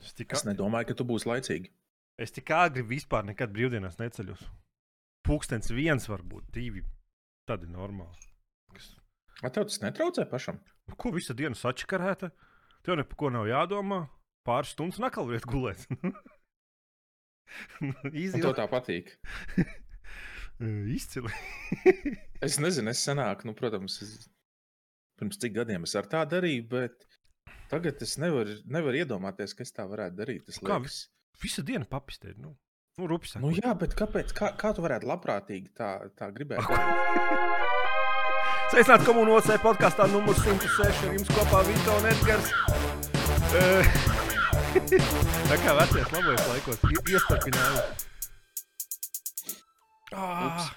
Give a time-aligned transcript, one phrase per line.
[0.00, 1.70] Es, tik, Es nedomāju, ka tu būsi laicīgi.
[2.20, 4.42] es tik āgri vispār nekad brīvdienās neceļos.
[5.26, 6.82] Pūkstens viens, varbūt divi.
[7.48, 8.16] Tad ir normāli.
[8.74, 8.90] Kas,
[9.42, 10.58] Vai tev tas netraucē pašam?
[10.88, 12.30] nu, ko visu dienu sačakarēta?
[12.84, 14.02] Tev neko ko nav jādomā.
[14.46, 15.84] Pāris stundas nakalviet gulēt.
[17.82, 19.12] Un Īzi tev tā patīk.
[20.96, 21.32] Izcili.
[22.44, 24.28] Es nezinu, es senāk, nu, protams, es,
[25.20, 27.06] pirms cik gadiem es ar tā darīju, bet
[27.70, 30.44] tagad es nevaru nevar iedomāties, ka es tā varētu darīt.
[30.48, 31.00] Tas Kā liekas,
[31.40, 32.36] Visu dienu papistēt.
[32.36, 32.50] Nu,
[33.00, 34.34] nu rupi nu, jā, bet kāpēc?
[34.36, 36.60] Kā, kā tu varētu labprātīgi tā, tā gribēt?
[38.70, 40.84] Sveicināti komunālajā podkāstā numur 106.
[41.08, 42.52] Ar jums kopā Vito un Edgars.
[43.56, 43.82] Eh,
[45.50, 48.06] Tā kā vecajos labajos laikos i- iestarpinājums.
[50.12, 50.68] Ah,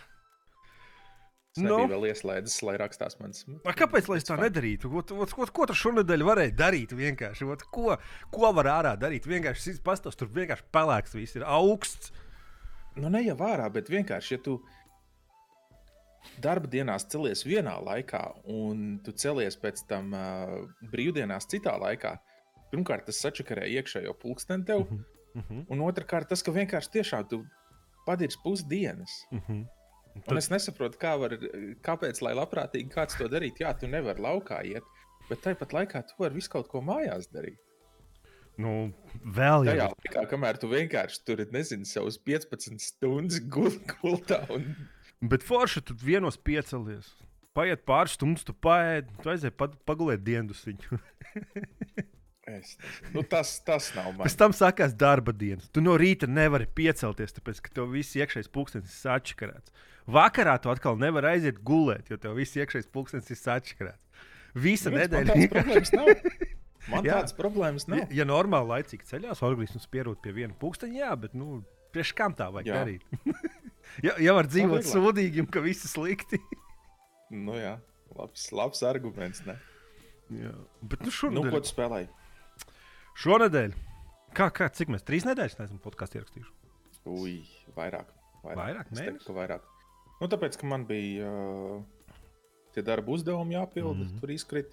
[1.53, 1.75] Es Nu?
[1.77, 3.43] nebiju vēl ieslēdzis, lai rakstās mans.
[3.65, 4.89] a kāpēc lai es tā nedarītu?
[4.97, 6.95] Ot, ot, ot, ko tu šonadēļ varēji darīt?
[6.97, 7.97] Vienkārši, ot, ko,
[8.33, 9.27] ko var ārā darīt?
[9.29, 12.09] Vienkārši šis pastāvs tur vienkārši pelēks, viss ir augsts.
[12.95, 14.55] Nu, ne jau vārā, bet vienkārši, ja tu
[16.41, 20.55] darba dienās celies vienā laikā, un tu celies pēc tam uh,
[20.93, 22.15] brīvdienās citā laikā,
[22.73, 25.03] pirmkārt, tas sačakarē iekšējo pulksteni tev, Mhm,
[25.37, 27.43] mhm, un otrkārt, tas, ka vienkārši tiešām tu
[28.07, 29.19] padirsi pusdienas.
[29.31, 29.63] mhm.
[29.67, 29.69] Un
[30.15, 31.31] Un tad- es nesaprotu, kā var,
[31.85, 33.63] kāpēc, lai labprātīgi kāds to darītu.
[33.65, 34.83] Jā, tu nevari laukā iet,
[35.29, 37.57] bet tāpat laikā tu vari visu kaut ko mājās darīt.
[38.61, 38.93] Nu,
[39.25, 39.89] vēl jau.
[40.05, 44.75] laikā, kamēr tu vienkārši tur, nezinu, savus 15 stundas gul- gultā un
[45.23, 47.07] Bet forši tu vienos piecelies.
[47.55, 49.55] Paiet pāris stundas, tu paēdi, tu aizēji
[49.87, 50.99] pagulēt dienas viņu.
[52.45, 52.73] Es.
[53.13, 54.33] Nu, tas, tas nav Pēc mans.
[54.35, 55.69] tam sākās darba dienas.
[55.71, 59.71] Tu no rīta nevari piecelties, tāpēc ka tev viss iekšējais pulkstenis ir sačakarēts.
[60.07, 64.25] Vakarā tu atkal nevari aiziet gulēt, jo tev viss iekšējais pulkstenis ir sačakarēts.
[64.53, 66.09] Visa Man nedēļa tādas problēmas nav.
[66.91, 67.13] Man Jā.
[67.15, 68.11] tādas problēmas Ja, nav.
[68.11, 71.61] ja normāli laicīgi ceļās, organisms pierod pie viena pulksteņa, jā, bet nu,
[71.95, 72.81] priekš kam tā vajag Jā.
[72.81, 73.05] darīt?
[74.09, 76.41] ja, ja var dzīvot sūdīgi, ka viss ir slikti.
[77.31, 77.77] Nu, jā,
[78.17, 79.39] labs, labs arguments.
[79.47, 79.55] Ne?
[80.35, 80.51] jā.
[80.83, 82.11] Bet nu, Nu, šonadēļ, ko tu spēlēji?
[83.23, 83.73] šonadēļ
[84.35, 86.53] kā, kā, cik mēs trīs nedēļas neesam podkāstu ierakstījuši?
[87.13, 87.37] Ui,
[87.79, 88.11] vairāk.
[88.43, 89.63] Vairāk, Vairāk, teiktu, vairāk.
[90.23, 91.81] Nu, tāpēc, ka man bija uh,
[92.71, 94.09] tie darba uzdevumi jāpild, mm Mhm.
[94.13, 94.19] -hmm.
[94.23, 94.71] tur izkrīt.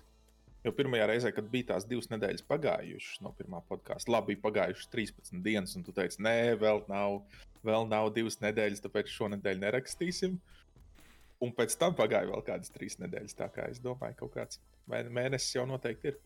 [0.64, 4.90] Jo pirmajā reizē, kad bija tās divas nedēļas pagājušas no pirmā podkāsta, labi, bija pagājušas
[4.92, 7.22] 13 dienas, un tu teici, nē, vēl nav,
[7.64, 10.36] vēl nav divas nedēļas, tāpēc šonadēļ nerakstīsim.
[11.40, 13.34] Un pēc tam pagāja vēl kādas trīs nedēļas.
[13.34, 16.18] Tā kā es domāju, ka kaut kāds mē- mēnesis jau noteikti ir.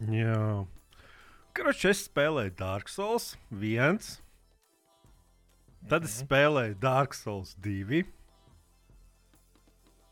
[0.00, 0.66] Jā.
[1.52, 4.18] Kroč, es spēlēju Dark Souls 1.
[5.88, 8.04] Tad es spēlēju Dark Souls 2.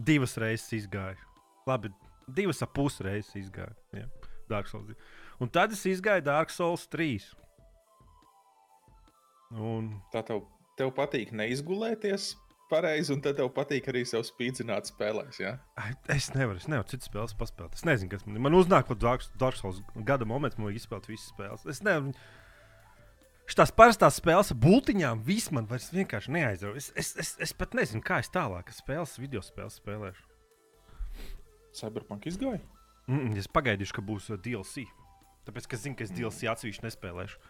[0.01, 1.21] Divas reizes izgāju.
[1.69, 1.91] Labi,
[2.29, 3.77] divas ap pusi reizes izgāju.
[3.97, 4.07] Jā,
[4.51, 4.97] Dark Souls 2.
[5.45, 7.29] Un tad es izgāju Dark Souls 3.
[9.61, 10.45] Un Tā tev,
[10.79, 12.33] tev patīk neizgulēties
[12.71, 15.41] pareizi, un tad tev patīk arī sev spīdzināt spēlēs.
[15.43, 15.57] Ja?
[16.15, 17.75] es nevaru, es nevaru citas spēles paspēlēt.
[17.81, 18.45] Es nezinu, kas man ir.
[18.47, 21.67] Man uznāk pat Dark, Dark Souls gada moments, man vajag izspēlēt visas spēles.
[21.71, 22.15] Es nevaru.
[23.51, 26.79] Šīs parastās spēles būtiņām, viss man vienkārši neaizrauja.
[26.79, 30.27] Es, es, es, es pat nezinu, kā es tālāk spēles, video spēles spēlēšu.
[31.75, 32.61] Cyberpunk izgāja.
[33.11, 34.85] Mm, es pagaidīšu, ka būs uh, DLC.
[35.49, 37.41] Tāpēc, ka es zinu, ka es DLC atsevišķi nespēlēšu.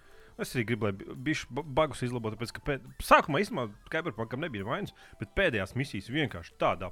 [0.40, 2.88] Es arī gribu, lai bišķi bagus izlabotu, tāpēc, ka pēd...
[3.04, 6.88] sākumā īstenībā Cyberpunkam nebija vainas, bet pēdējās misijas vienkārši tādā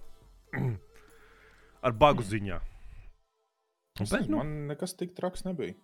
[1.87, 2.61] ar bagu ziņā.
[4.05, 5.79] Es Bet, nu, Man nekas tik traks nebija.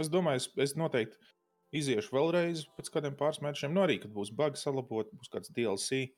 [0.00, 1.18] Es domāju, es, es noteikti
[1.76, 3.74] iziešu vēlreiz pēc kādiem pāris mēnešiem.
[3.74, 6.08] No arī, kad būs bugs salabot, būs kāds DLC.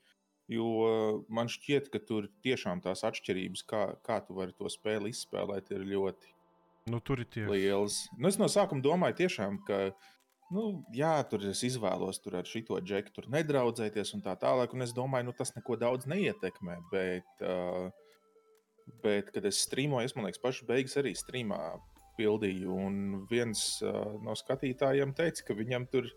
[0.51, 5.13] Jo uh, man šķiet, ka tur tiešām tās atšķirības, kā, kā tu vari to spēli
[5.15, 6.33] izspēlēt, ir ļoti
[6.91, 6.99] nu,
[7.53, 8.03] lielas.
[8.19, 9.79] Nu, es no sākuma domāju, tiešām, ka,
[10.53, 14.75] nu, jā, tur es izvēlos tur ar šito džeku, tur nedraudzēties un tā tālāk.
[14.75, 16.81] Un es domāju, nu, tas neko daudz neietekmē.
[16.91, 17.89] Bet, uh,
[19.07, 21.63] bet kad es strīmoju, es man liekas, pašas beigas arī strīmā
[22.19, 22.77] pildīju.
[22.87, 26.09] Un viens uh, no skatītājiem teica, ka viņam tur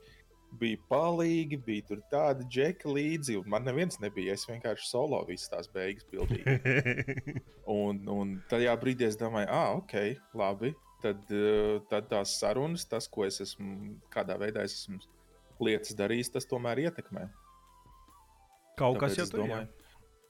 [0.60, 4.36] bija palīgi, bija tur tāda džeka līdzi, un man neviens nebija.
[4.36, 6.46] Es vienkārši solo visas tās beigas pildīju.
[7.76, 9.96] Un, un tajā brīdī es domāju, ah, ok,
[10.38, 10.70] labi.
[11.02, 15.00] Tad, eh, tad tās sarunas, tas, ko es esmu, kādā veidā es esmu
[15.66, 17.26] lietas darījis, tas tomēr ietekmē.
[18.78, 19.68] kaut kas Tāpēc jau es tur domāju.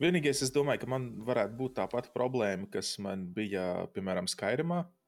[0.04, 4.82] Vienīgais, es domāju, ka man varētu būt tā pati problēma, kas man bija, piemēram, Skyrimā.
[4.84, 5.05] Ziniet,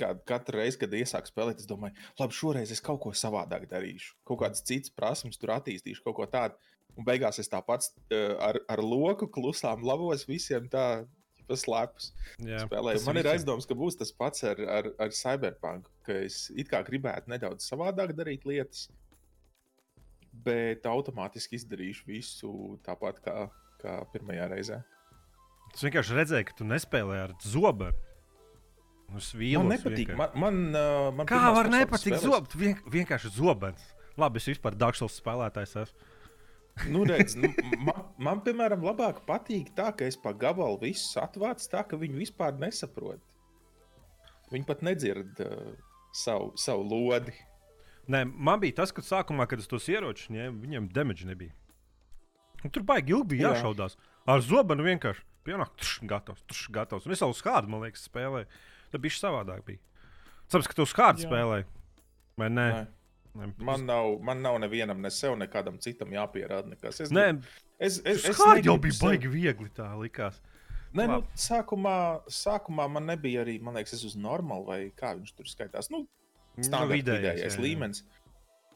[0.00, 4.16] kā katru reizi, kad iesāku spēlēt, es domāju, labi, šoreiz es kaut ko savādāk darīšu.
[4.26, 6.58] Kaut kādas citas prasības, tur attīstīšu kaut ko tādu.
[6.96, 11.04] Un beigās es tāpat uh, ar, ar loku klusām lavos visiem tā,
[11.54, 12.10] slēpus
[12.40, 13.02] spēlēju.
[13.06, 16.80] Man ir aizdoms, ka būs tas pats ar, ar, ar Cyberpunk, ka es it kā
[16.86, 18.88] gribētu nedaudz savādāk darīt lietas,
[20.46, 22.52] bet automātiski izdarīšu visu
[22.86, 23.36] tāpat kā,
[23.82, 24.82] kā pirmajā reizē.
[25.74, 28.05] Es vienkārši redzēju, ka tu nespēlēji ar zoberu.
[29.14, 30.10] Es vīlos, Man nepatīk.
[30.10, 30.40] vienkārši.
[30.42, 32.56] Man, man, man Kā var nepatikt zobens?
[32.58, 33.84] Vien, vienkārši zobens.
[34.18, 36.12] Labi, es vispār Dārgšals spēlētājs esmu.
[36.92, 37.48] Nu, redz, nu,
[37.86, 42.18] man, man, piemēram, labāk patīk tā, ka es pa gabalu visus atvācu tā, ka viņi
[42.26, 43.22] vispār nesaprot.
[44.52, 45.70] Viņi pat nedzird uh,
[46.12, 47.32] savu, savu lodi.
[48.12, 51.54] Nē, man bija tas, ka sākumā, kad es tos ieročus ņēmu, viņiem damage nebija.
[52.64, 53.54] Un tur baigi ilgi bija Jā.
[53.56, 53.96] jāšaudās.
[54.28, 57.06] Ar zobenu vienkārši pienāk, tuš, gatavs, tuš, gatavs.
[57.08, 58.46] Un es jau uz kādu, man liekas, spēlēju.
[58.96, 59.64] Tad bija savādāk.
[59.68, 59.78] Bija.
[60.48, 61.10] Sapratu, ka tu uz Jā.
[61.26, 61.66] spēlēji.
[62.40, 62.66] Vai nē?
[62.72, 62.84] Nē.
[63.36, 63.46] Nē.
[63.68, 67.02] Man nav, man nav nevienam, ne sev, ne kādam citam jāpierāda nekas.
[67.04, 67.26] Es, Nē,
[67.78, 70.38] es, es, es es jau sev- baigi viegli tā likās.
[70.96, 71.96] Nē, nu, sākumā,
[72.32, 75.90] sākumā man nebija arī, man liekas, es uz normālu vai kā viņš tur skaitās.
[75.92, 76.06] Nu,
[76.56, 77.64] standarta Nu, vidējais, vidējais jā, jā.
[77.66, 78.02] līmenis.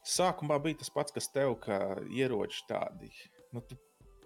[0.04, 1.78] Sākumā bija tas pats, kas tev, ka
[2.12, 3.08] ieroči tādi.
[3.54, 3.78] Nu, tu,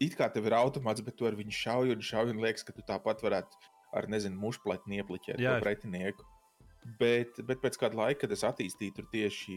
[0.03, 2.75] it kā tev ir automāts, bet tu ar viņu šauji un šauji un liekas, ka
[2.75, 3.63] tu tāpat varētu
[3.95, 5.59] ar, nezinu, mušpletni iepliķēt Jā.
[5.63, 6.27] pretinieku.
[7.01, 9.55] Bet, bet pēc kāda laika, kad es attīstīju tur tieši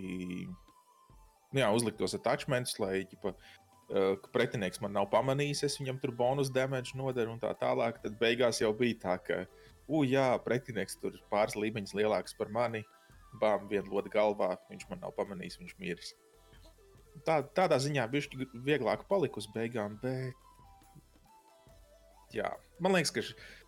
[1.52, 6.52] nu, jā, uzliktos attachmentus, lai ģipa, uh, pretinieks man nav pamanījis, es viņam tur bonus
[6.54, 8.00] damage nodaru un tā tālāk.
[8.04, 12.84] Tad beigās jau bija tā, ka, uh, jā, pretinieks tur pāris līmeņus lielāks par mani.
[13.42, 16.14] Bām, viena lode galvā, viņš man nav pamanījis, viņš miris.
[17.26, 20.34] Tā, tādā ziņā bija vieglāk palikt uz beigām, bet.
[22.36, 22.50] Jā,
[22.84, 23.24] man liekas, ka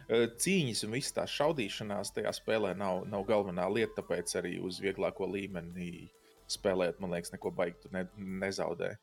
[0.09, 5.27] cīņas un viss tā šaudīšanās tajā spēlē nav, nav galvenā lieta, tāpēc arī uz vieglāko
[5.29, 6.09] līmeni
[6.49, 8.95] spēlēt, man liekas, neko baigi tu ne, nezaudē.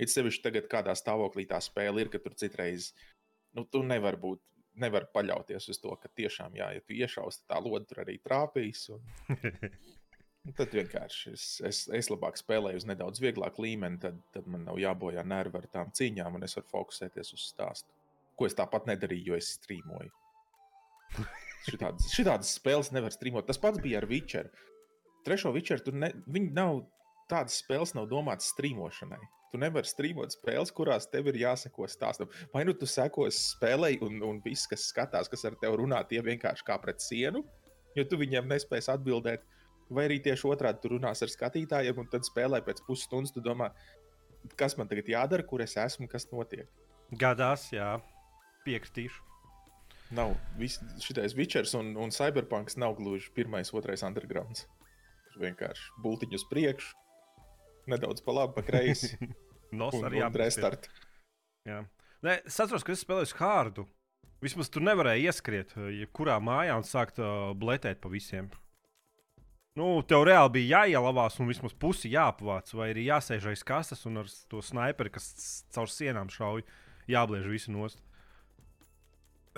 [0.00, 2.92] It sevišķi tagad, kādā stāvoklī tā spēle ir, ka tur citreiz
[3.56, 4.42] nu, tu nevari būt.
[4.76, 8.82] Nevar paļauties uz to, ka tiešām, jā, ja tu iešausi, tā lode tur arī trāpīs.
[8.92, 14.50] Un, un tad vienkārši es, es, es labāk spēlēju uz nedaudz vieglāku līmeni, tad, tad
[14.52, 17.88] man nav jābojā nervi ar tām cīņām, un es varu fokusēties uz stāstu.
[18.36, 20.12] Ko es tāpat nedarīju, jo es strīmoju.
[21.66, 23.46] Šitādas, šitādas spēles nevar strīmot.
[23.48, 24.52] Tas pats bija ar Witcher.
[25.26, 26.12] Trešo Witcher tur ne,
[26.54, 26.84] nav
[27.30, 29.18] tādas spēles, nav domātas strīmošanai.
[29.50, 32.30] Tu nevari strīmot spēles, kurās tev ir jāseko stāstam.
[32.54, 36.22] Vai nu tu sekos spēlei, un, un viss, kas skatās, kas ar tevi runā, tie
[36.22, 37.42] vienkārši kā pret sienu,
[37.98, 39.46] jo tu viņiem nespēsi atbildēt.
[39.90, 43.70] Vai arī tieši otrādi tu runās ar skatītājiem, un tad spēlē pēc pusstundas, tu domā,
[44.58, 46.66] kas man tagad jādara, kur es esmu, kas notiek.
[47.14, 47.94] Gadās, jā,
[48.66, 49.25] piekritīšu.
[50.14, 54.66] Nav šis Witchers un, un Cyberpunks nav gluži pirmais, otrais undergrounds.
[55.32, 56.92] Tur vienkārši bultiņu uz priekšu,
[57.90, 59.16] nedaudz pa labi, pa kreisi.
[59.80, 60.22] Nos arī.
[62.22, 63.86] Nē, es atceros, ka es spēlēju hārdu.
[64.44, 68.50] Vismaz tur nevarēja ieskriet, uh, jebkurā mājā un sākt uh, bletēt pa visiem.
[69.76, 74.22] Nu, tev reāli bija jāielavās un vismaz pusi jāpavāc, vai arī jāsēž aiz kastes un
[74.22, 75.26] ar to sniperi, kas
[75.74, 76.64] caur sienām šauj,
[77.12, 78.00] jābliež visu nost.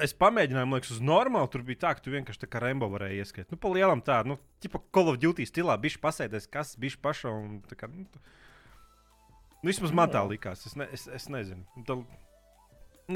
[0.05, 1.49] Es pamēģināju, man liekas, uz normālu.
[1.53, 3.50] Tur bija tā, ka tu vienkārši tā kā Rembo varēji ieskriet.
[3.53, 7.33] Nu, pa lielam tā, nu, tipa Call of Duty stilā, bišķi pasēdēs, kas bišķi paša
[7.35, 7.91] un tā kā.
[7.93, 8.23] Nu, tu...
[9.62, 10.31] nu, vismaz man tā Jā.
[10.33, 10.65] likās.
[10.69, 11.67] Es, ne, es, es nezinu.
[11.89, 11.99] Tā...
[11.99, 12.06] Nu,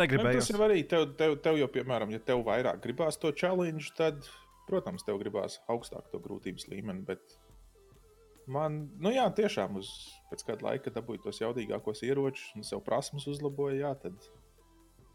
[0.01, 0.41] Negribēju.
[0.41, 4.25] tas ir arī tev, tev, tev jau, piemēram, ja tev vairāk gribās to challenge, tad,
[4.65, 7.05] protams, tev gribās augstāk to grūtības līmeni.
[7.05, 7.37] Bet
[8.49, 9.91] man, nu jā, tiešām uz
[10.31, 14.17] pēc kāda laika dabūju tos jaudīgākos ieročus un sev prasmes uzlaboju, jā, tad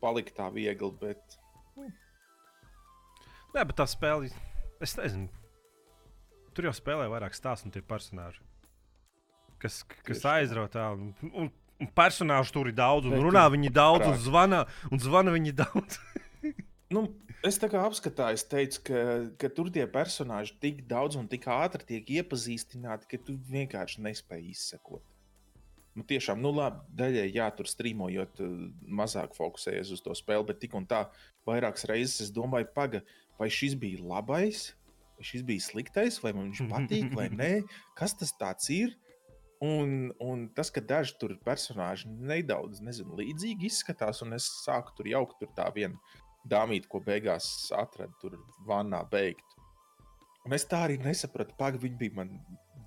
[0.03, 0.93] palika tā viegli.
[1.01, 1.39] Bet
[3.57, 4.27] Nē, bet tā spēle,
[4.85, 5.31] es nezinu.
[6.53, 8.43] Tur jau spēlē vairāk stāstu un tie personāļi.
[9.57, 10.91] Kas, kas aizrautā.
[10.93, 11.49] Un, un,
[11.81, 14.59] un personāžu tur ir daudz, un runā viņi daudz, un zvana,
[14.93, 15.97] un zvana viņi daudz.
[16.87, 17.01] Nu,
[17.43, 18.99] es tā kā apskatā, es teicu, ka,
[19.41, 24.53] ka tur tie personāļi tik daudz un tik ātri tiek iepazīstināti, ka tu vienkārši nespēji
[24.53, 25.03] izsekot.
[25.97, 28.55] Nu, tiešām, nu, labi, daļai, jā, tur strīmojot, eh,
[29.01, 31.09] mazāk fokusējies uz to spēli, bet tik un tā,
[31.49, 33.03] vairākas reizes es domāju, paga,
[33.39, 34.71] vai šis bija labais,
[35.17, 37.51] vai šis bija sliktais, vai man viņš patīk, vai nē,
[37.97, 38.95] kas tas ir.
[39.63, 45.09] Un, un tas, ka daži tur personāļi nedaudz nezinu, līdzīgi izskatās, un es sāku tur
[45.09, 45.97] jaukt, tur tā viena
[46.45, 48.37] dāmīte, ko beigās atradu tur
[48.69, 49.57] vannā beigt.
[50.45, 52.35] Un es tā arī nesapratu, pagaidi, viņa bija man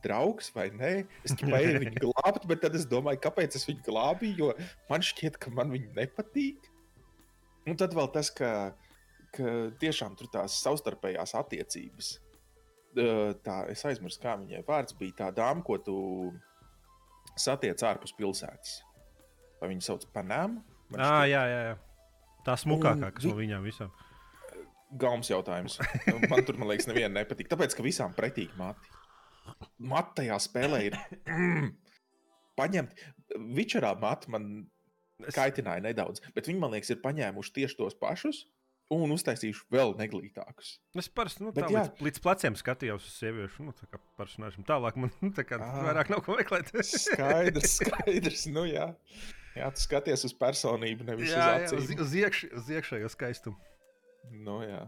[0.05, 0.93] draugs vai nē.
[1.27, 5.41] Es gribēju viņu glābt, bet tad es domāju, kāpēc es viņu glābīju, jo man šķiet,
[5.43, 6.71] ka man viņa nepatīk.
[7.69, 8.73] Un tad vēl tas, ka,
[9.35, 12.13] ka tiešām tur tās savstarpējās attiecības.
[13.45, 15.17] Tā, es aizmirsu, kā viņai vārds bija.
[15.23, 15.97] Tā dāma, ko tu
[17.39, 18.81] satiec ārpus pilsētas.
[19.61, 20.63] Vai viņu sauc par Nāmu?
[20.97, 21.75] Ah, jā, jā, jā.
[22.47, 23.93] Tā smukākā, kas no viņām visām.
[25.01, 25.77] Gaumas jautājums.
[26.31, 27.51] Man tur, man liekas, nevienam nepatīk.
[27.53, 28.91] Tāpēc, ka visām pretīgi mati.
[29.79, 30.97] Mati tajā spēlē ir
[32.59, 33.05] paņemt.
[33.55, 34.49] Vičerā mati man
[35.37, 38.47] kaitināja nedaudz, bet viņi, man liekas, ir paņēmuši tieši tos pašus
[38.91, 40.73] un uztaisījuši vēl neglītākus.
[40.99, 43.75] Es parasti nu, tā, Bet, līdz, līdz pleciem skatījos uz sieviešu nu,
[44.19, 44.67] personāžiem.
[44.67, 46.73] Tālāk man nu, tā kā, à, vairāk nav ko meklēt.
[46.91, 48.47] skaidrs, skaidrs.
[48.51, 48.91] Nu, jā.
[49.55, 51.79] jā, tu skaties uz personību, nevis jā, uz acīm.
[51.79, 53.61] Jā, uz, uz, iekš, uz iekšējo skaistumu.
[54.47, 54.83] Nu, jā.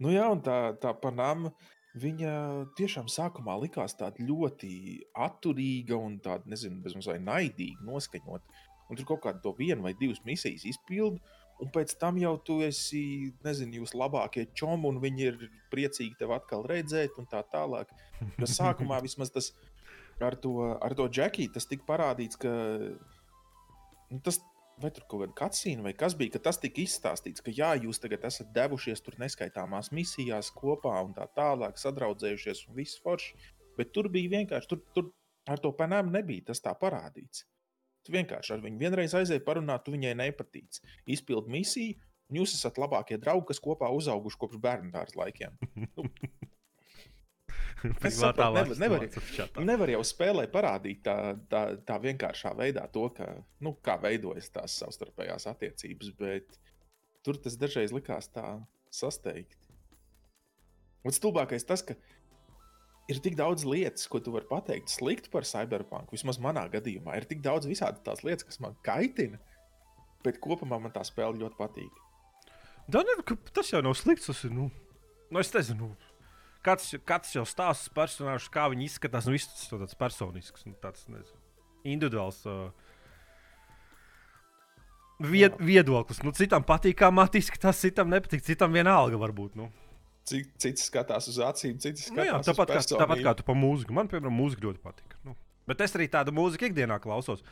[0.00, 1.52] Nu, jā, un tā, tā panāma.
[1.98, 2.32] Viņa
[2.78, 4.70] tiešām sākumā likās tāda ļoti
[5.18, 8.60] atturīga un tāda, nezinu, bezmazliet naidīga, noskaņota.
[8.88, 12.58] Un tur kaut kādu to vienu vai divas misijas izpildīja un pēc tam jau tu
[12.66, 15.40] esi, nezinu, jūs labākie čomi, un viņi ir
[15.72, 17.90] priecīgi tevi atkal redzēt, un tā tālāk.
[18.38, 19.52] Jo sākumā vismaz tas
[20.24, 22.52] ar to, ar to džekiju tas tika parādīts, ka
[24.10, 24.42] nu, tas.
[24.78, 27.98] Vai tur kaut kāda kacīna, vai kas bija, ka tas tika izstāstīts, ka jā, jūs
[27.98, 33.32] tagad esat devušies tur neskaitāmās misijās kopā un tā tālāk, sadraudzējušies un viss forši.
[33.74, 35.08] Bet tur bija vienkārši, tur, tur
[35.50, 37.42] ar to panāmu nebija tas tā parādīts.
[38.08, 40.78] Tu vienkārši ar viņu vienreiz aizēji parunāt, tu viņai nepatīc.
[41.12, 41.98] Izpild misiju,
[42.32, 45.58] un jūs esat labākie draugi, kas kopā uzauguši kopš bērnu dārza laikiem.
[48.02, 51.14] Es saprotu, nevar, nevar, nevar jau spēlē parādīt tā,
[51.52, 53.28] tā, tā vienkāršā veidā to, ka,
[53.62, 56.58] nu, kā veidojas tās savstarpējās attiecības, bet
[57.22, 58.56] tur tas dažreiz likās tā
[58.90, 59.70] sasteigti.
[61.06, 61.94] Un stulbākais tas, ka
[63.08, 66.12] ir tik daudz lietas, ko tu vari pateikt slikti par Cyberpunk.
[66.12, 69.40] Vismaz manā gadījumā ir tik daudz visādi tās lietas, kas man kaitina,
[70.26, 72.04] bet kopumā man tā spēle ļoti patīk.
[72.88, 73.16] Da, ne,
[73.52, 74.28] tas jau nav slikts.
[74.30, 74.68] Tas ir, nu,
[75.28, 75.90] nu, es nezinu,
[76.64, 79.28] kāds, kāds jau stāsta personāžus, kā viņi izskatās.
[79.28, 81.42] Nu, viss tas ir tāds personisks, nu, tāds nezinu,
[81.96, 82.44] individuāls.
[82.48, 82.68] Uh,
[85.18, 86.20] Vied, viedoklis.
[86.22, 88.44] Nu, citam patīk, kā matiski, tas citam nepatīk.
[88.46, 89.56] Citam vienalga varbūt.
[89.58, 89.64] Nu.
[90.28, 93.56] Cits skatās uz acīm, cits skatās nu, jā, tāpat, uz kā, tāpat kā tu pa
[93.56, 93.94] mūziku.
[93.96, 95.16] Man, piemēram, mūzika ļoti patīk.
[95.26, 95.34] Nu.
[95.68, 97.42] Bet es arī tādu mūziku ikdienā klausos.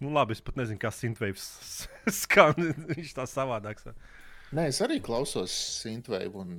[0.00, 1.44] Nu, labi, es pat nezinu, kā Sintveivs
[2.22, 2.56] skan.
[2.94, 3.90] Viņš tā savādāks.
[4.56, 5.52] Nē, es arī klausos
[5.82, 6.54] Sintveivs un,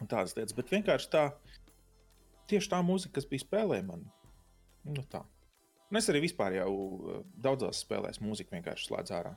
[0.00, 1.28] un tādas lietas, bet vienkārši tā,
[2.50, 4.02] tieši tā mūzika, kas bija spēlē man.
[4.88, 5.22] Nu, tā.
[5.92, 9.36] Un es arī vispār jau eh, daudzās spēlēs mūziku vienkārši slēdzu ārā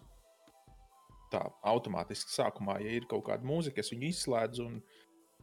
[1.34, 4.68] tā automātiski sākumā, ja ir kaut kāda mūzika, es viņu izslēdzu.
[4.70, 4.80] Un,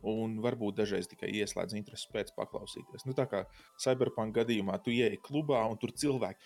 [0.03, 3.07] un varbūt dažreiz tikai ieslēdz interesi pēc paklausīties.
[3.07, 3.45] Nu, tā kā
[3.81, 6.43] Cyberpunk gadījumā tu ieej klubā un tur cilvēki.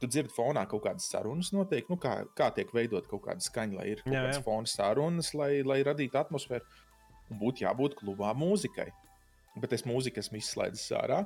[0.00, 3.76] Tu dzirdi fonā kaut kādas sarunas, notiek, nu, kā, kā tiek veidot kaut kāda skaņa,
[3.78, 6.64] lai ir kaut kādas fona sarunas, lai, lai radītu atmosfēru.
[7.30, 8.88] Un būtu jābūt klubā mūzikai.
[9.60, 11.22] Bet es mūziku esmu izslēdzis ārā,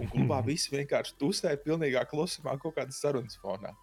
[0.00, 3.74] un klubā viss vienkārši tusē pilnīgā klusumā kaut kādas sarunas fonā.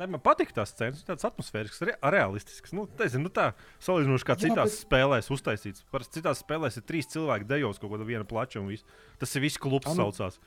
[0.00, 2.72] Ne, man patīk tās cenas, tādas atmosfēriskas, re, realistiskas.
[2.72, 3.50] Nu, tezinu, nu tā
[3.84, 4.76] salīdzinoši kā citās Jā, bet...
[4.86, 5.84] spēlēs uztaisīts.
[5.92, 8.86] Parasti citās spēlēs ir trīs cilvēki dejos kaut kāda viena plača un viss.
[9.20, 10.40] Tas ir viss klubs, nu, saucās.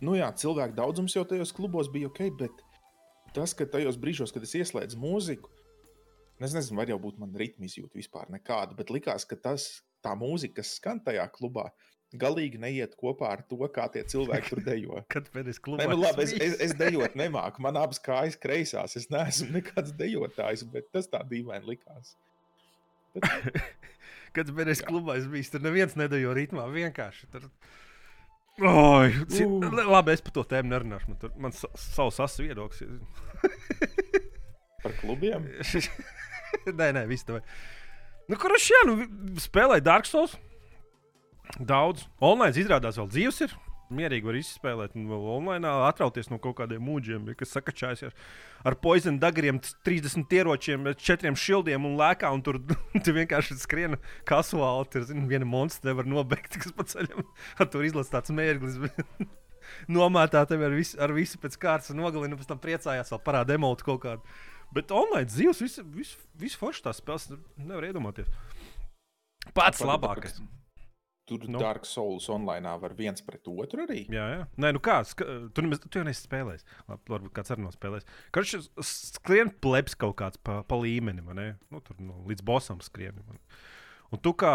[0.00, 2.64] Nu jā, cilvēku daudzums jau tajos klubos bija ok, bet
[3.36, 5.52] tas, ka tajos brīžos, kad es ieslēdzu mūziku,
[6.40, 9.68] es nezinu, vai jau būtu man ritma izjūta vispār nekāda, bet likās, ka tas,
[10.04, 11.68] tā mūzika, kas skan tajā klubā,
[12.20, 15.00] galīgi neiet kopā ar to, kā tie cilvēki tur dejo.
[15.14, 15.84] Kad pēdējais klubs?
[15.90, 17.62] Nu, labi, es, es, es dejot nemāku.
[17.64, 18.96] Man abas kājas kreisās.
[19.00, 22.14] Es neesmu nekāds dejotājs, bet tas tā dīvaini likās.
[23.14, 23.60] Bet...
[24.36, 26.66] Kad pēdējais klubā es biju, tur neviens nedejo ritmā.
[26.74, 27.30] Vienkārši.
[27.34, 27.46] Tur...
[28.64, 29.68] Oi, uh.
[29.90, 31.10] Labi, es par to tēmu nerunāšu.
[31.10, 32.82] Man, tur, man sa savs asins viedoklis.
[34.82, 35.46] par klubiem?
[36.80, 37.40] nē, nē, viss tā.
[38.30, 38.96] Nu, kurš jā, nu,
[39.42, 40.38] spēlēja Dark Souls?
[41.60, 42.08] Daudz.
[42.24, 43.54] Online izrādās vēl dzīves ir.
[43.94, 48.14] Mierīgi var izspēlēt, un vēl online atrauties no kaut kādiem mūģiem, kas sakačājas ar,
[48.70, 52.30] ar poison dagariem, 30 ieročiem, 4 šildiem un lēkā.
[52.34, 52.58] Un tur
[53.04, 53.98] tu vienkārši skrien
[54.28, 54.88] kasuāli.
[54.94, 57.28] Tur zin, viena monstra nevar nobēgt, kas pa ceļam.
[57.74, 58.80] Tur izlaiž tāds mērglis.
[59.94, 63.86] Nomētā tev ar visu, ar visu pēc kārtas nogalina, pēc tam priecājās, vēl parāda emotu
[63.86, 64.34] kaut kādu.
[64.74, 68.28] Bet online dzīves, visu, visu, visu foršu tās spēles nevar iedomāties.
[69.54, 70.40] Pats labākais.
[70.40, 70.63] Pat,
[71.24, 71.56] Tur nu.
[71.56, 74.02] Dark Souls online var viens pret otru arī.
[74.12, 74.40] Jā, jā.
[74.60, 76.66] Nē, nu kā, tu, nemaz, tu jau nesi spēlējis.
[77.08, 78.08] Varbūt kāds arī nav spēlējis.
[78.36, 78.52] Kurš
[78.84, 83.16] skrien plebs kaut kāds pa, pa līmeni, nu, tur nu, līdz bosam skrien.
[83.24, 83.40] Man.
[84.12, 84.52] Un tu kā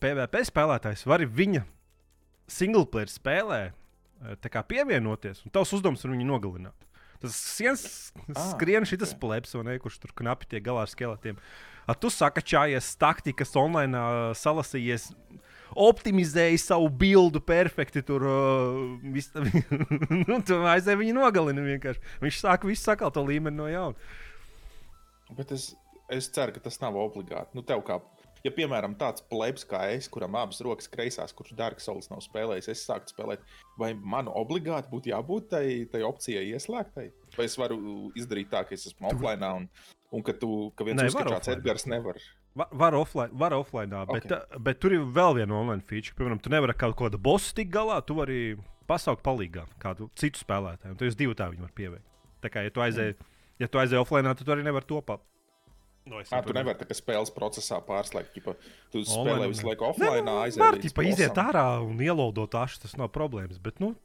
[0.00, 1.66] PVP spēlētājs vari viņa
[2.48, 6.86] single player spēlē e, pievienoties, un tavs uzdevums ir viņu nogalināt.
[7.20, 7.82] Tas viens
[8.32, 9.20] ah, skrien šis okay.
[9.20, 11.38] plebs, ne, kurš tur knapi tiek galā ar skeletiem.
[11.86, 14.00] A, tu sakačājies taktikas online,
[14.38, 15.10] salasījies
[15.76, 18.02] optimizēja savu bildu perfekti.
[18.06, 18.24] Tur
[19.14, 19.30] vis,
[20.28, 22.02] nu, aizēja viņu nogalina vienkārši.
[22.24, 24.14] Viņš sāka visu sakāt to līmeni no jauna.
[25.36, 25.72] Bet es,
[26.12, 27.56] es ceru, ka tas nav obligāti.
[27.58, 27.98] Nu, tev kā,
[28.46, 32.70] ja, piemēram, tāds plebs kā es, kuram abas rokas kreisās, kurš Dark Souls nav spēlējis,
[32.72, 33.42] es sāku spēlēt,
[33.80, 37.08] vai man obligāti būtu jābūt tai, tai opcijai ieslēgtai?
[37.36, 37.80] Vai es varu
[38.18, 39.68] izdarīt tā, ka es esmu offline un,
[40.14, 41.60] un ka, tu, ka viens var kāds offline.
[41.60, 42.20] Edgars nevar?
[42.56, 44.60] Va- Var offline, var offline bet, okay.
[44.64, 46.14] bet tur ir vēl viena online feature.
[46.16, 48.56] Piemēram, tu nevari ar kaut kādu bosu tikt galā, tu vari
[48.88, 50.94] pasaukt palīgā kādu citu spēlētāju.
[50.94, 52.06] un Tu esi divi tā, viņi var pieveikt.
[52.44, 53.32] Tā kā, ja tu aizēji, mm.
[53.64, 55.24] ja tu aizēji offline, tad tu arī nevari to pat.
[56.06, 58.30] No, Ah, tu nevari tā kā spēles procesā pārslēgt.
[58.36, 58.52] Ķipa,
[58.94, 60.62] tu Online, spēlē visu laiku offline, nu, aizēji.
[60.62, 63.58] Var tipa iziet ārā un ielodot ašu, tas nav problēmas.
[63.58, 63.96] Bet, nu,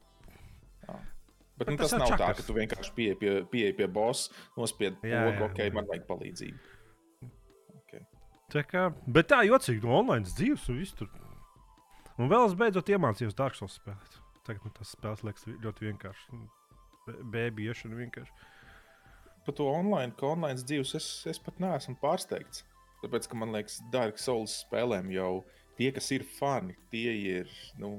[1.52, 2.38] Bet, Bet nu, tas tas nav tā, čakars.
[2.38, 6.62] ka tu vienkārši pieeji pie, pie, pie bosa, nospied pogu, ok, man vajag palīdzību.
[7.82, 8.00] Okay.
[8.54, 11.12] tā kā, bet tā jocīgi, no online dzīves un viss tur.
[12.20, 14.18] Un vēl es beidzot iemācījos Dark Souls spēlēt.
[14.46, 16.40] Tagad man tas spēles liekas ļoti vienkārši.
[17.32, 18.48] Bēbi iešana vienkārši.
[19.46, 22.64] Par to online, ka online dzīves es, es pat neesmu pārsteigts.
[23.02, 25.42] Tāpēc, ka man liekas, Dark Souls spēlēm jau
[25.78, 27.50] tie, kas ir fani, tie ir
[27.82, 27.96] nu,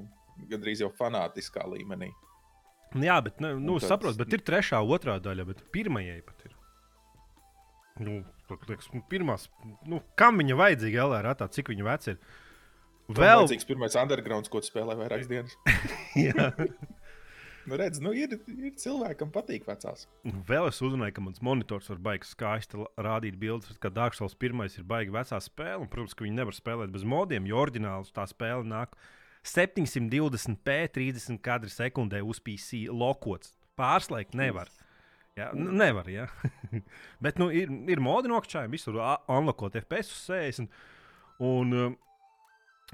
[0.48, 2.08] gandrīz jau fanātiskā līmenī.
[2.94, 6.20] Nu Jā, bet, ne, nu, Un tad- saprotu, bet ir trešā, otrā daļa, bet pirmajai
[6.26, 6.52] pat ir.
[8.04, 9.48] Nu, liekas, nu, pirmās,
[9.86, 12.18] nu, kam viņa vajadzīga LR, tā, cik viņa veca ir?
[13.14, 15.56] Vēl vajadzīgs pirmais undergrounds, ko spēlē vairākas dienas.
[16.18, 16.50] jā,
[17.64, 20.02] Nu, redz, nu, ir, ir cilvēkam patīk vecās.
[20.22, 24.84] Vēl es uzzināju, ka mans monitors var baigi skaisti rādīt bildes, ka Souls 1 ir
[24.84, 25.78] baigi vecā spēle.
[25.80, 28.92] Un, protams, ka viņi nevar spēlēt bez modiem, jo oriģināli tā spēle nāk
[29.44, 33.52] 720p 30 kadri sekundē uz PC lokots.
[33.78, 34.70] Pārslēgt nevar.
[35.34, 36.28] Jā, nevar, jā.
[37.24, 40.82] Bet nu, ir, ir modi nokļājumi, visur unlockot FPS uz 60.
[41.42, 41.96] Un, um,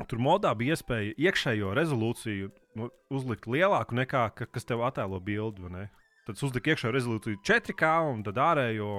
[0.08, 5.66] Tur modā bija iespēja iekšējo rezolūciju nu, uzlikt lielāku nekā ka, kas tev attēlo bildi.
[6.26, 8.90] Tad es uzliku iekšējo rezolūciju 4K un tad ārējo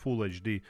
[0.00, 0.60] Full HD.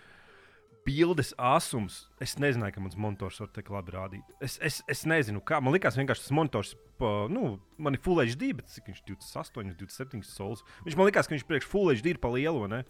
[0.91, 2.05] Bildes asums.
[2.23, 4.31] Es nezināju, ka mans monitors var tik labi rādīt.
[4.43, 5.61] Es, es, es nezinu, kā.
[5.63, 9.75] Man liekas, vienkārši tas monitors, pa, nu, man ir Full HD, bet cik viņš 28,
[9.79, 10.65] 27 solis.
[10.87, 12.67] Viņš man liekas, ka viņš priekš Full HD ir pa lielu.
[12.73, 12.83] ne?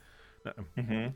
[0.47, 0.53] Ne.
[0.57, 1.13] Mm -hmm.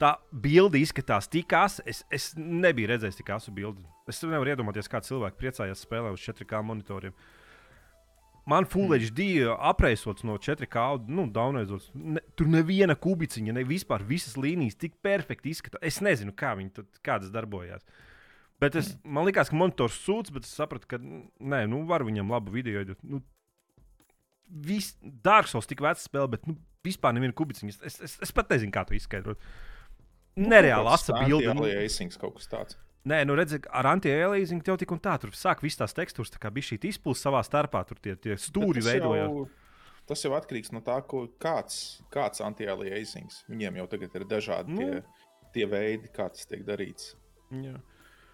[0.00, 1.82] tā bilde izskatās tik asa.
[1.86, 3.84] Es, es nebiju redzējis tik asu bildi.
[4.08, 7.12] Es nevaru iedomāties, kā cilvēki priecājās spēlē uz 4K monitoriem.
[8.48, 9.04] Man Full mm.
[9.06, 9.24] HD
[9.54, 11.92] apreisots no 4K, nu, downloadots.
[11.94, 15.82] Ne, tur neviena kubiciņa, ne vispār visas līnijas tik perfekti izskatās.
[15.86, 17.86] Es nezinu, kā viņi tad, kā tas darbojās.
[18.62, 22.34] Bet es, man liekas, ka monitors sūdz, bet es sapratu, ka nē, nu, var viņam
[22.34, 22.98] labu video iedot.
[23.06, 23.22] Nu,
[24.52, 27.78] Viss Dārsos tik vecs spēle, bet nu, vispār neviena kubiciņa.
[27.88, 29.40] Es, es, es pat nezinu, kā to izskaidrot.
[30.36, 31.54] Nereāli asa bilde.
[31.56, 31.64] Nu,
[32.20, 32.78] kaut kas tāds.
[33.04, 36.38] Nē, nu redziet, ar anti-aliasingu tev tik un tā, tur sāk visas tās tekstūras, tā
[36.38, 39.26] kā bija šī izpūles savā starpā, tur tie, tie stūri veidojās.
[39.28, 39.48] jau-
[40.06, 43.44] Tas jau atkarīgs no tā, ko, kāds, kāds anti-aliasings.
[43.48, 44.78] Viņiem jau tagad ir dažādi Nu.
[44.78, 45.02] tie,
[45.54, 47.14] tie veidi, kā tas tiek darīts.
[47.52, 47.80] Jā.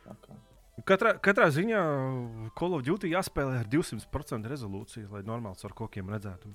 [0.09, 0.37] Kā.
[0.85, 6.55] Katrā, katrā ziņā Call of Duty jāspēlē ar 200% rezolūciju, lai normāli ar kokiem redzētu.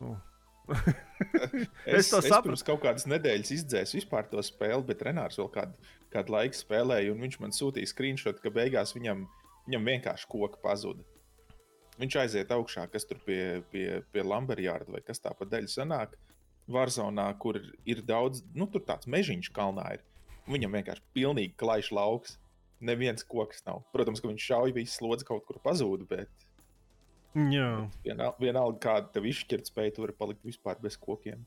[0.00, 0.20] Nu.
[1.86, 2.50] Es to es sapratu.
[2.50, 7.12] pirms kaut kādas nedēļas izdzēsu vispār to spēli, bet Renārs vēl kādu, kādu laiku spēlēja,
[7.14, 9.24] un viņš man sūtīja screenshot, ka beigās viņam,
[9.68, 11.04] viņam vienkārši koka pazuda.
[12.00, 16.16] Viņš aiziet augšā, kas tur pie, pie, pie Lamberjārda vai kas tā pa daļu sanāk.
[16.72, 20.04] Varzonā, kur ir daudz, nu tur tāds mežiņš kalnā ir.
[20.50, 22.38] Viņam vienkārši pilnīgi klajš lauks.
[22.82, 23.84] Neviens koks nav.
[23.94, 26.46] Protams, ka viņš šauja visu slodzi kaut kur pazūd, bet
[27.32, 31.46] Jā, vienalga, vienalga kāda tev izšķirt spēja, tu vari palikt vispār bez kokiem.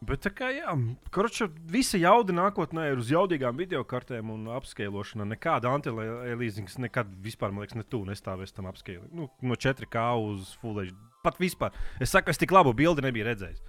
[0.00, 0.72] bet tā kā jā,
[1.12, 5.26] korča, visa jauda nākotnē ir uz jaudīgām video kartēm un apskailošanā.
[5.28, 9.12] Nekāda anti-aliasings nekad vispār, man liekas, ne tu nestāvēs tam apskailot.
[9.14, 10.96] Nu, no 4K uz Full HD.
[11.22, 11.76] Pat vispār.
[12.00, 13.60] Es saku, es tik labu bildi nebiju redzējis.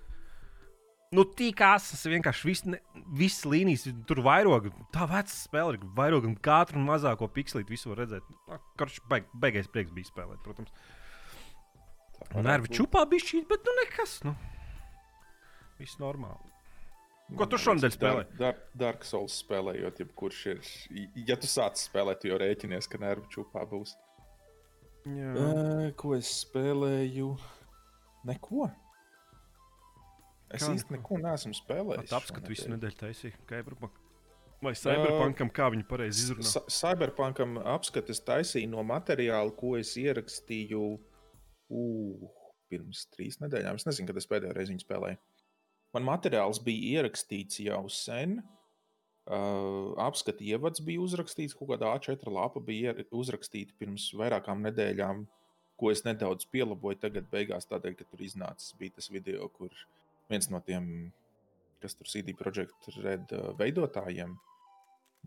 [1.11, 2.77] Nu, tik asas vienkārši viss, ne,
[3.19, 4.71] visas līnijas, tur vairoga.
[4.95, 8.29] Tā veca spēle ir vairoga un katru mazāko pikslīti visu var redzēt.
[8.79, 10.71] Kurš beig, beigais prieks bija spēlēt, protams.
[10.71, 11.00] Varētu
[12.41, 14.21] Nervi čupā bija šī, bet nu nekas.
[14.27, 14.35] Nu.
[15.81, 16.51] Viss normāli.
[17.37, 18.23] Ko tu šonadēļ spēlē?
[18.39, 20.71] Dark, Dark, Souls spēlējot, jebkurš ir.
[21.29, 23.95] Ja tu sāc spēlēt, tu jau rēķinies, ka nervu čūpā būs.
[25.07, 25.31] Jā.
[25.31, 27.31] Uh, ko es spēlēju?
[28.27, 28.67] Neko.
[30.51, 32.11] Es īsti neko neesmu spēlējis.
[32.13, 33.37] Apskatu visu nedēļu taisīju.
[33.49, 33.95] Cyberpunk.
[34.61, 36.65] Vai Cyberpunkam, kā viņi pareizi izrunā?
[36.69, 41.10] Cyberpunkam apskates taisīja no materiāla, ko es ierakstīju uh,
[42.71, 43.79] pirms trīs nedēļām.
[43.79, 45.19] Es nezinu, kad es pēdējo reizi viņu spēlēju.
[45.95, 48.39] Man materiāls bija ierakstīts jau sen.
[49.31, 55.25] Uh, apskati ievads bija uzrakstīts, kaut kāda A4 lapa bija uzrakstīta pirms vairākām nedēļām,
[55.77, 59.75] ko es nedaudz pielaboju tagad, beigās tādēļ, ka tur iznācis tas video, kur
[60.31, 61.11] viens no tiem
[61.81, 64.37] kas tur CD Projekt Red uh, veidotājiem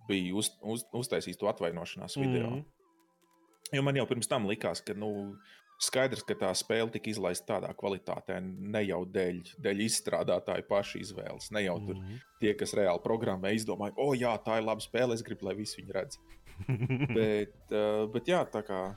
[0.08, 2.50] bija uz, uz, uztaisījis to atvainošanās video.
[2.50, 2.62] Mm.
[2.62, 3.74] -hmm.
[3.74, 5.36] Jo man jau pirms tam likās, ka nu,
[5.82, 11.50] skaidrs, ka tā spēle tika izlaista tādā kvalitātē, ne jau dēļ, dēļ izstrādātāju pašu izvēles.
[11.52, 12.20] Ne jau tur Mhm.
[12.40, 15.54] tie, kas reāli programmē, izdomāja, o, oh, jā, tā ir laba spēle, es gribu, lai
[15.54, 16.18] visi viņu redz.
[17.18, 18.96] bet, uh, bet jā, tā kā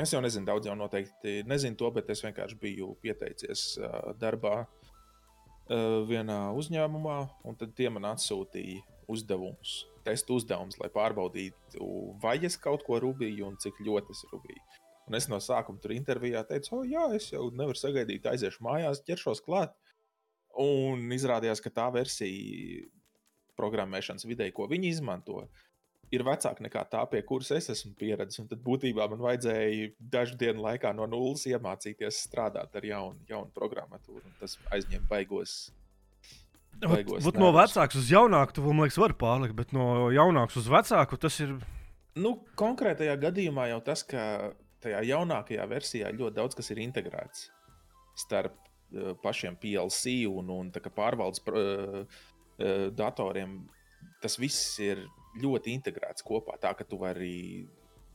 [0.00, 4.66] es jau nezinu, daudz jau noteikti nezinu to, bet es vienkārši biju pieteicies uh, darbā
[4.66, 8.80] uh, vienā uzņēmumā, un tad tie man atsūtīja
[9.12, 11.90] uzdevumus, testu uzdevumus, lai pārbaudītu,
[12.22, 14.64] vai es kaut ko rūpīju un cik ļoti es rūpīju.
[15.06, 19.04] Un es no sākuma tur intervijā teicu, o, jā, es jau nevaru sagaidīt, aiziešu mājās,
[19.06, 19.76] ķeršos klāt.
[20.58, 22.86] Un izrādījās, ka tā versija
[23.56, 25.44] programmēšanas vidē, ko viņi izmanto,
[26.14, 27.94] ir vecāka nekā tā, pie kuras es esmu.
[27.96, 33.50] Un tad būtībā man vajadzēja dažu dienu laikā no nulles iemācīties strādāt ar jaunu, jaunu
[33.54, 34.24] programmatūru.
[34.40, 35.56] Tas aizņem baigos.
[36.82, 37.72] baigos Būt no nervus.
[37.76, 41.56] vecāka uz jaunāku, tu man liekas, var pārlikt, bet no jaunāka uz vecāku tas ir.
[42.16, 47.48] Nu, konkrētajā gadījumā jau tas, ka tajā jaunākajā versijā ļoti daudz kas ir integrēts
[48.16, 53.58] starp uh, pašiem PLC un, un pārvaldes uh, uh, datoriem.
[54.22, 55.02] Tas viss ir
[55.42, 57.66] ļoti integrēts kopā, tā ka tu vari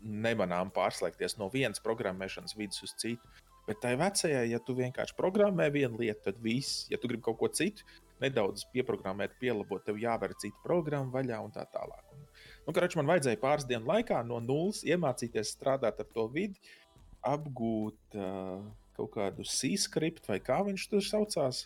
[0.01, 3.29] nemanām pārslēgties no vienas programmēšanas vidas uz citu.
[3.67, 7.37] Bet tai vecajai, ja tu vienkārši programmē vienu lietu, tad viss, ja tu gribi kaut
[7.37, 7.85] ko citu,
[8.21, 12.01] nedaudz pieprogrammēt, pielabot, tev jāver cita programma vaļā un tā tālāk.
[12.15, 12.25] Un,
[12.71, 16.55] nu, Karač, man vajadzēja pāris dienu laikā no nulles iemācīties strādāt ar to vidi,
[17.27, 18.61] apgūt uh,
[18.95, 21.65] kaut kādu C-script vai kā viņš tur saucās,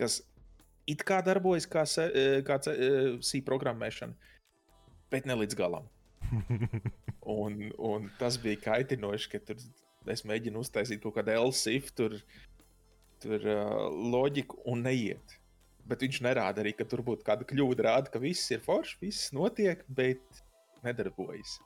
[0.00, 0.22] kas
[0.90, 2.08] it kā darbojas kā, se,
[2.44, 4.34] kā C programmēšana,
[5.14, 5.86] bet ne līdz galam.
[7.24, 9.62] Un, un tas bija kaitinoši, ka tur
[10.12, 12.18] es mēģinu uztaisīt kaut kādu LCF, tur,
[13.24, 15.38] tur uh, loģiku un neiet.
[15.88, 17.84] Bet viņš nerāda arī, ka tur būtu kāda kļūda.
[17.84, 20.42] Rāda, ka viss ir forši, viss notiek, bet
[20.84, 21.58] nedarbojas.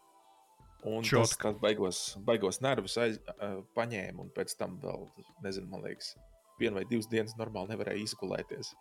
[0.86, 1.42] Un tas, Čotk.
[1.42, 5.08] tas baigos, baigos nervus aiz, uh, paņēma, un pēc tam vēl,
[5.42, 6.12] nezinu, man liekas,
[6.60, 8.72] vienu vai divas dienas normāli nevarēja izgulēties.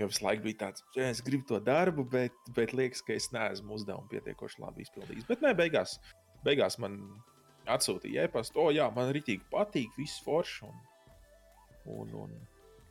[0.00, 3.28] Jo visu laiku bija tāds, ka es gribu to darbu, bet, bet liekas, ka es
[3.32, 5.28] neesmu uzdevumu pietiekoši labi izpildījis.
[5.28, 5.98] Bet nē, beigās,
[6.44, 6.98] beigās man
[7.72, 10.68] atsūtīja e-pastu, o, jā, man rītīgi patīk, viss forši.
[10.68, 10.80] Un,
[11.92, 12.34] un, un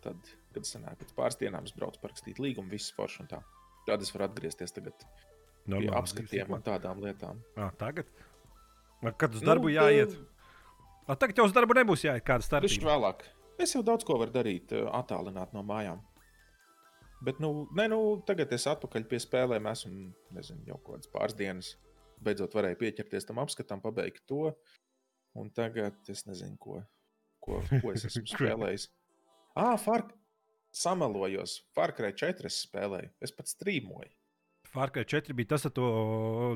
[0.05, 3.41] tad, kad es sanāku, pēc pāris dienām es braucu parakstīt līgumu, viss forši un tā.
[3.87, 7.41] Tad es varu atgriezties tagad pie Normāli, apskatiem un tādām lietām.
[7.57, 8.09] Ah, tagad?
[9.17, 10.13] Kad uz darbu nu, jāiet?
[11.09, 12.89] A, tagad jau uz darbu nebūs jāiet kāda Viņš starpība.
[12.91, 13.23] vēlāk.
[13.61, 16.01] Es jau daudz ko varu darīt, eh, attālināt no mājām.
[17.21, 21.75] Bet, nu, nē, nu, tagad es atpakaļ pie spēlēm esmu, nezinu, jau kādas pāris dienas.
[22.21, 24.55] Beidzot, varēju pieķerties tam apskatam, pabeigt to.
[25.37, 26.81] Un tagad es nezinu, ko,
[27.41, 28.87] ko, ko es esmu spēlējis.
[29.57, 30.13] Ah, Fark,
[30.75, 31.59] samalojos.
[31.75, 33.09] Farkrai 4 es spēlēju.
[33.21, 34.09] Es pats strīmoju.
[34.71, 35.87] Fārkai 4 bija tas ar to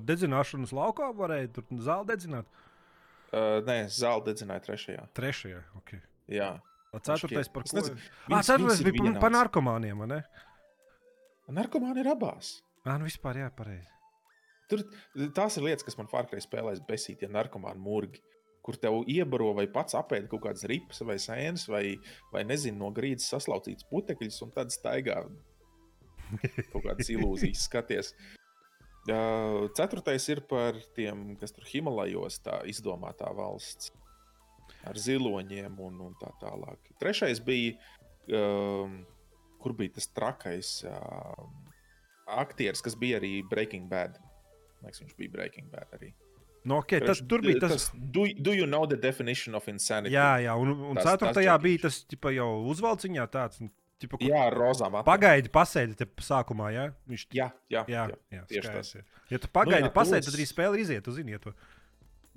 [0.07, 2.47] dedzināšanas laukā, varēja tur zāli dedzināt.
[3.35, 5.01] Uh, nē, zāle dedzināja trešajā.
[5.17, 5.97] Trešajā, ok.
[6.31, 6.53] Jā,
[6.95, 7.75] A, Ceturtais par ko?
[7.75, 7.97] nezinu,
[8.31, 10.19] Ah, ceturtais bija par, par narkomāniem, vai ne?
[11.51, 12.53] narkomāni ir abās.
[12.85, 13.91] Ah, nu vispār jā, pareizi.
[14.71, 14.81] Tur
[15.35, 18.21] tās ir lietas, kas man Farkrai spēlēs besīt, ja narkomāni murgi.
[18.65, 21.83] Kur tev iebaro vai pats apēd kaut kādas ripas vai sēnes, vai,
[22.33, 25.19] vai nezinu, no grīdas saslaucītas putekļus, un tad staigā
[26.71, 28.15] kaut kādas ilūzijas skaties.
[29.05, 33.91] Uh, ceturtais ir par tiem, kas tur Himalajos tā izdomātā valsts
[34.85, 36.89] ar ziloņiem un, un tā tālāk.
[37.01, 37.75] Trešais bija,
[38.33, 39.03] um,
[39.61, 41.45] kur bija tas trakais uh,
[42.25, 44.17] aktieris, kas bija arī Breaking Bad.
[44.81, 46.15] Liekas, viņš bija Breaking Bad arī.
[46.65, 47.91] Nu, okay, tas, tur bija tas.
[47.93, 50.15] do, do you know the definition of insanity?
[50.15, 51.63] Jā, jā, un, un Tas- tas ceturtajā čakiņš.
[51.67, 53.61] bija tas tipa, jau uzvalciņā tāds.
[54.01, 54.91] Tipa, jā ar rozām.
[54.97, 55.05] acīm.
[55.07, 56.87] Pagaidi, pasēdi te sākumā, jā?
[57.07, 58.17] Viņš Jā, jā, jā, jā.
[58.33, 58.95] jā, tieši skaidrs, tas.
[58.97, 59.03] jā.
[59.31, 61.39] Ja tu pagaidi, jā, nu, pasēdi, to tad es- arī spēle iziet, tu zini, ja
[61.39, 61.53] to.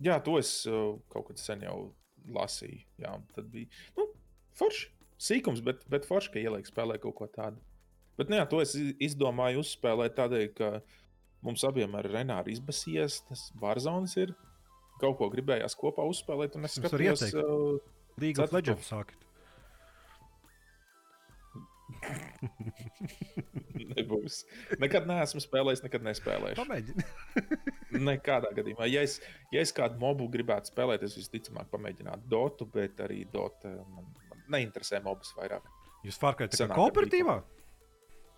[0.01, 1.93] jā, to es uh, kaut kad sen jau
[2.31, 2.85] lasīju.
[3.03, 4.07] Jā, tad bija nu,
[4.55, 4.87] forši.
[5.19, 7.59] Sīkums, bet, bet forši, ka ieliek spēlē kaut ko tādu.
[8.17, 10.71] Bet nu, jā, to es iz- izdomāju uzspēlēt tādēļ, ka
[11.46, 14.35] mums abiem ar Renāru izbasījies, tas Barzonis ir.
[14.98, 17.38] Kaut ko gribējās kopā uzspēlēt, un es skatījos, ieteikt.
[17.44, 17.79] uh,
[18.18, 18.53] League of.
[18.55, 19.27] Legends sākt.
[23.98, 24.42] nebūs.
[24.83, 26.59] Nekad neesmu spēlējis, nekad nespēlēšu.
[26.61, 27.07] Pamēģini.
[28.11, 28.88] Nekādā gadījumā.
[28.90, 29.18] Ja es,
[29.55, 34.42] ja es kādu mobu gribētu spēlēt, es visticamāk pamēģinātu Dotu, bet arī Dota man, man
[34.57, 35.66] neinteresē mobus vairāk.
[36.07, 37.38] Jūs Senāk kooperatīvā?
[37.40, 37.58] Uh,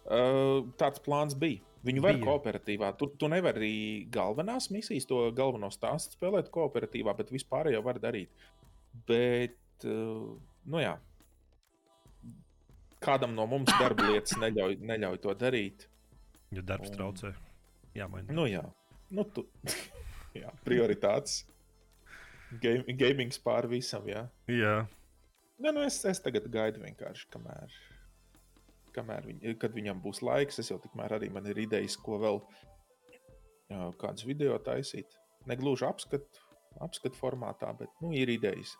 [0.04, 1.60] tāds plāns bija.
[1.86, 2.90] Viņu var kooperatīvā.
[3.00, 8.28] Tu, tu nevari galvenās misijas, to galveno stāstu spēlēt kooperatīvā, bet vispār jau var darīt.
[9.08, 9.56] Bet,
[9.88, 10.34] uh,
[10.68, 10.98] nu jā,
[13.00, 15.86] kādam no mums darba lietas neļauj, neļauj to darīt.
[16.52, 17.32] Ja darbs Un- traucē,
[17.96, 18.28] jāmaina.
[18.36, 18.66] Nu, jā,
[19.16, 19.46] nu, tu,
[20.42, 21.46] jā prioritātes.
[22.60, 24.26] Game, gaming pār visam, jā.
[24.50, 24.82] Jā,
[25.60, 27.72] Ne, nu es, es tagad gaidu vienkārši, kamēr,
[28.94, 30.60] kamēr viņ, kad viņam būs laiks.
[30.62, 32.42] Es jau tikmēr arī man ir idejas, ko vēl
[34.00, 35.18] kādus video taisīt.
[35.48, 36.48] Ne gluži apskatu
[36.78, 38.76] apskat formātā, bet nu, ir idejas.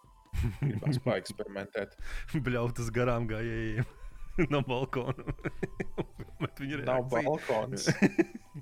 [0.61, 1.96] Gribās paeksperimentēt.
[2.46, 3.88] bļautas garām gājējiem
[4.55, 5.35] no balkona.
[6.61, 7.88] Viņi ir Nav balkons.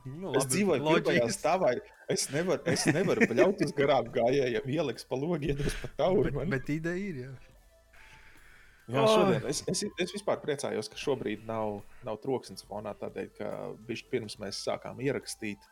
[0.06, 1.74] Nu, Es dzīvoju pirmajā stāvā.
[2.10, 6.28] Es nevaru, es nevaru uz garām gājējiem, ieliks pa logu, iedos pa tauru.
[6.28, 6.52] Bet, man.
[6.54, 7.20] bet ideja ir.
[7.26, 7.57] Jā.
[8.88, 12.94] Jā, šodien es, es, es vispār priecājos, ka šobrīd nav, nav troksnis fonā.
[12.96, 13.50] Tādēļ, ka
[13.88, 15.66] bišķi pirms mēs sākām ierakstīt,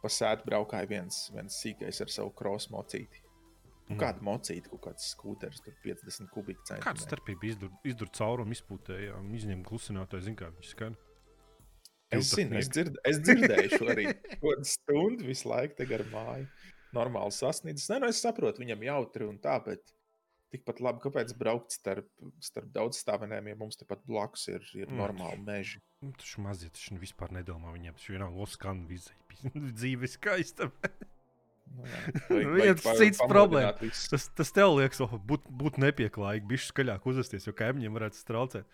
[0.00, 3.20] pa sēdu braukāja viens, viens sīkais ar savu krosu mocīti.
[3.90, 3.98] Mm.
[4.00, 6.86] Kāda mocīta, kaut kāds skūteris, tur 50 kubikcentimetri.
[6.86, 10.98] Kāda starpība izdur, izdur caurumu, izpūtēja, izņem klusinātāju, zina, kā viņš skan.
[12.14, 14.08] Es zinu, es, dzird, es dzirdēju šo arī
[14.66, 16.48] stundu visu laiku te gar māju.
[16.94, 17.86] Normāli sasniedzis.
[17.90, 19.92] Nē, nu es saprotu, viņam jautri un tā, bet
[20.50, 22.08] tikpat labi, kāpēc braukt starp,
[22.42, 24.98] starp daudz stāvenēm, ja mums tepat blakus ir, ir Mm.
[25.02, 25.80] normāli meži.
[26.02, 27.94] Nu, Tas mazie, tas vispār nedomā viņiem.
[27.94, 29.14] Tas vienalga skan vizai.
[29.78, 30.70] Dzīve ir skaista.
[31.70, 31.84] Nu,
[32.58, 33.76] viens cits problēma.
[34.10, 38.66] Tas, tas tev liekas, oh, būt, būt nepieklājīgi, bišķi skaļāk uzvesties, jo kaimiņiem varētu traucēt.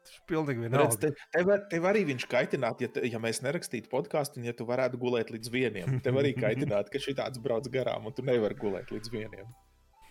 [0.00, 0.96] Tas ir pilnīgi Redz, vienalga.
[1.02, 4.54] te, tev, ar- tev arī viņš kaitinātu, ja, te, ja mēs nerakstītu podkāstu, un ja
[4.56, 5.98] tu varētu gulēt līdz vienam.
[6.00, 9.52] Tev arī kaitinātu, ka šī tāds brauc garām, un tu nevari gulēt līdz vienam.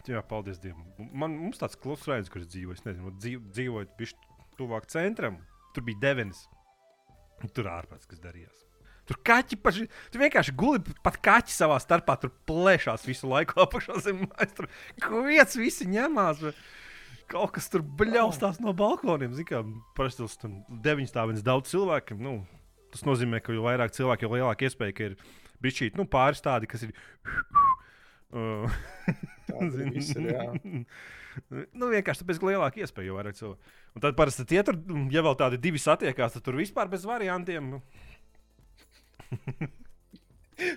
[0.09, 0.87] Jā, paldies Dievam.
[0.97, 2.73] Man mums tāds kluss raidījums, kurš dzīvo.
[2.73, 5.37] Es nezinu, dzīv, dzīvojot bišķi tuvāk centram.
[5.75, 6.47] Tur bija devenis.
[7.55, 8.65] Tur ārpus kas darījās.
[9.09, 9.87] Tur kaķi paši.
[10.13, 12.17] Tur vienkārši guli pat kaķi savā starpā.
[12.21, 14.55] Tur plēšās visu laiku apakšā zem mājas.
[14.57, 14.69] Tur
[15.27, 16.43] vietas visi ņemās.
[16.47, 16.55] vai
[17.29, 19.35] Kaut kas tur bļaustās no balkoniem.
[19.37, 19.61] Zini, kā
[19.97, 22.21] parasti tas tur deviņas stāvens daudz cilvēkiem.
[22.25, 22.39] Nu,
[22.93, 25.17] tas nozīmē, ka jo vairāk cilvēku, jo lielāka iespēja, ka ir
[25.61, 26.95] bišķīt nu, pāris tādi, kas ir.
[29.95, 30.27] Viss ir,
[31.49, 33.75] nu, vienkārši tāpēc, ka lielāka iespēja jau vairāk cilvēku.
[33.97, 34.77] Un tad parasti tie tur,
[35.13, 37.73] ja vēl tādi divi satiekās, tad tur vispār bez variantiem.
[37.73, 37.81] nu.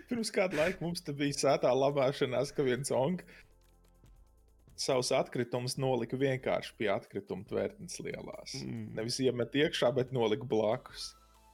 [0.08, 3.26] Pirms kāda laika mums bija sētā labāšanās, ka viens onks
[4.82, 8.54] savus atkritumus nolika vienkārši pie atkrituma tvērtnes lielās.
[8.62, 8.86] Mm.
[8.96, 11.12] Nevis iemet iekšā, bet nolika blakus.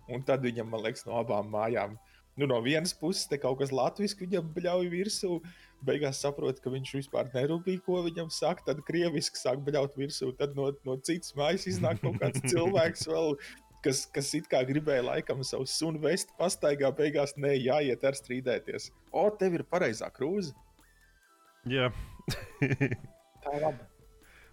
[0.09, 1.99] Un tad viņam, man liekas, no abām mājām.
[2.38, 5.38] Nu, no vienas puses, te kaut kas latviešu viņam bļauj virsū.
[5.87, 8.64] Beigās saprot, ka viņš vispār nerūpīgi, ko viņam saka.
[8.70, 10.33] Tad krieviski sāk bļaut virsū.
[10.38, 13.37] Tad no, no citas mājas iznāk kaut kāds cilvēks vēl.
[13.83, 18.88] Kas, kas it kā gribēja laikam savu sunu vest, pastaigā, beigās nē, jāiet ar strīdēties.
[19.14, 20.51] O, tev ir pareizā krūze.
[21.70, 21.92] Jā,
[23.44, 23.87] Tā ir labi.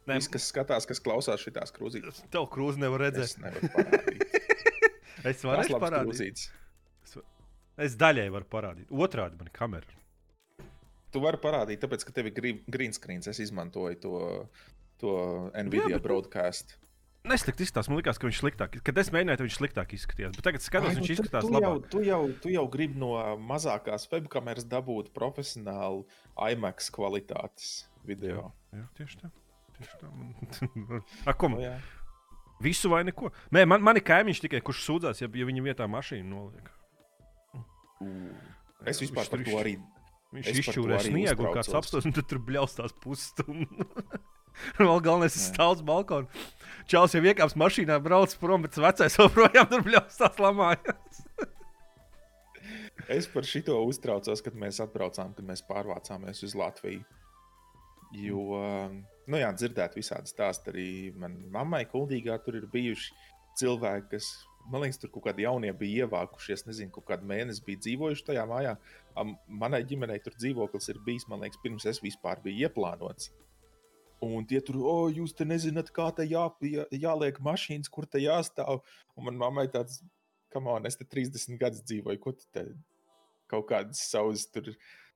[0.05, 3.25] Nē, Viss, kas skatās, kas klausās šitās krūzītes, tev krūzi nevar redzēt.
[3.25, 4.21] es nevaru parādīt.
[5.25, 6.05] Es varu parādīt.
[6.05, 6.43] krūzītes.
[7.77, 8.87] Es daļai varu parādīt.
[8.91, 10.01] Otrādi man ir kamera.
[11.11, 13.19] Tu vari parādīt, tāpēc, ka tev ir green screen.
[13.25, 14.15] Es izmantoju to,
[14.99, 15.11] to
[15.55, 16.77] Nvidia bet- broadcast.
[17.25, 17.87] Neslikti izskatās.
[17.89, 18.75] Man liekas, ka viņš sliktāk.
[18.85, 20.35] Kad es mēģināju, viņš sliktāk izskatījās.
[20.37, 21.87] Bet tagad skatos, Ai, viņš nu, tu- izskatās labāk.
[21.89, 26.03] tu, jau, tu jau gribi no mazākās webkameras dabūt profesionālu
[26.37, 28.51] IMAX kvalitātes video.
[28.75, 29.31] Jā, tieši tā.
[29.79, 31.01] Tieši tā.
[31.25, 31.73] A, ko, Nu, man- jā.
[32.61, 33.31] visu vai neko?
[33.51, 36.69] Nē, man, man ir kaimiņš tikai, kurš sūdzās, ja, ja viņa vietā mašīnu noliek.
[38.85, 39.75] Es vispār par to arī.
[40.35, 43.87] Viņš izšķūrē sniegu, kāds apstāsta, un tad tur bļaustās pusstundu.
[44.79, 46.43] Vēl galvenais ir stāvs balkonā.
[46.91, 51.21] Čāls jau iekāps mašīnā, brauc prom, bet vecais joprojām tur bļaustās lamājās.
[53.11, 57.03] Es par šito uztraucos, kad mēs atbraucām, kad mēs pārvācāmies uz Latviju.
[58.15, 58.61] Jo,
[59.29, 60.87] nu jā, dzirdēt visādi stāsti arī
[61.19, 63.11] manai mammai, kuldīgā tur ir bijuši
[63.59, 64.29] cilvēki, kas,
[64.71, 68.45] man liekas, tur kaut kādi jaunie bija ievākušies, nezinu, kaut kādu mēnesi bija dzīvojuši tajā
[68.49, 68.75] mājā.
[69.61, 73.31] Manai ģimenei tur dzīvoklis ir bijis, man liekas, pirms es vispār biju ieplānots.
[74.25, 78.21] Un tie tur, o, jūs te nezināt, kā te jā, jā, jāliek mašīnas, kur te
[78.23, 78.81] jāstāv.
[79.15, 79.99] Un man mammai tāds,
[80.53, 82.69] kam on, es te 30 gadus dzīvoju, ko tu te
[83.51, 84.71] kaut kādas savas, tur,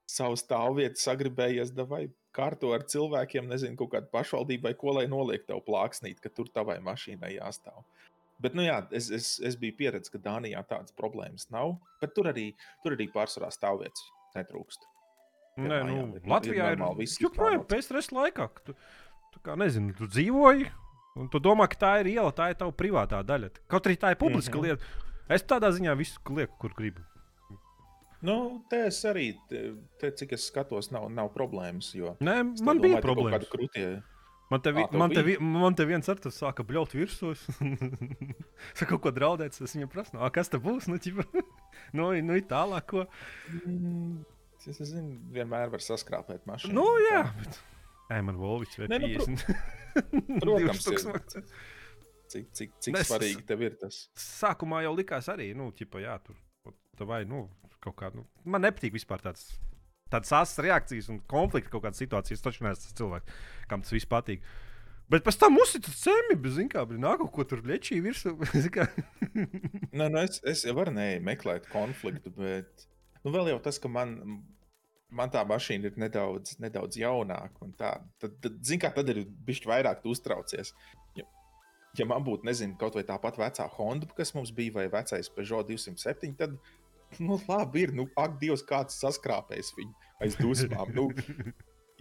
[0.10, 5.48] savas stāvvietas sagribējies, vai kārto ar cilvēkiem, nezinu, kaut kādu pašvaldību vai ko, lai noliek
[5.48, 7.86] tev plāksnīt, ka tur tavai mašīnai jāstāv.
[8.40, 12.30] Bet, nu jā, es, es, es biju pieredzējis, ka Dānijā tādas problēmas nav, bet tur
[12.32, 14.06] arī, tur arī pārsvarā stāvvietas
[14.38, 14.88] netrūkst.
[15.60, 18.48] Nē, nu, ir- ir Latvijā ir viss joprojām pēc laikā.
[18.64, 18.76] Tu,
[19.34, 20.70] tu kā nezini, tu dzīvoji,
[21.20, 23.52] un tu domā, ka tā ir iela, tā ir tava privātā daļa.
[23.68, 24.68] Kaut arī tā ir publiska mm -hmm.
[24.68, 24.84] lieta.
[25.30, 27.02] Es tādā ziņā visu lieku, kur gribu.
[28.22, 31.94] Nu, te es arī, te, te, cik es skatos, nav, nav problēmas.
[31.96, 33.36] Jo, Nē, man domāju, bija problēmas.
[33.38, 34.04] kādi Krūtie,
[34.50, 37.32] Man te, Ā, tev man te, man te viens ar to sāka bļaut virsū.
[37.36, 37.44] es
[38.80, 39.54] Saka, kaut ko draudēt.
[39.62, 40.88] Es viņam prasu, "Ā, kas te būs.
[40.90, 41.26] Nu, ķipa,
[41.98, 43.06] nu, nu i tālāk, ko.
[43.66, 44.24] Mm,
[44.60, 46.74] Es nezinu, vienmēr var saskrāpēt mašīnu.
[46.76, 47.22] Nu, jā.
[47.40, 47.60] Bet...
[48.12, 49.62] Ej, man Volvičs vai Nē, nu, pro- 50.
[50.44, 51.46] protams, ir.
[52.30, 54.02] Cik, cik, cik Nes- svarīgi tev ir tas?
[54.20, 56.36] Sākumā jau likās arī, nu, ķipa, jā, tur.
[57.08, 57.46] Vai, nu,
[57.80, 58.10] kaut kā.
[58.18, 59.48] Nu, man nepatīk vispār tāds.
[60.10, 62.42] Tādas asas reakcijas un konflikti kaut kādas situācijas.
[62.44, 64.46] Taču neesmu tas cilvēks, kam tas viss patīk.
[65.10, 68.36] Bet pēc tam uzsita cemi, bez zina, kā brīnā, kaut ko tur lečī virsū.
[69.98, 72.86] Nē, nu es, es varu nemeklēt konfliktu, bet
[73.24, 74.14] nu, vēl jau tas, ka man,
[75.10, 77.72] man tā mašīna ir nedaudz, nedaudz jaunāka.
[77.80, 80.76] Tad, tad, zin kā, tad ir bijis vairāk uztraucies.
[81.18, 81.26] Ja,
[81.98, 85.74] ja man būtu, nezinu, kaut vai tāpat vecā Honda, kas mums bija, vai vecais Peugeot
[85.74, 86.54] 207, tad,
[87.20, 89.94] nu, labi, ir, nu, ak, Dievs, kāds saskrāpējis viņu
[90.24, 90.92] aiz dusmām.
[90.96, 91.08] Nu,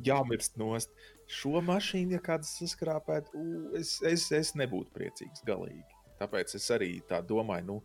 [0.04, 0.92] jāmirst nost.
[1.28, 3.40] Šo mašīnu, ja kāds saskrāpētu,
[3.78, 5.82] es, es, es nebūtu priecīgs galīgi.
[6.20, 7.78] Tāpēc es arī tā domāju, nu,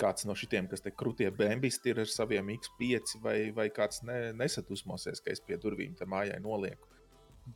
[0.00, 4.32] kāds no šitiem, kas te krūtie bēnbisti ir ar saviem X5, vai, vai kāds ne,
[4.36, 6.88] nesadusmosies, ka es pie durvīm tam mājai nolieku.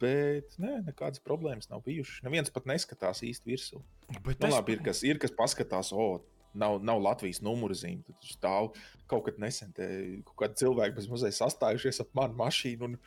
[0.01, 2.23] Bet nē, nekādas problēmas nav bijušas.
[2.25, 3.81] Neviens pat neskatās īsti virsū.
[4.23, 6.23] Bet Nu, es- labi, ir, kas, ir kas paskatās, o,
[6.55, 8.05] nav, nav Latvijas numuru zīme.
[8.07, 8.71] Tad tur stāv
[9.11, 9.87] kaut kad nesen te
[10.27, 12.93] kaut kādi cilvēki bez muzeja sastājušies ap manu mašīnu.
[12.93, 13.01] Un,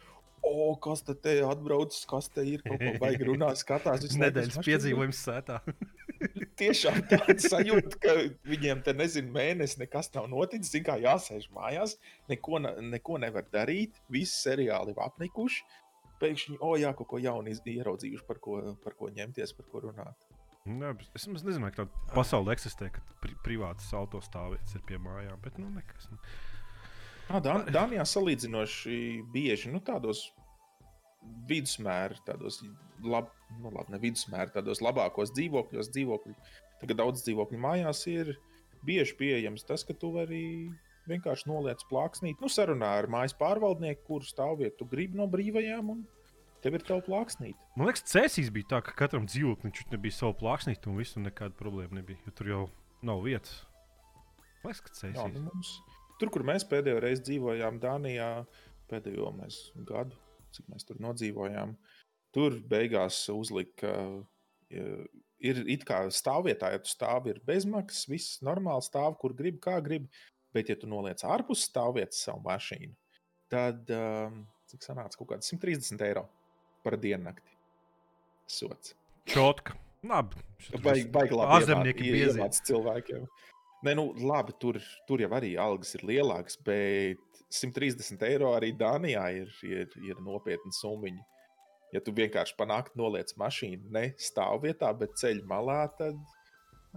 [0.43, 2.60] O, kas te te atbraucis, kas te ir?
[2.65, 4.03] Kaut ko baigi runā, skatās.
[4.19, 5.62] Nedēļas piedzīvojums sētā.
[6.60, 8.15] Tiešām tāda sajūta, ka
[8.51, 10.73] viņiem te nezinu, mēnesis nekas nav noticis.
[10.75, 11.95] Zin kā jāsēž mājās,
[12.32, 13.95] neko, ne- neko nevar darīt.
[14.12, 15.63] Visi seriāli ir apnikuši.
[16.19, 20.27] Pēkšņi, o, jā, kaut ko jaunu ieraudzījuši, par ko, par ko ņemties, par ko runāt.
[20.63, 25.41] Nē, bet es nezinu, ka tāda pasaule eksistē, ka pri privātas autostāvvietas ir pie mājām.
[25.43, 26.08] Bet, nu, nekas.
[26.12, 26.19] Nu.
[27.28, 28.95] Ah, Dan Dānijā salīdzinoši
[29.34, 30.30] bieži nu, tādos
[31.49, 32.62] vidusmēra, tādos
[33.04, 36.34] lab, nu, labi, ne vidusmēra, tādos labākos dzīvokļos, dzīvokļi,
[36.82, 38.34] tagad daudz dzīvokļu mājās ir
[38.88, 40.43] bieži pieejams tas, ka tu vari
[41.08, 46.04] vienkārši noliec plāksnīt, nu, sarunā ar mājas pārvaldnieku, kuru stāvvietu tu gribi no brīvajām, un
[46.63, 47.60] tev ir tev plāksnīt.
[47.78, 51.56] Man liekas, cēsīs bija tā, ka katram dzīvoklim viņš nebija savu plāksnīti un visu nekāda
[51.60, 52.21] problēma nebija.
[52.28, 52.62] Jo tur jau
[53.06, 53.63] nav vietas.
[54.63, 55.34] Man liekas, ka Jā, cēsīs.
[55.36, 55.73] nu, mums,
[56.21, 58.30] tur, kur mēs pēdējo reizi dzīvojām Dānijā,
[58.91, 60.19] pēdējo mēs gadu,
[60.56, 61.76] cik mēs tur nodzīvojām,
[62.36, 63.91] tur beigās uzlika,
[64.71, 64.86] ja,
[65.43, 69.80] ir it kā stāvvietā, ja tu stāvi ir bezmaksas, viss normāli stāv, kur grib, kā
[69.84, 70.08] grib.
[70.54, 72.93] Bet, ja tu noliec ārpus stāvvietas savu mašīnu,
[73.49, 76.28] tad um, cik sanāca kaut kāds 130 eiro
[76.84, 77.56] par diennakti.
[78.50, 78.93] Sots.
[79.30, 79.78] Čotka.
[80.04, 80.36] Labi.
[80.84, 81.93] Baigi, baigi labi.
[81.96, 82.38] Biezi.
[82.38, 83.28] iemāc cilvēkiem.
[83.84, 89.24] Nē, nu, labi, tur, tur jau arī algas ir lielākas, bet 130 eiro arī Dānijā
[89.41, 91.12] ir, ir, ir nopietna summa.
[91.93, 96.17] Ja tu vienkārši panāktu noliec mašīnu, ne stāvvietā, bet ceļš malā, tad,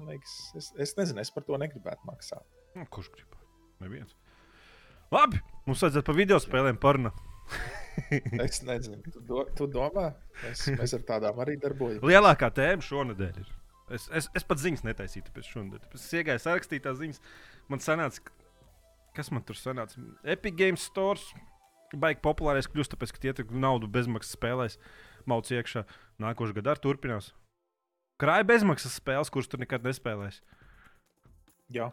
[0.07, 2.46] liekas, es, es nezinu, es par to negribētu maksāt.
[2.79, 3.35] Nu, kurš grib?
[3.83, 4.14] Neviens.
[5.12, 7.18] Labi, mums vajadzētu par video spēlēm parunāt.
[8.46, 10.11] Es nezinu, tu, do, tu domā,
[10.42, 12.02] mēs, mēs ar tādām arī darbojamies.
[12.06, 13.52] Lielākā tēma šonadēļ ir.
[13.96, 15.85] Es, es, es pat ziņas netaisīju pēc šonadēļ.
[15.96, 17.20] Es iegāju sarakstīt tās ziņas.
[17.70, 18.35] Man sanāca, ka-
[19.16, 20.02] kas man tur sanāca?
[20.26, 21.24] Epic Games Stores.
[21.94, 24.74] Baigi populārais kļūst, tāpēc, ka tie tur naudu bezmaksas spēlēs.
[25.30, 25.85] Mauc iekšā.
[26.22, 27.28] Nākošais gads arī turpinās.
[28.20, 30.40] Krāja bezmaksas spēles, kuras tur nekad nespēlēs.
[31.72, 31.92] Jā.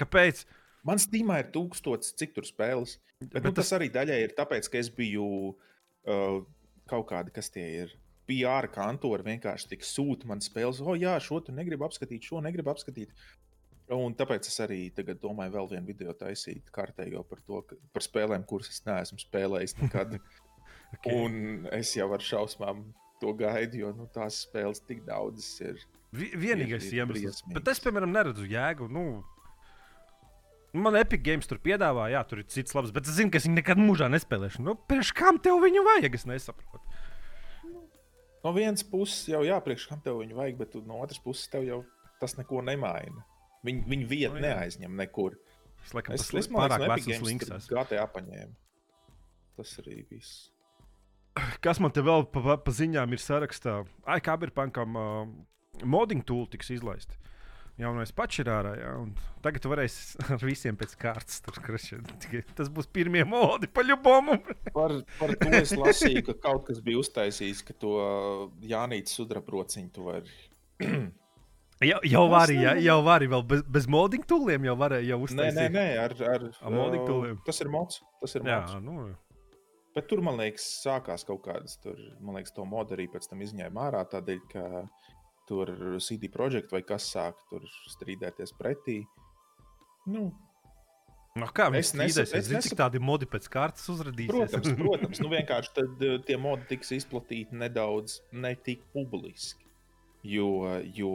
[0.00, 0.42] Kāpēc?
[0.86, 2.98] Man stīmā ir tūkstotis, cik tur spēles.
[3.20, 3.66] Bet, nu, tas...
[3.68, 6.38] tas arī daļai ir tāpēc, ka es biju uh,
[6.90, 7.92] kaut kāda, kas tie ir.
[8.30, 12.70] PR kantori vienkārši tik sūta man spēles, oh, jā, šo tu negribu apskatīt, šo negribu
[12.70, 13.10] apskatīt.
[13.90, 18.04] Un tāpēc es arī tagad domāju, vēl vienu video taisīt kārtējo par to, ka, par
[18.06, 20.16] spēlēm, kuras es neesmu spēlējis nekad.
[20.90, 21.14] Okay.
[21.14, 22.80] Un es jau ar šausmām
[23.22, 25.76] to gaidu, jo nu, tās spēles tik daudzas ir.
[26.10, 27.44] Vi- Vienīgais iemesls.
[27.54, 28.88] Bet es, piemēram, neredzu jēgu.
[28.90, 29.04] Nu,
[30.72, 33.46] man Epic Games tur piedāvā, jā, tur ir cits labs, bet es zinu, ka es
[33.48, 34.62] viņu nekad mūžā nespēlēšu.
[34.66, 36.18] Nu, priekš kam tev viņu vajag?
[36.18, 36.82] Es nesaprotu.
[38.44, 41.82] No vienas puses jau jāpriekš, kam tev viņu vajag, bet no otras puses tev jau
[42.22, 43.24] tas neko nemaina.
[43.66, 44.54] Viņu, viņu vietu Nu, no, jā.
[44.56, 45.36] neaizņem nekur.
[45.84, 47.48] Es laikam Es ka pārāk Epic vecs Games links.
[47.48, 47.76] tur esmu.
[47.76, 48.54] GTA paņēma.
[49.60, 50.48] Tas arī viss.
[51.64, 53.80] Kas man te vēl pa, pa, ziņām ir sarakstā?
[54.08, 57.16] Ai, kā ir pankam, uh, modding tool tiks izlaisti.
[57.80, 59.12] Jaunais pats ir ārā, jā, un
[59.44, 59.94] tagad varēs
[60.34, 61.40] ar visiem pēc kārtas.
[61.46, 64.36] Tikai tas būs pirmie modi, paļubomu.
[64.76, 67.94] Par, par to es lasīju, ka kaut kas bija uztaisījis, ka to
[68.68, 70.36] Jānītas sudrabrociņu tu vari.
[71.90, 75.18] jau, jau Tas vari, jā, jau vari, vēl bez, bez modding tooliem jau varēja jau
[75.22, 75.58] Nē, uztaisīt.
[75.64, 77.42] nē, nē, ar, ar, Ar modding uh, tooliem?
[77.48, 78.00] Tas ir mods.
[78.20, 78.78] Tas ir Jā, mods.
[78.84, 79.10] nu,
[79.90, 83.40] Bet tur, man liekas, sākās kaut kādas, tur, man liekas, to modu arī pēc tam
[83.42, 84.62] izņēma ārā, tādēļ, ka
[85.50, 89.00] tur CD projekta vai kas sāk tur strīdēties pretī.
[90.06, 90.30] Nu,
[91.38, 92.38] No, kā Es viņi nesu- strīdēsies?
[92.40, 94.32] es nesu- cik tādi modi pēc kārtas uzradīsies?
[94.34, 99.62] protams, protams, nu vienkārši tad uh, tie modi tiks izplatīti nedaudz ne tik publiski.
[100.26, 100.48] Jo,
[100.92, 101.12] jo,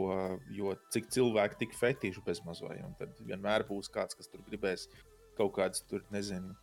[0.56, 4.86] jo cik cilvēki tik fetiši bezmaz vai, un tad vienmēr būs kāds, kas tur gribēs
[5.36, 6.56] kaut kādas, tur nezinu,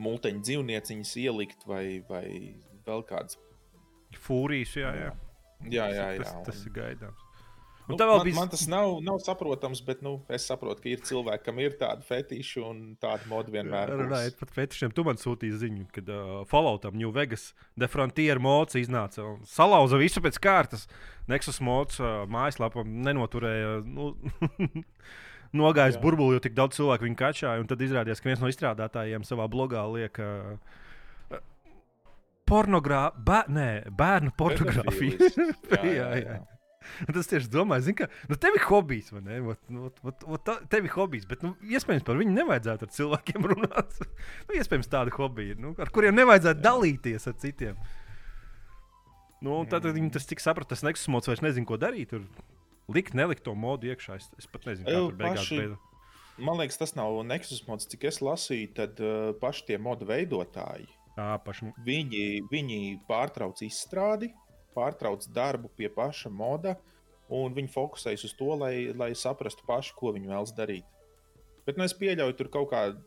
[0.00, 2.24] multeņu dzīvnieciņas ielikt vai, vai
[2.86, 3.36] vēl kādas.
[4.22, 5.10] Fūrijas, jā, jā.
[5.10, 5.16] Jā,
[5.68, 6.06] jā, jā.
[6.22, 7.26] Tas, tas un- ir gaidāms.
[7.90, 10.88] Nu, Un vēl man, bija- man tas nav, nav saprotams, bet nu, es saprotu, ka
[10.92, 13.90] ir cilvēki, kam ir tādi fetiši un tāda moda vienmēr.
[13.98, 19.24] Runājot par fetišiem, tu man sūtīji ziņu, kad uh, Falloutam New Vegas Defrontier mods iznāca
[19.26, 20.86] un salauza visu pēc kārtas.
[21.26, 23.82] Nexus mods uh, mājaslapā nenoturēja.
[23.84, 24.14] Nu,
[25.52, 26.02] Nogājis Jā.
[26.04, 27.58] burbuli, jo tik daudz cilvēku viņu kačāja.
[27.58, 30.58] un Tad izrādījās, ka viens no izstrādātājiem savā blogā liek uh,
[32.50, 33.02] pornogrā...
[33.26, 33.44] Bē...
[33.50, 35.18] Nē, bērnu pornogrāfiju.
[35.20, 35.60] Pedofīlis.
[35.76, 36.40] jā, jā, jā.
[37.06, 39.38] Un Tas tieši domāju, zini, ka nu, tev ir hobijs, vai ne?
[39.52, 42.94] Ot, nu, ot, ot, ot, tev ir hobijs, bet nu, iespējams par viņu nevajadzētu ar
[42.96, 43.98] cilvēkiem runāt.
[44.48, 47.76] nu, iespējams, tāda hobija, nu, ar kuriem nevajadzētu dalīties ar citiem.
[49.40, 49.96] Nu, tad mm.
[49.96, 52.12] viņi tas tik saprata, tas Nexus mods vairs nezina, ko darīt.
[52.12, 52.26] Tur
[52.92, 54.18] likt, nelikt to modu iekšā.
[54.20, 55.86] Es, es pat nezinu, kā Ew, tur beigās paši- beidzas.
[56.40, 60.88] Man liekas, tas nav Nexus mods, cik es lasīju, tad uh, paši tie modu veidotāji.
[61.20, 61.72] Jā, pašam.
[61.84, 64.30] Viņi, viņi pārtrauc izstrādi,
[64.76, 66.76] pārtrauc darbu pie paša moda,
[67.34, 70.86] un viņi fokusējas uz to, lai, lai saprastu paši, ko viņi vēlas darīt.
[71.66, 73.02] Bet nu, es pieļauju, tur kaut kāda,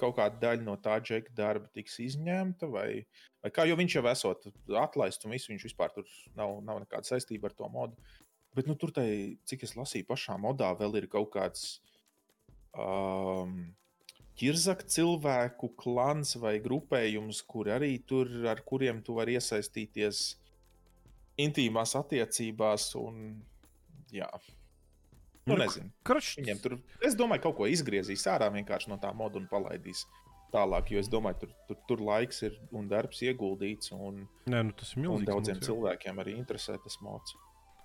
[0.00, 2.88] kaut kāda daļa no tā džeka darba tiks izņemta, vai,
[3.44, 4.50] vai kā, jo viņš jau esot
[4.82, 8.18] atlaists, un viss viņš vispār tur nav, nav nekāda saistība ar to modu.
[8.54, 9.06] Bet nu, tur, tai,
[9.46, 11.78] cik es lasīju, pašā modā vēl ir kaut kāds.
[12.74, 13.74] Um,
[14.34, 20.24] Kirzaka cilvēku klans vai grupējums, kur arī tur, ar kuriem tu vari iesaistīties
[21.38, 22.88] intīmās attiecībās.
[22.98, 23.40] Un,
[24.14, 24.28] jā,
[25.44, 25.90] nu, Nu, nezinu.
[26.08, 30.06] Kroč, Viņiem tur, es domāju, kaut ko izgriezīs ārā vienkārši no tā moda un palaidīs
[30.54, 30.88] tālāk.
[30.94, 34.94] Jo es domāju, tur, tur, tur laiks ir un darbs ieguldīts, un, Nē, nu, tas
[34.94, 35.28] ir un milzīgs.
[35.28, 35.66] daudziem jā.
[35.68, 37.36] cilvēkiem arī interesē tas mods.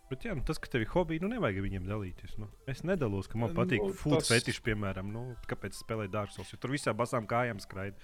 [0.10, 2.34] Bet, jā, nu, tas, ka tev ir hobija, nu, nevajag viņiem dalīties.
[2.42, 2.48] Nu.
[2.70, 5.12] Es nedalos, ka man Nu, patīk nu, food tas- fetiši, piemēram.
[5.14, 6.50] Nu, kāpēc spēlēt dārsos?
[6.54, 7.98] Jo tur visām basām kājām skraida.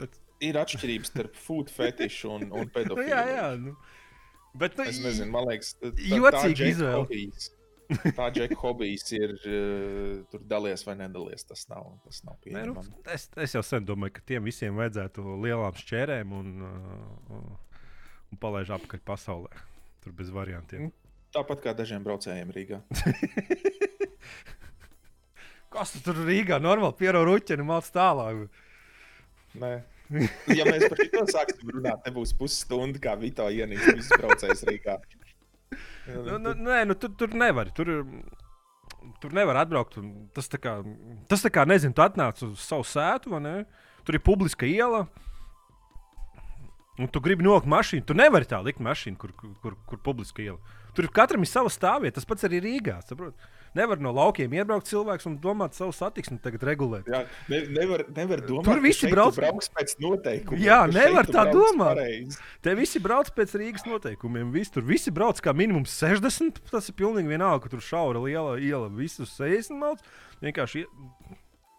[0.00, 3.08] Bet, Ir atšķirības starp food fetišu un, un nu, pedofīliju.
[3.14, 3.44] jā, jā.
[3.62, 3.76] Nu.
[4.58, 7.22] Bet, nu, Es nezinu, man liekas, tā, Džeka izvēle.
[8.16, 11.44] Tā džeka hobijs ir uh, tur dalies vai nedalies.
[11.46, 12.94] Tas nav, tas nav nu, pieņemami.
[13.14, 17.44] es, es jau sen domāju, ka tiem visiem vajadzētu lielām šķērēm un, uh,
[18.32, 19.52] un palaiž apakaļ pasaulē.
[20.02, 20.90] Tur bez variantiem.
[21.32, 22.82] Tāpat kā dažiem braucējiem Rīgā.
[25.72, 28.44] Kas tu tur Rīgā normāli pierauga ruķeni māc tālāk?
[29.56, 29.72] Nē.
[30.52, 34.98] Ja mēs par šo sāksim runāt, nebūs pusstunda, kā Vito ienīst visus braucējus Rīgā.
[36.12, 37.70] Nu, nu, nē, nu, tur, tur nevar.
[37.72, 37.88] Tur,
[39.22, 39.96] tur nevar atbraukt.
[40.36, 40.76] Tas tā kā,
[41.30, 43.56] tas tā kā nezinu, tu atnāc uz savu sētu, vai ne?
[44.04, 45.06] Tur ir publiska iela.
[47.00, 48.04] Un tu gribi nolikt mašīnu.
[48.04, 50.60] Tu nevari tā likt mašīnu, kur, kur, kur, kur publiska iela.
[50.94, 52.18] Tur katram ir sava stāvvieta.
[52.20, 52.98] Tas pats arī Rīgā.
[53.06, 53.34] Saprot?
[53.74, 57.06] Nevar no laukiem iebraukt cilvēks un domāt savu satiksmi tagad regulēt.
[57.08, 60.60] Jā, ne, nevar, nevar domāt, Tur visi brauc- brauc pēc noteikumiem.
[60.60, 61.96] Jā, nevar tā domāt.
[61.96, 62.36] pareizi.
[62.60, 64.50] Te visi brauc pēc Rīgas noteikumiem.
[64.52, 66.60] Visi tur visi brauc kā minimums 60.
[66.70, 68.90] Tas ir pilnīgi vienalga, ka tur šaura liela iela.
[68.92, 70.02] Visus 60 mauts.
[70.42, 71.38] Vienkārši ie-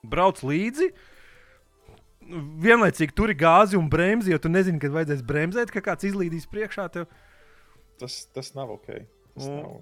[0.10, 0.90] brauc līdzi.
[2.64, 6.48] Vienlaicīgi tur ir gāzi un bremzi, jo tu nezini, kad vajadzēs bremzēt, ka kāds izlīdīs
[6.50, 7.06] priekšā tev.
[8.02, 8.88] Tas, tas nav ok.
[9.36, 9.76] Tas Un- nav.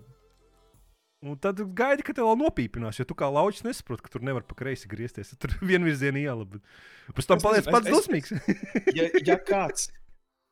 [1.22, 4.24] Un tad tu gaidi, ka tev vēl nopīpinās, jo tu kā laučs nesaproti, ka tur
[4.26, 5.36] nevar pa kreisi griezties.
[5.38, 6.48] Tur ir vienvirziena iela.
[6.50, 8.32] Bet pēc tam paliec pats es- dusmīgs.
[8.98, 9.92] ja, ja kāds,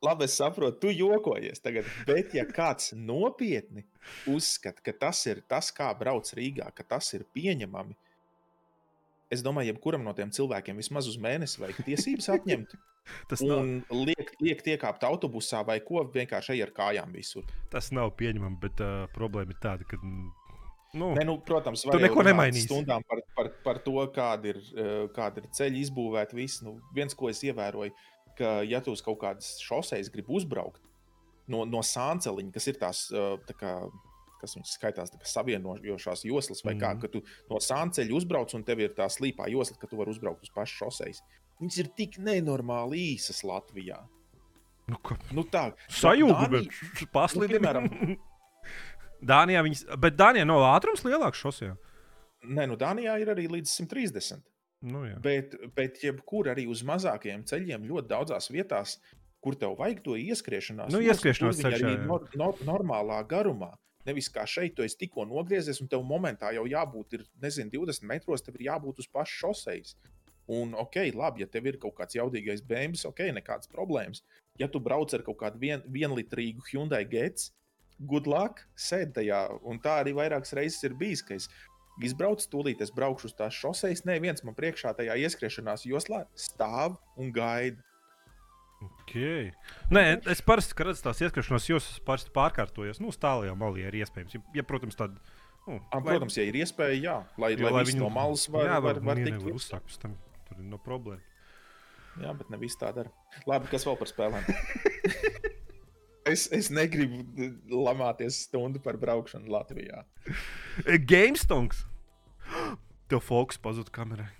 [0.05, 3.87] labi, es saprotu, tu jokojies tagad, bet ja kāds nopietni
[4.29, 7.97] uzskata, ka tas ir tas, kā brauc Rīgā, ka tas ir pieņemami,
[9.33, 12.77] es domāju, jebkuram no tiem cilvēkiem vismaz uz mēnesi vajag tiesības atņemt
[13.29, 17.47] Tas nav, un liekt, liekt iekāpt autobusā vai ko, vienkārši ej ar kājām visur.
[17.73, 19.99] tas nav pieņemami, bet uh, problēma ir tāda, ka.
[20.03, 22.65] Nu, Ne, nu, protams, var neko runāt nemainīsi.
[22.65, 24.61] Stundām par, par, par to, kāda ir,
[25.13, 26.33] kāda ir ceļa izbūvēta.
[26.33, 27.93] Viss, nu, viens, ko es ievēroju,
[28.39, 30.81] ka, ja tu uz kaut kādas šoseis gribi uzbraukt
[31.53, 33.03] no, no sānceliņa, kas ir tās,
[33.45, 33.75] tā kā,
[34.41, 36.79] kas viņas skaitās, savienojošās joslas, vai mm.
[36.83, 37.01] kā, Mhm.
[37.01, 40.43] ka tu no sānceļa uzbrauc un tev ir tā slīpā josla, ka tu vari uzbraukt
[40.47, 41.21] uz pašu šoseis.
[41.61, 43.99] Viņas ir tik nenormāli īsas Latvijā.
[44.89, 46.67] nu, ka, Nu, tā sajūta, bet
[47.13, 47.59] paslīdīgi.
[47.59, 48.17] nu, piemēram-
[49.31, 51.75] Dānijā viņas, bet Dānijā nav ātrums lielāks šosejā.
[52.47, 54.41] Nē, nu Dānijā ir arī līdz 130.
[54.81, 55.17] Nu, jā.
[55.21, 58.93] Bet, bet jebkur arī uz mazākiem ceļiem, ļoti daudzās vietās,
[59.43, 63.73] kur tev vajag to ieskriešanās, Nu, ieskriešanās ceļš, arī nor, nor, normālā garumā.
[64.09, 68.07] Nevis kā šeit, tu esi tikko nogriezies, un tev momentā jau jābūt, ir, nezinu, 20
[68.09, 69.95] metros, tev ir jābūt uz pašas šoseis.
[70.49, 74.23] Un, ok, labi, ja tev ir kaut kāds jaudīgais bēnbis, ok, nekādas problēmas.
[74.57, 77.51] Ja tu brauc ar kaut kādu vien, vienlitrīgu Hyundai Gets,
[78.09, 79.43] good luck, sēdi tajā.
[79.69, 81.45] Un tā arī vairākas reizes ir bijis, ka es
[82.01, 84.01] izbraucu, tūlīt es braukšu uz tās šoseis.
[84.07, 87.83] Nē, viens man priekšā tajā ieskriešanās joslā stāv un gaida.
[88.79, 89.49] Okay.
[89.91, 93.01] Nē, es parasti, redzu tās ieskriešanās, jūs parasti pārkārtojos.
[93.03, 94.37] Nu, uz tālajā malā ir iespējams.
[94.37, 95.19] Ja, ja protams, tāda.
[95.65, 98.69] Nu, A, protams, ja ir iespēja, jā, lai, jo, lai, lai viņi no malas var,
[98.69, 99.59] jā, var, var tikt nevar virsū.
[99.59, 100.15] uzsākt uz tam.
[100.47, 101.21] Tur ir no problēma.
[102.19, 103.11] Jā, bet ne viss tā dara.
[103.47, 104.47] Labi, kas vēl par spēlēm?
[106.33, 110.03] es, es negribu lamāties stundu par braukšanu Latvijā.
[111.09, 111.85] GameStonks.
[113.09, 114.31] Tev fokus pazuda kamerai.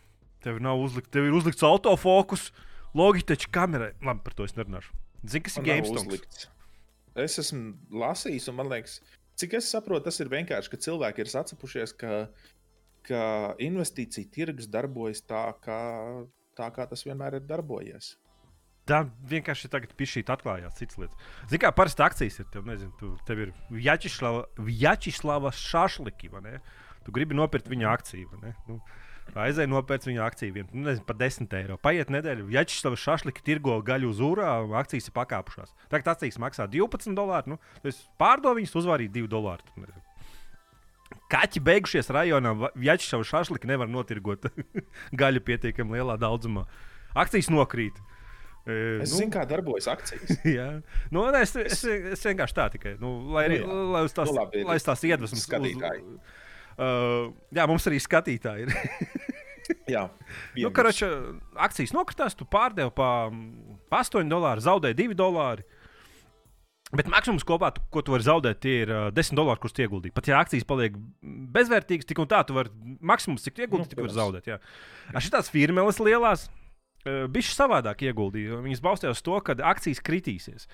[0.44, 2.50] Tev nav uzlikt, tev ir uzlikts autofokus.
[2.98, 3.94] Logitech kamerai.
[4.06, 4.96] Labi, par to es nerunāšu.
[5.26, 6.48] Zini, kas ir uzlikts.
[7.20, 9.00] Es esmu lasījis, un man liekas,
[9.40, 12.22] cik es saprotu, tas ir vienkārši, ka cilvēki ir sacepušies, ka,
[13.08, 13.24] ka
[13.66, 15.80] investīcija tirgus darbojas tā, kā,
[16.56, 18.14] tā, kā tas vienmēr ir darbojies.
[18.90, 21.28] Tā vienkārši tagad pišķīt atklājās citas lietas.
[21.50, 22.48] Zini, kā parasti akcijas ir.
[22.54, 26.56] Tev, nezinu, tu, tev ir Vjačislava, Vjačislava šašliki, vai ne?
[27.06, 28.56] Tu gribi nopirkt viņa akciju, vai ne?
[28.70, 28.80] Nu,
[29.38, 31.78] Aizēj nopērts viņa akciju vien, nu, nezinu, par 10 eiro.
[31.82, 34.50] Paiet nedēļa, Vjačislava šašliki tirgo gaļu uz ūrā,
[34.82, 35.74] akcijas ir pakāpušās.
[35.92, 37.54] Tagad akcijas maksā 12 dolāri.
[37.54, 39.66] Nu, es pārdevu viņus, uzvarīju 2 dolāri.
[39.70, 40.06] tur, nezinu.
[41.30, 44.50] Kaķi beigušies rajonā, Vjačislava šašliki nevar notirgot
[45.22, 46.66] gaļu pietiekami lielā daudzumā.
[47.18, 47.98] Akcijas nokrīt.
[48.66, 50.42] E, Es nu, zinu, kā darbojas akcijas.
[50.58, 50.68] Jā,
[51.14, 51.84] nu, nē, es, es,
[52.18, 52.96] es vienkārši tā tikai.
[53.02, 53.80] Nu, lai Nu, jā.
[53.96, 56.04] lai uz tās, Nu, labi, lai tās iedvesmas skatītāji.
[56.80, 58.76] Uh, jā, mums arī skatītāji ir.
[59.90, 60.06] Jā,
[60.58, 61.10] nu, karača,
[61.62, 63.10] akcijas nokritās, tu pārdevi pa,
[63.92, 65.66] pa 8 dolāru, zaudēji 2 dolāri.
[66.90, 70.14] Bet maksimums kopā, tu, ko tu vari zaudēt, tie ir uh, 10 dolāri, kurus ieguldīji.
[70.16, 70.96] Pat ja akcijas paliek
[71.54, 72.72] bezvērtīgas, tik un tā, tu vari
[73.12, 74.50] maksimums, cik ieguldīji, Nu, tik var zaudēt.
[75.14, 78.64] Ar šitās firmas lielās uh, bija savādāk ieguldīja.
[78.66, 80.66] Viņas balstījās uz to, ka akcijas kritīsies.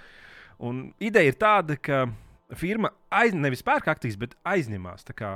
[0.63, 2.05] Un ideja ir tāda, ka
[2.55, 5.03] firma aiz, nevis pērk akcijas, bet aizņemās.
[5.09, 5.33] tā kā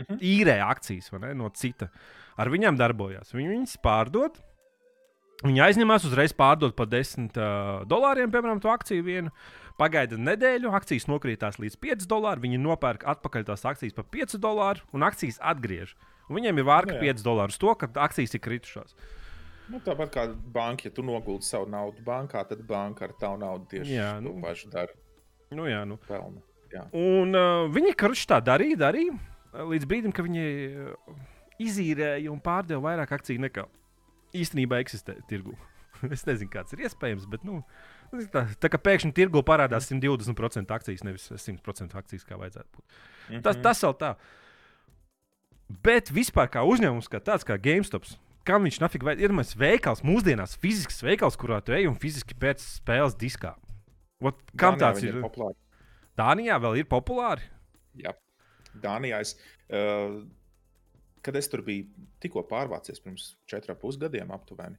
[0.00, 0.18] Mhm.
[0.18, 1.90] Īrē akcijas vai ne, no cita.
[2.40, 3.30] Ar viņiem darbojās.
[3.34, 4.40] Viņi viņas pārdod.
[5.44, 9.32] Viņi aizņemās uzreiz pārdot par 10 uh, dolāriem, piemēram, to akciju vienu.
[9.78, 12.46] Pagaida nedēļu, akcijas nokrītās līdz 5 dolāriem.
[12.46, 15.96] Viņi nopērk atpakaļ tās akcijas par 5 dolāriem un akcijas atgriež.
[16.30, 17.12] Un viņiem ir vārka Nu jā.
[17.14, 18.96] 5 dolārus to, ka akcijas ir kritušās.
[19.68, 20.24] Nu, tāpat kā
[20.54, 24.34] banka, ja tu noguldi savu naudu bankā, tad banka ar tavu naudu tieši Jā, nu.
[24.42, 24.92] pašu dara.
[25.54, 25.98] Nu, jā, nu.
[26.08, 26.42] Pelna.
[26.92, 29.14] Un uh, viņi karuši tā darīja, darīja
[29.54, 31.14] līdz brīdim, kad viņi uh,
[31.62, 33.66] izīrēja un pārdeva vairāk akciju nekā
[34.34, 35.54] īstenībā eksistē tirgu.
[36.14, 37.60] es nezinu, kāds ir iespējams, bet nu,
[38.32, 42.98] tā, tā kā pēkšņi tirgu parādās 120% akcijas, nevis 100% akcijas, kā vajadzētu būt.
[43.30, 43.44] Mhm.
[43.46, 44.14] Tas, tas vēl tā.
[45.84, 48.06] Bet vispār kā uzņēmums, kā tāds kā GameStop,
[48.44, 52.36] kam viņš nafig vajag, ir mēs veikals, mūsdienās fizisks veikals, kurā tu ej un fiziski
[52.36, 53.54] pēc spēles diskā.
[54.24, 55.22] Ot, kam Dānijā tāds viņi ir?
[55.24, 55.56] populāri.
[56.20, 57.48] Dānijā vēl ir populāri.
[57.98, 58.12] Jā,
[58.82, 59.20] Dānijā.
[59.24, 59.36] Es,
[59.70, 60.22] uh,
[61.24, 61.88] kad es tur biju
[62.22, 64.76] tikko pārvācies pirms četriem pusgadiem, aptuveni,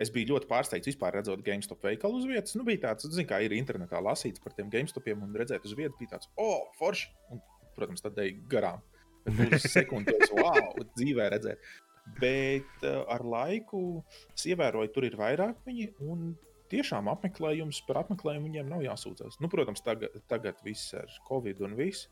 [0.00, 2.56] es biju ļoti pārsteigts vispār redzot GameStop veikalu uz vietas.
[2.56, 5.98] Nu, bija tāds, zin, kā ir internetā lasīts par tiem GameStopiem un redzēt uz vietas,
[6.00, 7.12] bija tāds, oh, forši!
[7.34, 7.42] Un,
[7.76, 8.82] protams, tad ej garām.
[9.28, 11.72] Uz sekundes, wow, dzīvē redzēt.
[12.18, 15.92] Bet uh, ar laiku es ievēroju, tur ir vairāk viņi.
[16.02, 16.32] Un
[16.72, 19.38] tiešām apmeklējums par apmeklējumu viņiem nav jāsūdzas.
[19.42, 22.08] Nu, protams, tagad, tagad viss ar covid un viss.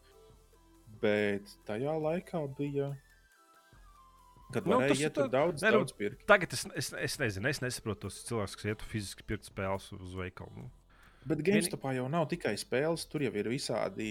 [1.01, 2.91] Bet tajā laikā bija.
[4.53, 6.25] Kad Nu, varēja iet tā- daudz, ne, nu, daudz pirkt.
[6.27, 10.17] Tagad es, es, es nezinu, es nesaprotu tos cilvēkus, kas iet fiziski pirkt spēles uz
[10.19, 10.51] veikalu.
[10.65, 10.71] Nu,
[11.31, 14.09] Bet GameStopā jau nav tikai spēles, tur jau ir visādi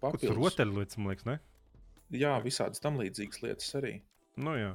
[0.00, 0.36] Kur tur papildus.
[0.42, 1.38] rotaļlietas, man liekas, ne?
[2.18, 3.94] Jā, visādas tam līdzīgas lietas arī.
[4.36, 4.74] Nu, jā.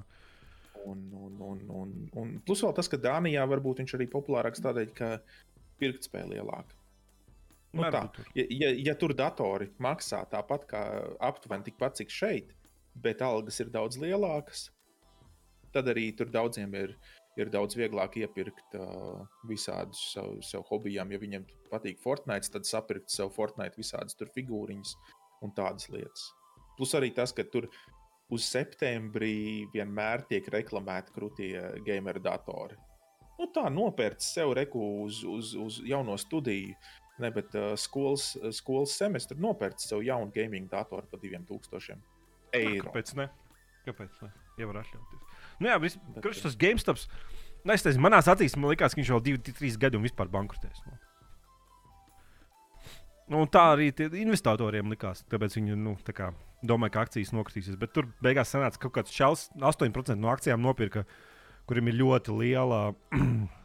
[0.86, 4.90] Un, un, un, un, un plus vēl tas, ka Dānijā varbūt viņš arī populārāks tādēļ,
[4.98, 5.12] ka
[5.80, 6.74] pirktspēja lielāka.
[7.74, 8.04] Nu, tā.
[8.38, 10.82] Ja, ja, ja tur datori maksā tāpat kā
[11.26, 12.54] aptuveni tikpat, cik šeit,
[13.02, 14.68] bet algas ir daudz lielākas,
[15.74, 16.94] tad arī tur daudziem ir,
[17.40, 21.10] ir daudz vieglāk iepirkt uh, visādus sev, sev hobijām.
[21.10, 24.94] Ja viņiem patīk Fortnite, tad sapirkt sev Fortnite visādas tur figūriņas
[25.44, 26.30] un tādas lietas.
[26.78, 27.68] Plus arī tas, ka tur
[28.34, 31.54] uz septembrī vienmēr tiek reklamēti krūtie
[31.86, 32.78] gameru datori.
[33.40, 36.76] Nu, tā nopērts sev reku uz, uz, uz jauno studiju,
[37.22, 42.00] ne, bet uh, skolas, skolas semestri nopērts sev jaunu gaming datoru par 2000
[42.58, 42.90] eiro.
[42.90, 43.30] Kāpēc ne?
[43.88, 44.20] Kāpēc?
[44.24, 44.32] Ne?
[44.60, 45.24] Ja var atļauties.
[45.60, 47.08] Nu, jā, vis, Bet, kurš tas GameStops?
[47.64, 50.84] Nu, es nezinu, manās acīs man liekas, ka viņš vēl 2-3 gadi un vispār bankrotēs.
[50.88, 51.00] Nu.
[53.34, 53.88] Nu, tā arī
[54.20, 55.24] investoriem likās.
[55.32, 56.32] Tāpēc viņi nu, tā kā,
[56.66, 57.80] domāja, ka akcijas nokritīsies.
[57.80, 61.06] Bet tur beigās sanāca, ka kaut kāds čels 8% no akcijām nopirka,
[61.70, 62.82] kuriem ir ļoti liela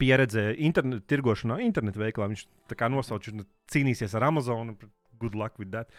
[0.00, 2.28] pieredze internet, tirgošanā, internetu veiklā.
[2.32, 4.74] Viņš tā kā nosauc, viņš cīnīsies ar Amazon.
[5.20, 5.90] Good luck with that.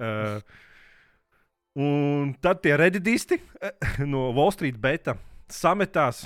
[0.00, 0.40] Uh,
[1.78, 5.14] un tad tie redidisti eh, no Wall Street beta
[5.52, 6.24] sametās,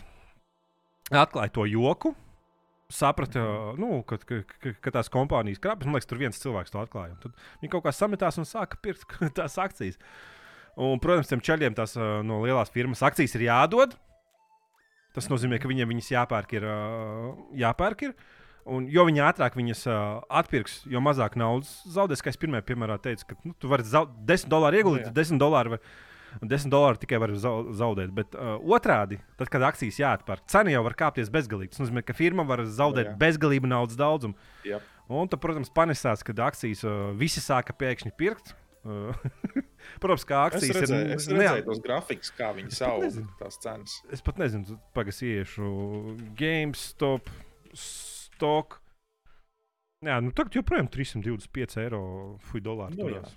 [1.11, 2.15] atklāja to joku.
[2.91, 3.41] Saprata,
[3.79, 5.87] nu, ka, ka, ka, ka tās kompānijas krāpjas.
[5.87, 7.15] Man liekas, tur viens cilvēks to atklāja.
[7.23, 10.01] Tad viņi kaut kā sametās un sāka pirkt tās akcijas.
[10.81, 13.95] Un, protams, tiem ceļiem tās uh, no lielās firmas akcijas ir jādod.
[15.17, 16.53] Tas nozīmē, ka viņiem viņas jāpērk.
[16.59, 16.67] Ir,
[17.59, 18.15] jāpērk ir.
[18.71, 22.23] Un, jo viņi ātrāk viņas uh, atpirks, jo mazāk naudas zaudēs.
[22.23, 25.41] Kā es pirmajā piemērā teicu, ka nu, tu vari zaud 10 dolāru ieguldīt, tad 10
[25.41, 25.75] dolāru.
[25.75, 25.83] Var,
[26.39, 28.13] un 10 dolāru tikai var zau- zaudēt.
[28.15, 31.73] Bet uh, otrādi, tad, kad akcijas jāatpērk, cena jau var kāpties bezgalīgi.
[31.75, 33.17] Tas nozīmē, ka firma var zaudēt jā.
[33.25, 34.39] bezgalīgu naudas daudzumu.
[34.69, 34.79] Jā.
[35.11, 38.55] Un tad, protams, panesās, kad akcijas uh, visi sāka pēkšņi pirkt.
[38.81, 39.13] Uh,
[40.01, 43.99] protams, kā Es akcijas redzēju, es neā- redzēju tos grafikus, kā viņi sauc tās cenas.
[44.17, 45.73] Es pat nezinu, pagaidi, iešu
[46.39, 47.29] GameStop,
[47.77, 48.79] stock.
[50.01, 52.01] Jā, nu tagad joprojām 325 eiro
[52.49, 52.97] fuj dolāri.
[52.97, 53.21] Nu, jā.
[53.21, 53.37] turās.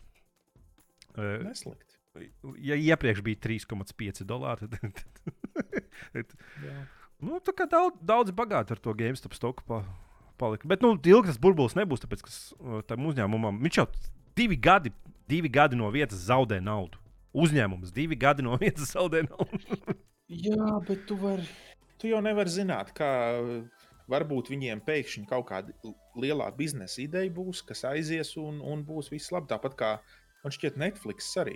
[1.20, 1.98] Eh, Neslikti.
[2.64, 5.04] ja iepriekš bija 3,5 dolāri, tad,
[6.16, 6.34] tad
[6.64, 6.78] Jā.
[7.20, 9.84] nu, tā kā daudz, daudz bagāti ar to GameStop stoku pa,
[10.40, 10.68] palika.
[10.72, 12.54] Bet nu, ilgi tas burbulis nebūs, tāpēc ka s-
[12.90, 13.88] tam uzņēmumam viņš jau
[14.40, 14.94] divi gadi,
[15.30, 17.00] divi gadi no vietas zaudē naudu.
[17.34, 19.80] Uzņēmums divi gadi no vietas zaudē naudu.
[20.48, 21.42] Jā, bet tu, var,
[22.02, 23.10] tu jau nevari zināt, kā
[24.10, 29.34] varbūt viņiem pēkšņi kaut kāda lielā biznesa ideja būs, kas aizies un, un būs viss
[29.34, 29.52] labi.
[29.52, 29.92] Tāpat kā
[30.44, 31.56] man šķiet, Netflix arī.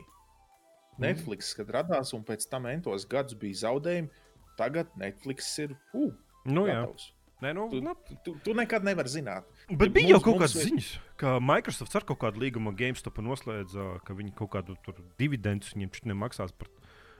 [1.01, 4.09] Netflix, kad radās un pēc tam entos gadus bija zaudējumi,
[4.57, 6.13] tagad Netflix ir uh,
[6.45, 6.82] nu, jā.
[6.82, 7.11] gatavs.
[7.43, 9.45] Nē, nu, Tu, nu, tu, tu, tu nekad nevari zināt.
[9.70, 12.39] Bet Ja bija jau mums- kaut mums kādas ir- ziņas, ka Microsoft ar kaut kādu
[12.39, 16.70] līgumu GameStop noslēdza, ka viņi kaut kādu tur dividendus viņiem nemaksās par.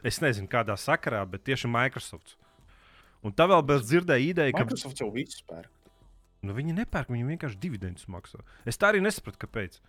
[0.04, 2.38] Es nezinu, kādā sakarā, bet tieši Microsoft.
[3.24, 5.68] Un tā vēl bez dzirdēja ideja, ka Microsoft jau visu pērk.
[6.44, 8.40] nu, viņi nepērk, viņi vienkārši dividendus maksā.
[8.66, 9.80] Es tā arī nesapratu, kāpēc.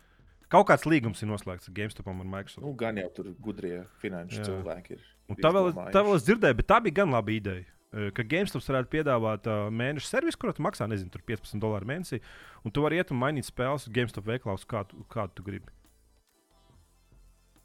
[0.49, 2.65] Kaut kāds līgums ir noslēgts ar GameStopam un Microsoft.
[2.67, 4.45] Nu, gan jau tur gudrie finanšu Jā.
[4.49, 5.01] cilvēki ir.
[5.29, 7.67] Un tā vēl, tā vēl es dzirdēju, bet tā bija gan laba ideja.
[7.93, 11.89] Eh, Ka GameStop varētu piedāvāt uh, mēneša servisu, kurā tu maksā, nezinu, tur 15 dolāru
[11.89, 12.21] mēnesī.
[12.65, 15.73] Un tu vari iet un mainīt spēles GameStop veiklā, kādu, kādu tu gribi.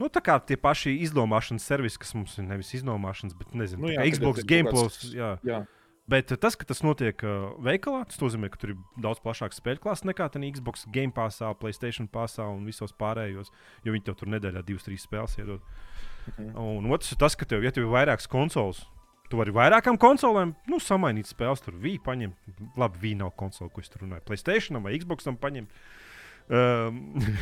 [0.02, 3.92] Nu, tā kā tie paši izdomāšanas servisi, kas mums ir nevis izdomāšanas, bet nezinu, Nu
[3.94, 5.14] jā, Xbox ir kaut Game kāds- Plus.
[5.16, 5.32] Jā.
[5.46, 5.64] Jā,
[6.04, 9.62] Bet uh, tas, ka tas notiek uh, veikalā, tas nozīmē, ka tur ir daudz plašāks
[9.62, 13.54] spēļu klāsts nekā tādā Xbox Game Passā, Playstation Passā un visos pārējos,
[13.86, 15.62] jo viņi tev tur nedēļā divas, trīs spēles iedod.
[16.34, 16.50] Mhm.
[16.60, 18.84] Un otrs ir tas, ka tev, ja tev ir vairākas konsoles,
[19.34, 21.64] tu vari vairākām konsolēm nu, samainīt spēles.
[21.66, 24.26] Tur bija paņemt, labi, bija nav konsole, ko es tur runāju.
[24.30, 25.74] Playstation vai Xboxam paņemt.
[26.54, 27.00] Um,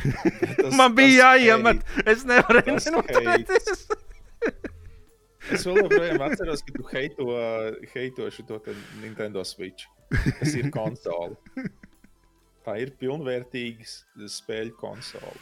[0.62, 3.84] Tas- man bija jāiemet, es nevarēju Tas nenoturēties.
[5.52, 7.26] Es vēl joprojām atceros, ka tu heito,
[7.92, 8.60] heito šo
[9.02, 9.88] Nintendo Switch.
[10.38, 11.36] Tas ir konsole.
[12.62, 15.34] Tā ir pilnvērtīga spēļu konsole.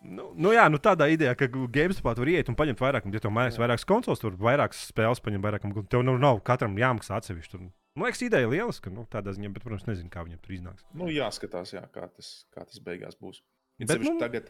[0.00, 3.34] Nu, nu jā, nu tādā idejā, ka GameStopā tur iet un paņemt vairāk, ja tev
[3.36, 3.50] Jā.
[3.60, 7.50] vairākas konsoles, tur vairākas spēles paņem vairāk, un tev nu, nav katram jāmaksā atsevišķi.
[7.52, 7.66] Tur.
[7.98, 10.86] Man liekas, ideja ir lieliska, nu, tādā ziņā, bet, protams, nezinu, kā viņam tur iznāks.
[10.96, 13.42] Nu, jāskatās, jā, kā, tas, kā tas beigās būs.
[13.80, 14.48] Bet, Bet, nu- nu, tagad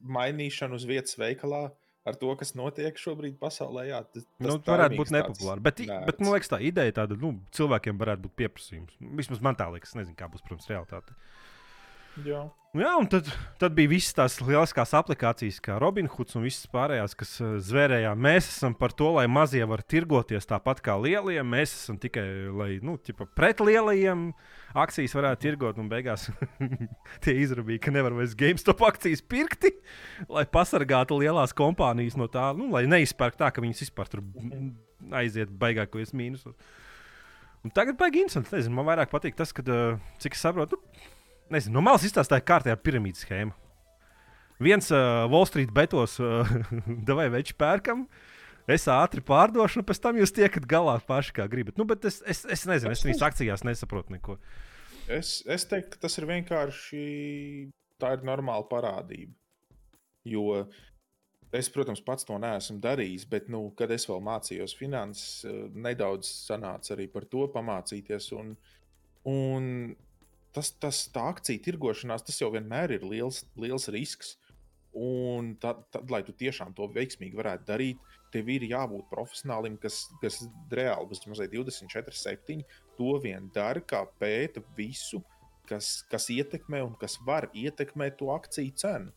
[0.00, 1.70] mainīšana uz vietas veikalā
[2.08, 5.62] ar to, kas notiek šobrīd pasaulē, jā, tas, Nu, tas varētu būt nepopulāri.
[5.62, 8.96] Bet, i- bet man liekas, tā ideja tāda, nu, cilvēkiem varētu būt pieprasījums.
[9.00, 11.14] Vismaz man tā liekas, nezinu, kā būs, protams, realitāte.
[12.26, 12.42] Jā,
[12.72, 13.26] Jā, un tad,
[13.60, 18.16] tad bija visas tās lieliskās aplikācijas, kā Robinhoods un visas pārējās, kas uh, zvērējām.
[18.24, 21.36] Mēs esam par to, lai mazie var tirgoties tāpat kā lielie.
[21.44, 24.24] Mēs esam tikai lai, nu, ķipa, pret lielajiem
[24.72, 25.84] akcijas varētu tirgot.
[25.84, 26.30] Un beigās
[27.26, 29.74] tie izrādīja, ka nevar vairs GameStop akcijas pirkti,
[30.32, 34.24] lai pasargātu lielās kompānijas no tā, nu, lai neizpērk tā, ka viņas vispār tur
[35.20, 36.56] aiziet baigākos mīnusos.
[37.68, 38.56] Un tagad baigi interesanti.
[38.56, 41.18] Nezinu, man vairāk patīk tas, ka, uh, cik es saprotu, nu,
[41.52, 43.56] Nezinu, no malas izstāstīja kārtējā piramīdas schēma.
[44.62, 46.52] Viens uh, Wall Street betos, uh,
[47.18, 48.06] vai veči pērkam,
[48.70, 51.76] es ātri pārdošu, un pēc tam jūs tiekat galā paši, kā gribat.
[51.80, 54.38] Nu, bet es, es, es nezinu, es viņas akcijās nesaprotu neko.
[55.10, 57.02] es, es teiktu, ka tas ir vienkārši
[58.00, 59.34] tā ir normāla parādība.
[60.28, 60.62] Jo
[61.52, 66.30] es, protams, pats to neesmu darījis, bet, nu, kad es vēl mācījos finanses, eh, nedaudz
[66.46, 68.30] sanāca arī par to pamācīties.
[68.38, 68.54] Un,
[69.28, 69.68] un
[70.54, 74.36] tas, tas, tā akciju tirgošanās, tas jau vienmēr ir liels, liels risks.
[74.92, 78.00] Un tad, tad, lai tu tiešām to veiksmīgi varētu darīt,
[78.32, 80.42] tev ir jābūt profesionālim, kas, kas
[80.72, 82.60] reāli vismaz 24, 7
[82.98, 85.22] to vien dara, kā pēta visu,
[85.68, 89.16] kas, kas ietekmē un kas var ietekmēt to akciju cenu.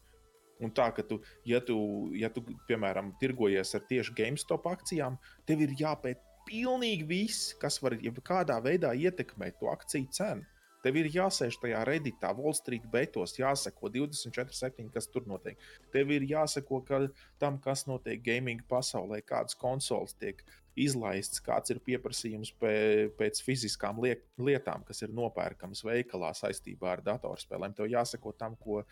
[0.63, 1.75] Un tā, ka tu, ja tu,
[2.15, 5.17] ja tu piemēram, tirgojies ar tieši GameStop akcijām,
[5.47, 10.47] tev ir jāpēta pilnīgi viss, kas var jebkādā veidā ietekmēt to akciju cenu.
[10.85, 15.57] Tev ir jāsēž tajā redītā, Wall Street betos, jāseko 24,7, kas tur notiek.
[15.93, 16.99] Tev ir jāseko ka
[17.41, 20.43] tam, kas notiek gaming pasaulē, kādas konsoles tiek
[20.77, 27.73] izlaists, kāds ir pieprasījums pēc fiziskām lietām, kas ir nopērkamas veikalā saistībā ar datorspēlēm.
[27.73, 28.83] Tev jāseko tam, ko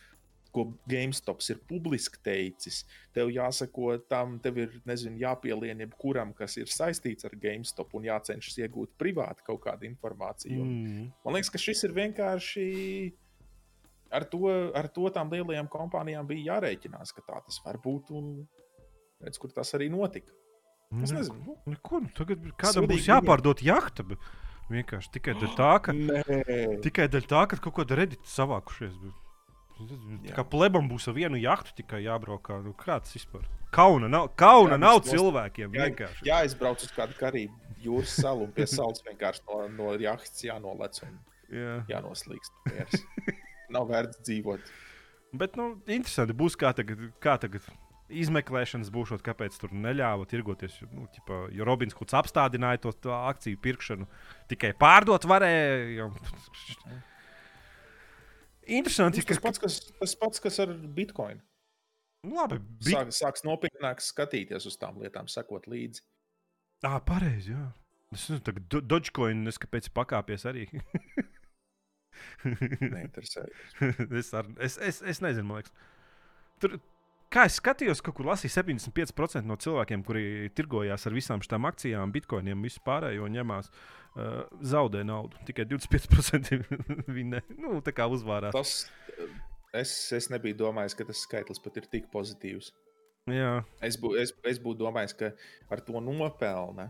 [0.53, 2.83] ko GameStops ir publiski teicis.
[3.15, 8.59] Tev jāsako tam, tev ir nezinu, jāpielien jebkuram, kas ir saistīts ar GameStop un jācenšas
[8.61, 10.61] iegūt privāti kaut kādu informāciju.
[10.61, 11.07] Mm.
[11.25, 12.67] Man liekas, ka šis ir vienkārši.
[14.13, 14.43] Ar to,
[14.77, 18.11] ar to tām lielajām kompānijām bija jārēķinās, ka tā tas var būt.
[18.13, 18.27] Un
[19.25, 20.29] redz, kur tas arī notika.
[21.01, 24.03] Es Ne- nezinu, Neko, nu, tagad kādam būs jāpārdod jahta.
[24.05, 24.19] bet
[24.69, 28.93] Vienkārši tikai dēļ tā, ka, Nē, tikai dēļ tā, ka kaut kāda redīta savākušies.
[29.01, 29.22] bet-
[29.89, 30.35] Tā Jā.
[30.37, 32.61] kā plebam būs ar vienu jahtu tikai jābraukā.
[32.63, 33.45] Nu, kāds vispār?
[33.73, 35.73] Kauna nav, kauna Jā, nav mums- cilvēkiem.
[35.73, 37.53] Jā, jāizbrauc uz kādu karību
[37.83, 41.17] jūras salu un pie salas vienkārši no, no jahtas jānolec un
[41.51, 41.79] Jā.
[41.89, 42.51] jānoslīkst.
[43.73, 44.59] Nav vērts dzīvot.
[45.33, 47.65] Bet, nu, interesanti būs, kā tagad, kā tagad
[48.13, 50.75] izmeklēšanas būšot, kāpēc tur neļāva tirgoties.
[50.91, 54.05] Nu, ķipa, jo Robins Huds apstādināja to, to akciju pirkšanu.
[54.51, 55.79] Tikai pārdot varēja.
[55.97, 56.11] Jo...
[58.67, 61.41] Interesanti, Tas ka pats, kas, tas pats, kas ar Bitcoin.
[62.23, 63.01] nu, labi, bija.
[63.03, 66.01] Sāk, sāks nopietnāk skatīties uz tām lietām, sekot līdzi.
[66.87, 67.65] Ah, pareizi, jā.
[68.13, 70.67] Es nezinu, tagad Do- Dogecoin, kāpēc pakāpies arī.
[72.43, 73.45] Neinteresē.
[74.19, 75.73] es, ar, es, es, es nezinu, man liekas.
[76.61, 76.77] Tur,
[77.33, 82.13] kā es skatījos, kaut kur lasīju, 75% no cilvēkiem, kuri tirgojās ar visām šīm akcijām,
[82.13, 85.39] bitkoiniem, visu pārējo ņemās, uh, zaudē naudu.
[85.47, 86.61] Tikai 25%
[87.17, 88.55] viņa nu, tā kā uzvārās.
[88.55, 88.75] Tas,
[89.73, 92.73] es, es nebiju domājis, ka tas skaitlis pat ir tik pozitīvs.
[93.31, 95.29] Jā, Es, bū, es, es būtu domājis, ka
[95.71, 96.89] ar to nopelna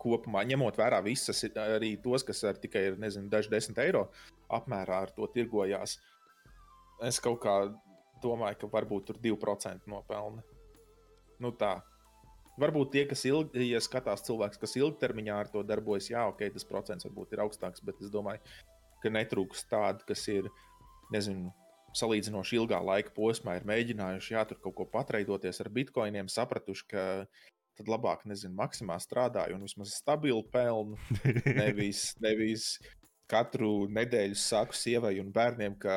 [0.00, 4.06] kopumā, ņemot vērā visas, arī tos, kas ar tikai ir nezinu, daži desmit eiro
[4.52, 5.98] apmērā ar to tirgojās.
[7.04, 7.56] Es kaut kā
[8.22, 10.44] domāju, ka varbūt tur 2% nopelna.
[11.40, 11.78] Nu tā.
[12.60, 16.66] Varbūt tie, kas ilgi, ja skatās cilvēks, kas ilgtermiņā ar to darbojas, jā, ok, tas
[16.68, 18.42] procents varbūt ir augstāks, bet es domāju,
[19.00, 20.50] ka netrūks tādu, kas ir,
[21.14, 21.54] nezinu,
[21.96, 27.04] salīdzinoši ilgā laika posmā ir mēģinājuši jā, tur kaut ko patreidoties ar bitkoiniem, sapratuši, ka
[27.80, 30.98] tad labāk, nezinu, maksimā strādāju un vismaz stabilu pelnu.
[31.60, 32.74] Nevis, nevis
[33.30, 35.96] katru nedēļu saku sievai un bērniem, ka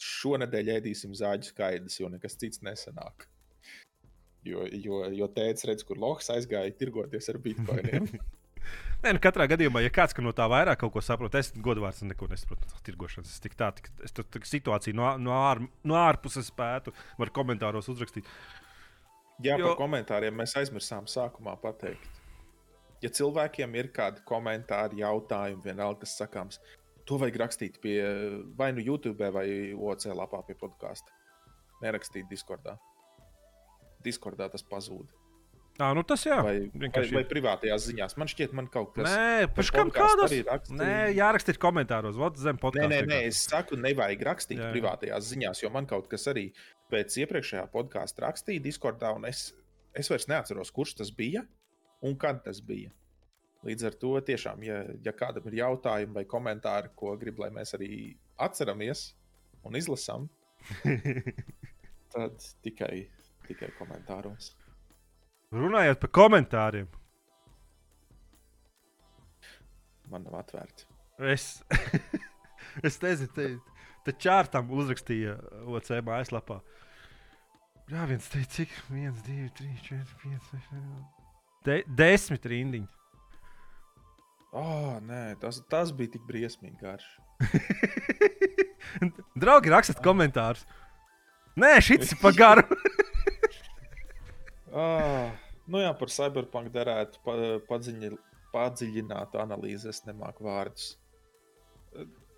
[0.00, 3.26] šonadēļ ēdīsim zāģu skaidrs, jo nekas cits nesanāk.
[4.46, 8.08] Jo, jo, jo tēvs redz, kur Lohs aizgāja tirgoties ar bitkoiniem.
[9.00, 12.28] Nē, nu, katrā gadījumā, ja kāds no tā vairāk kaut ko saprot, es godvārds neko
[12.28, 13.32] nesaprotu no tirgošanas.
[13.32, 17.32] Es tik tā, tik, es tur tik situāciju no, no, ār, no ārpuses spētu, var
[17.32, 18.28] komentāros uzrakstīt.
[19.40, 22.20] Jā, Jo- par komentāriem mēs aizmirsām sākumā pateikt.
[23.00, 26.60] Ja cilvēkiem ir kādi komentāri, jautājumi, vienalga, kas sakāms,
[27.10, 27.96] to vajag rakstīt pie
[28.58, 31.10] vai nu YouTube vai OC lapā pie podkāsta.
[31.82, 32.76] Nerakstīt Discordā.
[34.04, 35.08] Discordā tas pazūd.
[35.80, 36.36] Tā, nu tas jā.
[36.44, 37.28] Vai, vai, vienkārši vai ir.
[37.30, 38.14] privātajās ziņās.
[38.20, 39.92] Man šķiet, man kaut kas Nē, pēc kam
[40.26, 40.76] arī raksta.
[40.76, 42.90] Nē, jāraksta komentāros, vot zem Nē, podkāstu.
[42.92, 44.74] nē, nē, es saku, nevajag rakstīt Jā, jā, jā.
[44.76, 46.50] privātajās ziņās, jo man kaut kas arī
[46.92, 49.46] pēc iepriekšējā podkāsta rakstīja Discordā, un es,
[49.96, 51.46] es vairs neatceros, kurš tas bija
[52.04, 52.92] un kad tas bija.
[53.66, 57.74] Līdz ar to tiešām, ja, ja kādam ir jautājumi vai komentāri, ko grib, lai mēs
[57.76, 57.90] arī
[58.40, 59.10] atceramies
[59.68, 60.30] un izlasām,
[62.14, 63.04] tad tikai,
[63.48, 64.54] tikai komentāros.
[65.52, 66.88] Runājot par komentāriem,
[70.10, 70.86] Man nav atvērti.
[71.30, 71.62] es,
[72.86, 73.46] es nezinu, te,
[74.06, 75.36] te čārtam uzrakstīja
[75.70, 76.58] OC mājaslapā.
[77.90, 78.74] Jā, viens teica, cik?
[78.90, 80.80] viens, divi, trīs, četri, pieci, seši.
[81.66, 82.88] De, desmit rindiņi.
[84.50, 87.06] Oh, nē, tas, tas bija tik briesmīgi garš.
[89.42, 90.64] Draugi, rakstiet komentārus.
[91.60, 92.66] Nē, šis ir pa garu.
[94.70, 95.32] Ah,
[95.66, 97.32] nu jā, par Cyberpunk derētu pa,
[97.66, 98.12] padziļi,
[98.54, 99.88] padziļināt analīzi.
[99.90, 100.92] Es nemāku vārdus.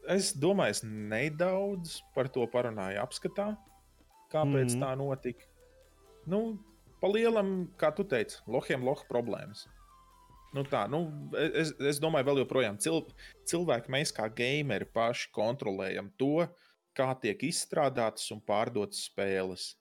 [0.09, 3.51] Es domāju, es nedaudz par to parunāju apskatā,
[4.33, 4.81] kāpēc mm.
[4.81, 5.45] tā notika.
[6.25, 6.41] Nu,
[7.05, 9.67] pa lielam, kā tu teici, lohiem loha problēmas.
[10.53, 11.07] Nu tā, nu,
[11.39, 13.07] es, es domāju, vēl joprojām cil,
[13.49, 16.45] cilvēki, mēs kā gameri paši kontrolējam to,
[16.97, 19.73] kā tiek izstrādātas un pārdotas spēles.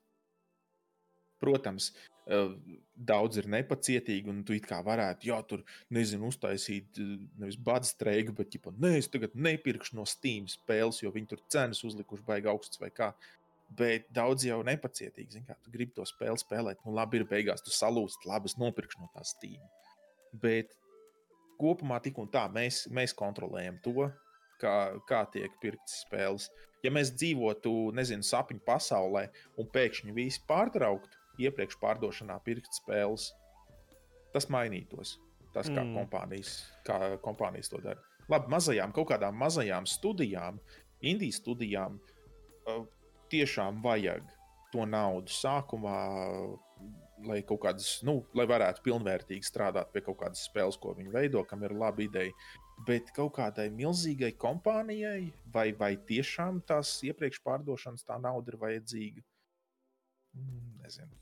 [1.42, 1.90] protams,
[2.30, 2.54] uh,
[2.94, 7.02] daudz ir nepacietīgi, un tu it kā varētu, jā, tur, nezinu, uztaisīt
[7.42, 11.42] nevis badu streiku, bet, ja nē, es tagad nepirkšu no Steam spēles, jo viņi tur
[11.50, 13.12] cenas uzlikuši baigi augstas vai kā.
[13.72, 16.82] Bet daudz jau nepacietīgi, zini, kā tu gribi to spēli spēlēt.
[16.86, 19.64] Nu, labi, ir beigās, tu salūsti, labi, es nopirkšu no tās Steam.
[20.42, 20.76] Bet
[21.60, 24.10] kopumā tik un tā mēs, mēs kontrolējam to,
[24.62, 24.76] kā,
[25.10, 26.50] kā tiek pirktas spēles.
[26.86, 29.28] Ja mēs dzīvotu, nezinu, sapņu pasaulē
[29.62, 33.32] un pēkšņi visi pārtrauktu iepriekš pārdošanā pirkt spēles,
[34.34, 35.18] tas mainītos.
[35.52, 35.98] Tas, kā, mm.
[35.98, 36.52] kompānijas,
[36.88, 38.00] kā kompānijas to dara.
[38.32, 40.62] Labi, mazajām, kaut kādām mazajām studijām,
[41.04, 41.98] indiju studijām,
[43.34, 44.30] tiešām vajag
[44.72, 45.98] to naudu sākumā,
[47.28, 51.44] lai kaut kādas, nu, lai varētu pilnvērtīgi strādāt pie kaut kādas spēles, ko viņi veido,
[51.48, 52.34] kam ir laba ideja.
[52.88, 59.26] Bet kaut kādai milzīgai kompānijai, vai, vai tiešām tās iepriekš pārdošanas tā nauda ir vajadzīga?
[60.38, 61.22] Mm, nezinu.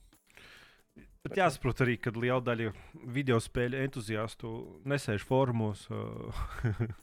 [1.26, 2.72] Bet jāsaprot arī, ka liela daļa
[3.12, 4.52] video spēļu entuziastu
[4.88, 5.84] nesēž formos,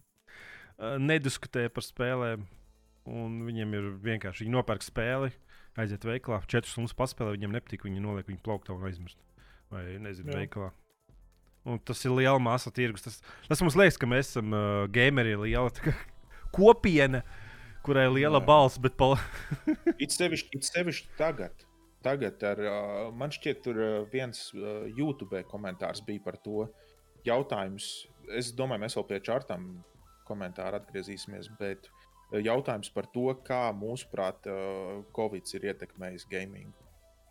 [1.10, 2.46] nediskutē par spēlēm.
[3.06, 5.30] Viņiem ir vienkārši viņi nopērk spēli,
[5.80, 9.18] aiziet veikalā, četras stundas paspēlē, viņiem nepatīk, viņi noliek viņu plauktā un aizmirst.
[9.72, 10.42] Vai nezinu, Jā.
[10.44, 10.70] veikalā.
[11.66, 13.02] Un tas ir liela masa tirgus.
[13.02, 13.16] Tas,
[13.48, 15.72] tas mums liekas, ka mēs esam uh, gameri, liela
[16.56, 17.24] kopiena,
[17.86, 18.46] kurai ir liela Jā.
[18.46, 18.80] balss.
[18.82, 19.16] Bet pal...
[20.02, 21.66] it, sevišķi, it sevišķi tagad.
[22.06, 26.68] Tagad ar, uh, man šķiet, tur viens uh, YouTube komentārs bija par to
[27.26, 28.06] jautājums.
[28.38, 29.66] Es domāju, mēs vēl pie čārtām
[30.26, 31.50] komentāru atgriezīsimies.
[31.58, 31.90] Bet
[32.32, 36.72] jautājums par to, kā mūsuprāt, uh, Covid ir ietekmējis gaming.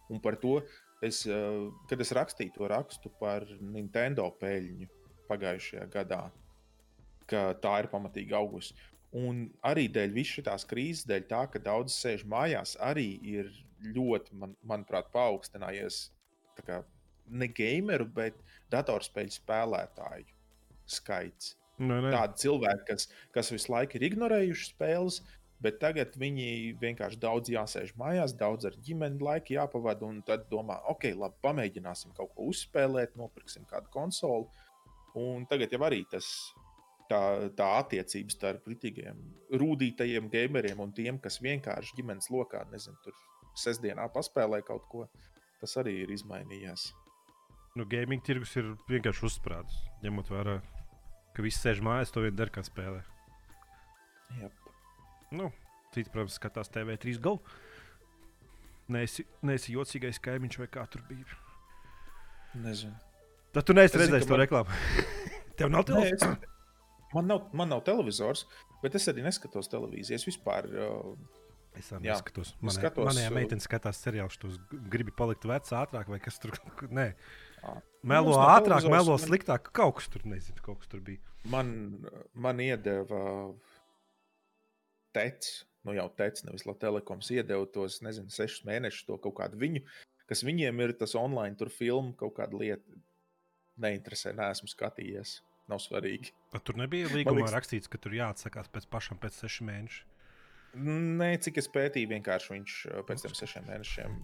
[0.10, 0.60] Un par to,
[1.02, 4.88] es, eh, kad es rakstīju to rakstu par Nintendo peļņu
[5.30, 6.32] pagājušajā gadā,
[7.30, 8.76] ka tā ir pamatīgi augusi.
[9.16, 13.52] Un arī dēļ šīs krīzes, dēļ tā, ka daudz sēž mājās, arī ir
[13.96, 16.12] ļoti, man, manuprāt, paaugstinājies
[17.26, 18.38] ne gameru, bet
[18.72, 20.28] datorspēļu spēlētāju
[20.86, 21.56] skaits.
[21.76, 25.20] No, nu, Tādi cilvēki, kas, kas visu laiku ir ignorējuši spēles,
[25.64, 30.06] Bet tagad viņi vienkārši daudz jāsēž mājās, daudz ar ģimeni laika jāpavada.
[30.06, 34.50] Un tad domā, ok, labi, pamēģināsim kaut ko uzspēlēt, nopirksim kādu konsoli.
[35.18, 36.28] Un tagad jau arī tas,
[37.10, 37.22] tā,
[37.56, 39.22] tā attiecība starp kritīgiem,
[39.56, 43.16] rūtītajiem gameriem un tiem, kas vienkārši ģimenes lokā, nezinu, tur
[43.56, 45.08] sestdienā paspēlē kaut ko,
[45.64, 46.90] tas arī ir izmainījies.
[47.80, 49.80] Nu, gaming tirgus ir vienkārši uzsprādzis.
[50.04, 50.60] Ņemot vērā,
[51.36, 53.04] ka viss sēž mājās, to vien dara kā spēlē.
[54.40, 54.66] Yep.
[55.36, 55.50] Nu,
[55.94, 57.38] citi, protams, skatās TV3 GO.
[58.96, 61.40] Nesi, nesi jocīgais kaimiņš vai kā tur bija.
[62.62, 62.94] Nezinu.
[63.56, 64.44] Tad tu neesi redzējis to man...
[64.44, 64.76] reklāmu.
[65.60, 66.28] Tev nav televizors.
[66.28, 67.10] Ne, es...
[67.16, 68.44] man, nav, man nav televizors,
[68.84, 70.20] bet es arī neskatos televīziju.
[70.20, 70.70] Es vispār.
[70.70, 71.42] Uh...
[71.76, 72.54] Es jā, neskatos.
[72.62, 73.36] Manē, skatos, manējā uh...
[73.36, 74.60] meitene skatās seriālus, tos
[74.92, 76.56] gribi palikt vecs, ātrāk, vai kas tur
[76.88, 77.10] nē.
[78.06, 79.72] Melo ātrāk, melo sliktāk.
[79.76, 81.22] Kaut kas tur, nezinu, kaut kas tur bija.
[81.50, 81.70] Man,
[82.34, 83.22] man iedeva
[85.16, 85.48] tec,
[85.88, 89.84] nu jau tec, nevis Latvijas iedeva tos, nezinu, sešus mēnešus to kaut kādu viņu,
[90.30, 93.04] kas viņiem ir tas online, tur filmu kaut kāda lieta.
[93.82, 95.42] Neinteresē, neesmu skatījies.
[95.68, 96.30] Nav svarīgi.
[96.54, 97.56] Bet tur nebija līgumā liekas...
[97.58, 100.12] rakstīts, ka tur jāatsakās pēc pašam pēc sešiem mēnešiem.
[101.20, 102.76] Nē, cik es pētīju, vienkārši viņš
[103.10, 104.20] pēc tam sešiem mēnešiem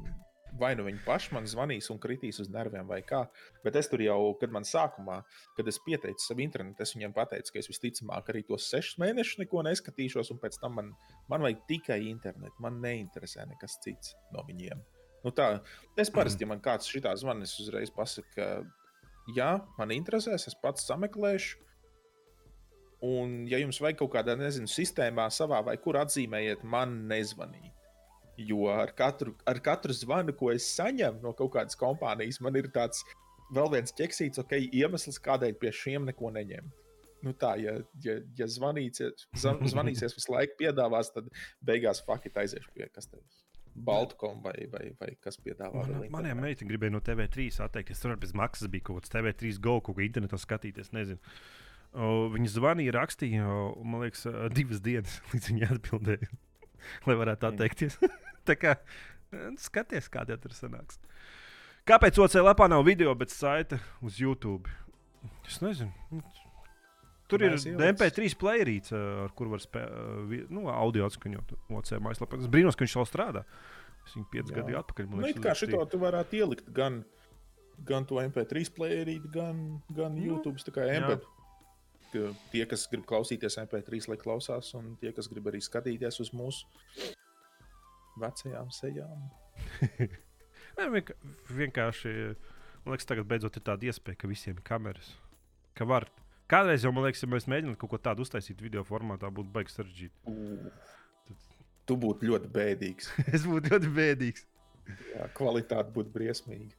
[0.62, 3.24] vai nu viņi paši man zvanīs un kritīs uz nerviem, vai kā.
[3.66, 5.22] Bet es tur jau, kad man sākumā,
[5.58, 9.42] kad es pieteicu savu internetu, es viņiem pateicu, ka es visticamāk arī tos sešus mēnešus
[9.42, 10.94] neko neskatīšos, un pēc tam man,
[11.32, 12.56] man vajag tikai internetu.
[12.64, 14.86] Man neinteresē nekas cits no viņiem.
[15.26, 15.50] Nu tā,
[16.02, 18.48] es parasti, ja man kāds šitā zvanīs, es uzreiz pasaku, ka
[19.36, 21.60] jā, man interesēs, es pats sameklēšu.
[23.06, 27.81] Un, ja jums vajag kaut kādā, nezinu, sistēmā, savā vai kur atzīmējiet, man nezvanīt.
[28.40, 32.70] Jo ar katru, ar katru zvanu, ko es saņemu no kaut kādas kompānijas, man ir
[32.74, 33.04] tāds
[33.56, 36.78] vēl viens ķeksīts, ok, iemesls, kādēļ pie šiem neko neņemt.
[37.22, 39.28] Nu tā, ja, ja, ja zvanīsies,
[39.74, 41.30] zvanīsies visu laiku, piedāvās, tad
[41.66, 43.22] beigās fakti aiziešu pie kas tev.
[43.72, 45.86] Baltkom vai, vai, vai kas piedāvā.
[45.88, 48.02] Man, maniem meitiem gribēja no TV3 atteikties.
[48.04, 50.92] Tur bez maksas bija kaut kāds TV3 go, kaut kā internetā skatīties.
[50.92, 51.22] Nezinu.
[51.92, 53.48] O, viņi zvanīja, rakstīja,
[53.88, 54.28] man liekas,
[54.58, 56.32] divas dienas līdz viņi atbildēja.
[57.08, 57.56] lai varētu mm.
[57.56, 57.98] atteikties.
[58.50, 58.76] tā kā
[59.32, 61.02] nu, skaties, kāda tur sanāks.
[61.88, 64.70] Kāpēc OC lapā nav video, bet saite uz YouTube?
[65.50, 66.22] Es nezinu.
[67.32, 72.42] Tur Mēs ir MP3 playerīts, ar kur var spēlēt, nu, audio atskaņot OC mājaslapā.
[72.44, 73.46] Es brīnos, ka viņš vēl strādā.
[74.04, 75.08] Es viņu piecus gadus atpakaļ.
[75.14, 77.02] Nu, liekas, kā šito tu varētu ielikt gan,
[77.88, 79.62] gan to MP3 playerīti, gan,
[79.96, 80.60] gan nu, YouTube.
[80.66, 81.41] Tā kā MP3
[82.52, 86.68] tie, kas grib klausīties MP3, lai klausās, un tie, kas grib arī skatīties uz mūsu
[88.22, 89.28] vecajām sejām.
[90.78, 91.14] Nē, vienk
[91.52, 92.16] vienkārši.
[92.82, 95.14] Man liekas, tagad beidzot ir tāda iespēja, ka visiem ir kameras.
[95.78, 96.08] Ka var.
[96.52, 99.78] Kādreiz jau, man liekas, ja mēs mēģinām kaut ko tādu uztaisīt video formātā, būtu baigs
[99.78, 100.34] sarežģīti.
[101.88, 103.12] Tu būtu ļoti bēdīgs.
[103.36, 104.48] es būtu ļoti bēdīgs.
[105.14, 106.74] Jā, kvalitāte būtu briesmīga.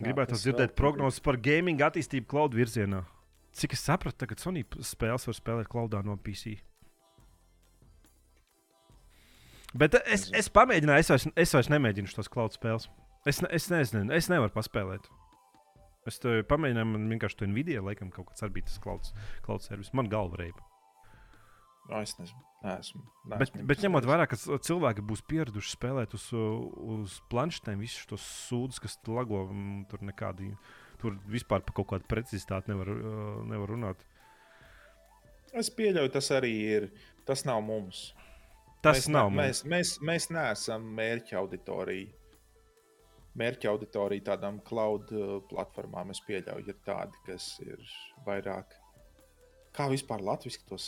[0.00, 3.04] Gribētu dzirdēt prognozes par gaming attīstību cloud virzienā.
[3.56, 6.58] Cik es sapratu, tagad Sony spēles var spēlēt cloudā no PC.
[9.76, 12.88] Bet es, es pamēģināju, es vairs, es vairs nemēģinu šos cloud spēles.
[13.28, 15.08] Es, es nezinu, es nevaru paspēlēt.
[16.06, 19.08] Es to pamēģināju, man vienkārši tur Nvidia, laikam, kaut kāds arī bija tas cloud,
[19.44, 19.90] cloud servis.
[19.96, 20.62] Man galva reiba.
[21.88, 22.42] No, es nezinu.
[22.66, 28.08] Neesmu, neesmu Bet, bet ņemot vērā, ka cilvēki būs pieraduši spēlēt uz, uz planšetēm, visus
[28.10, 30.54] tos sūdzes, kas lago, mm, tur nekādi.
[31.00, 34.04] Tur vispār par kaut kādu precizitāti nevar, uh, nevar runāt.
[35.56, 36.88] Es pieļauju, tas arī ir.
[37.26, 38.10] Tas nav mums.
[38.84, 39.40] Tas mēs, nav ne, mums.
[39.40, 42.12] mēs, mēs, mēs neesam mērķa auditorija.
[43.36, 47.82] Mērķa auditorija tādām cloud uh, platformām es pieļauju, ir tādi, kas ir
[48.24, 48.76] vairāk.
[49.76, 50.78] Kā vispār latviešu to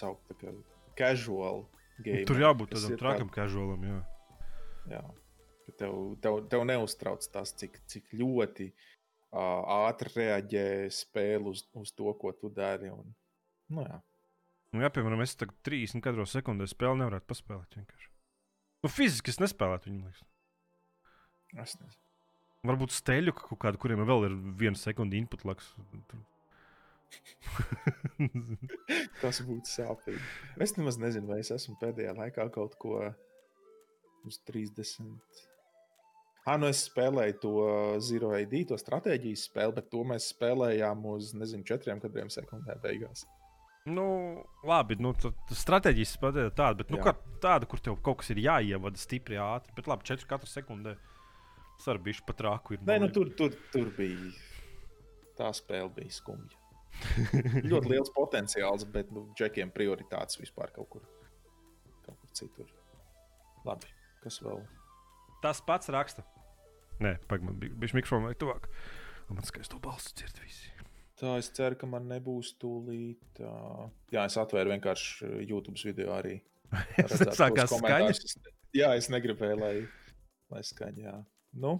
[0.40, 0.54] kā
[0.98, 1.66] Casual
[2.00, 2.24] game.
[2.26, 3.84] Tur jābūt tādam trakam, casualam.
[3.84, 3.98] Jā.
[4.94, 5.02] Jā.
[5.66, 8.86] Ka Tev, tev, tev neuztrauc tas, cik, cik ļoti uh,
[9.32, 12.92] ātri reaģē spēle uz, uz to, ko tu dari.
[12.92, 13.12] Un,
[13.74, 14.00] nu, jā.
[14.72, 17.78] Nu, jā, piemēram, es tagad 30 kadro sekundē spēli nevarētu paspēlēt.
[17.80, 18.10] Vienkārši.
[18.84, 20.00] Nu, fiziski es nespēlētu viņu.
[20.06, 20.22] Liekas.
[21.56, 22.04] Es nezinu.
[22.68, 25.70] Varbūt steļu kaut kādu, kuriem vēl ir viena sekunde input laks.
[29.22, 30.20] Tas būtu sāpīgi.
[30.60, 32.92] Es nemaz nezinu, vai es esmu pēdējā laikā kaut ko
[34.28, 35.16] uz 30.
[36.48, 37.54] Ah, nu es spēlēju to
[38.00, 43.26] Zero AD, to stratēģijas spēli, bet to mēs spēlējām uz, nezinu, četriem kadriem sekundē beigās.
[43.88, 44.06] Nu,
[44.68, 45.12] labi, nu,
[45.52, 47.00] stratēģijas spēlē tāda, bet nu,
[47.42, 49.74] tāda, kur tev kaut kas ir jāievada stipri ātri.
[49.76, 50.96] Bet labi, 4 katru sekundē.
[52.04, 52.74] Bija pat rāku.
[52.74, 54.32] Ir, Nē, nu tur, tur, tur bija.
[55.38, 56.56] Tā spēle bija skumja.
[57.70, 61.04] Ļoti liels potenciāls, bet nu, džekiem prioritātes vispār kaut kur,
[62.06, 62.72] kaut kur citur.
[63.68, 63.92] Labi,
[64.24, 64.64] kas vēl?
[65.44, 66.26] Tas pats raksta.
[67.04, 68.68] Nē, pagaidi, man bija, mikrofons vai tuvāk.
[69.28, 70.72] Un man skaisti to balstu dzird visi.
[71.18, 73.42] Tā es ceru, ka man nebūs tūlīt.
[73.42, 73.88] Uh...
[74.14, 76.38] Jā, es atvēru vienkārši YouTube video arī.
[77.10, 78.14] tos Sākās skaņa.
[78.76, 79.74] Jā, es negribēju, lai,
[80.52, 81.04] lai skaņa.
[81.08, 81.16] Jā.
[81.58, 81.78] Nu,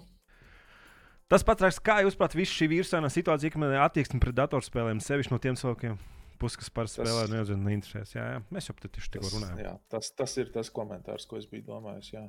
[1.29, 4.33] Tas pats raksta, kā jūs prāt, visu šī vīrusainā situācija, ka man ir attieksme pret
[4.39, 5.99] datorspēlēm, sevišķi no tiem cilvēkiem,
[6.41, 8.15] puses, kas par spēlē, nezinu, neinteresēs.
[8.15, 9.61] Jā, jā, mēs jau tieši tikko runājām.
[9.61, 12.15] jā, tas, tas ir tas komentārs, ko es biju domājis.
[12.15, 12.25] Jā.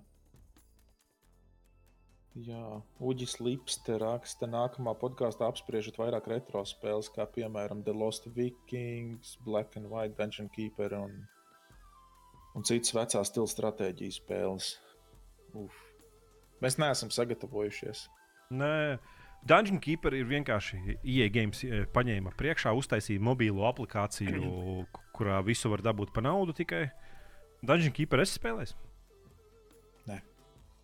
[2.45, 2.65] Jā,
[3.03, 9.75] Uģis Lipste raksta, nākamā podkāstā apspriežot vairāk retro spēles, kā piemēram The Lost Vikings, Black
[9.79, 11.15] and White, Dungeon Keeper un,
[12.55, 14.69] un citas vecās stila stratēģijas spēles.
[15.57, 15.73] Uf.
[16.63, 18.05] Mēs neesam sagatavojušies.
[18.55, 18.99] Nē,
[19.49, 25.71] Dungeon Keeper ir vienkārši IE games eh, paņēma priekšā, uztaisīja mobilo aplikāciju, ku- kurā visu
[25.73, 26.85] var dabūt par naudu tikai.
[27.65, 28.77] Dungeon Keeper es spēlēju.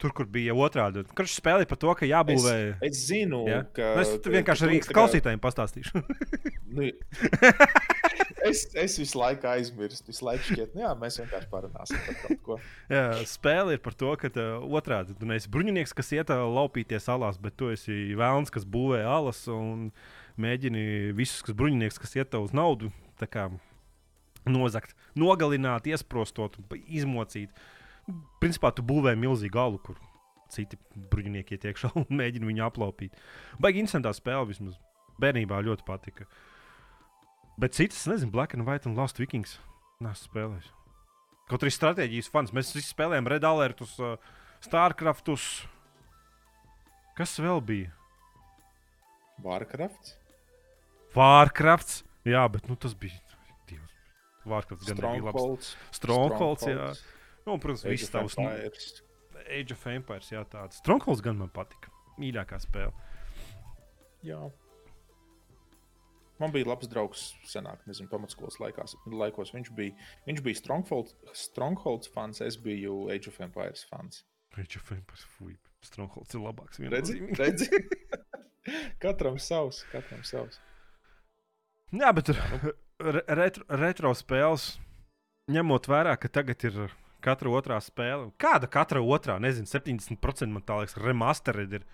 [0.01, 1.05] Tur, kur bija otrādi.
[1.15, 2.55] Kurš spēlēja par to, ka jābūvē.
[2.83, 3.61] Es zinu, Ja?
[3.75, 3.93] ka.
[3.95, 6.01] Nu, es vienkārši arī klausītājiem pastāstīšu.
[6.75, 6.83] Nu,
[8.49, 12.41] es, es visu laiku aizmirstu, visu laiku šķiet, nu, jā, mēs vienkārši parunāsim par kaut
[12.43, 12.57] ko.
[12.91, 17.07] Jā, spēle ir par to, ka uh, otrādi tu neesi bruņinieks, kas iet uh, laupīties
[17.13, 19.87] alās, bet tu esi vēlns, kas būvē alas un
[20.41, 22.91] mēģini visus, kas bruņinieks, kas iet uz naudu,
[24.45, 27.55] nozagt, nogalināt, iesprostot, izmocīt.
[28.41, 29.97] Principā tu būvē milzīgu alu, kur
[30.53, 30.77] citi
[31.11, 33.15] bruņinieki iet iekšā un mēģina viņu aplaupīt.
[33.61, 34.77] Baigi interesantā spēle vismaz.
[35.21, 36.25] Bērnībā ļoti patika.
[37.55, 39.55] Bet citas, nezinu, Black and White un Lost Vikings.
[40.03, 40.73] Nē, spēlējis.
[41.47, 42.51] Kaut arī stratēģijas fans.
[42.55, 44.17] Mēs visi spēlējām Red Alertus, uh,
[44.65, 45.45] Starcraftus.
[47.15, 47.93] Kas vēl bija?
[49.45, 50.15] Warcraft,
[51.15, 52.03] Warcrafts.
[52.27, 53.15] Jā, bet nu, tas bija.
[53.69, 53.91] Dievs.
[54.49, 55.35] Warcrafts gan nebija labs.
[55.35, 55.69] Strongholds.
[55.95, 56.89] Strongholds, jā.
[57.45, 59.03] Nu, un, protams, Age viss tavs nu, Empires.
[59.45, 60.29] Age of Empires.
[60.33, 60.79] Jā, tāds.
[60.81, 61.93] Strongholds gan man patika.
[62.17, 62.93] Mīļākā spēle.
[64.25, 64.39] Jā.
[66.41, 69.53] Man bija labs draugs, senāk, nezinu, pamatskolas laikās, laikos.
[69.55, 69.93] Viņš bija,
[70.25, 74.25] viņš bija Stronghold, Strongholds fans, es biju Age of Empires fans.
[74.57, 75.23] Age of Empires.
[75.37, 75.55] Fui.
[75.85, 76.81] Strongholds ir labāks.
[76.81, 77.69] Redzi, redzi?
[79.03, 80.59] katram savs, katram savs.
[81.93, 84.71] Jā, bet re retro, retro spēles,
[85.53, 86.87] ņemot vērā, ka tagad ir
[87.25, 88.29] katra otrā spēle.
[88.41, 89.37] Kāda katra otrā?
[89.41, 91.87] Nezinu, 70% man tā liekas, remastered ir.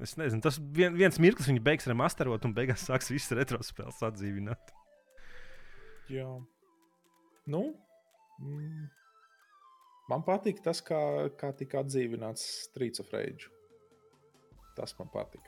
[0.00, 4.00] Es nezinu, tas vien, viens mirklis viņi beigs remasterot, un beigās sāks visas retro spēles
[4.06, 4.72] atdzīvināt.
[6.10, 6.30] Jā.
[7.50, 7.62] Nu,
[8.40, 8.88] mm,
[10.10, 10.98] Man patīk tas, kā,
[11.38, 13.50] kā tika atdzīvināts Streets of Rage.
[14.74, 15.44] Tas man patīk.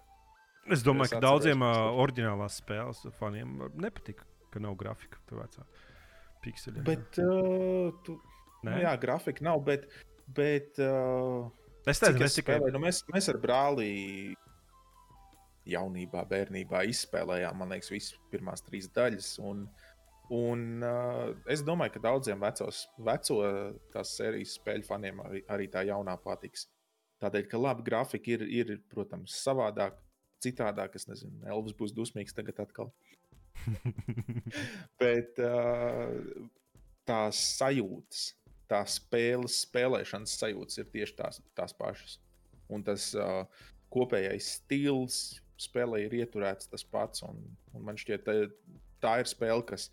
[0.71, 4.23] Es domāju, Es ka daudziem uh, oriģinālās spēles faniem nepatīk,
[4.55, 5.19] ka nav grafika.
[5.27, 5.67] Tā vecā
[6.45, 6.85] pikseļa.
[6.87, 8.19] Bet, uh, tu,
[8.67, 9.89] nu, jā, grafika nav, bet,
[10.37, 11.49] bet uh,
[11.87, 12.59] es nezinu, es tikai.
[12.59, 13.91] spēlēju, nu, mēs, mēs ar brāli
[15.73, 19.33] jaunībā, bērnībā izspēlējām, man liekas, visas pirmās trīs daļas.
[19.47, 19.65] Un,
[20.35, 23.41] un uh, es domāju, ka daudziem vecos, veco
[23.95, 26.67] tās sērijas spēļu faniem arī, arī tā jaunā patiks.
[27.23, 29.95] Tādēļ, ka labi grafika ir, ir protams, savādāk,
[30.43, 30.97] citādāk.
[30.99, 32.91] Es nezinu, Elvis būs dusmīgs tagad atkal.
[35.03, 36.13] Bet uh,
[37.09, 38.25] tās sajūtas,
[38.71, 42.19] tās spēles, spēlēšanas sajūtas ir tieši tās, tās pašas.
[42.73, 43.45] Un tas uh,
[43.93, 45.19] kopējais stils
[45.61, 47.25] spēlē ir ieturēts tas pats.
[47.27, 47.43] Un,
[47.75, 48.37] un man šķiet, tā,
[49.03, 49.91] tā ir spēle, kas,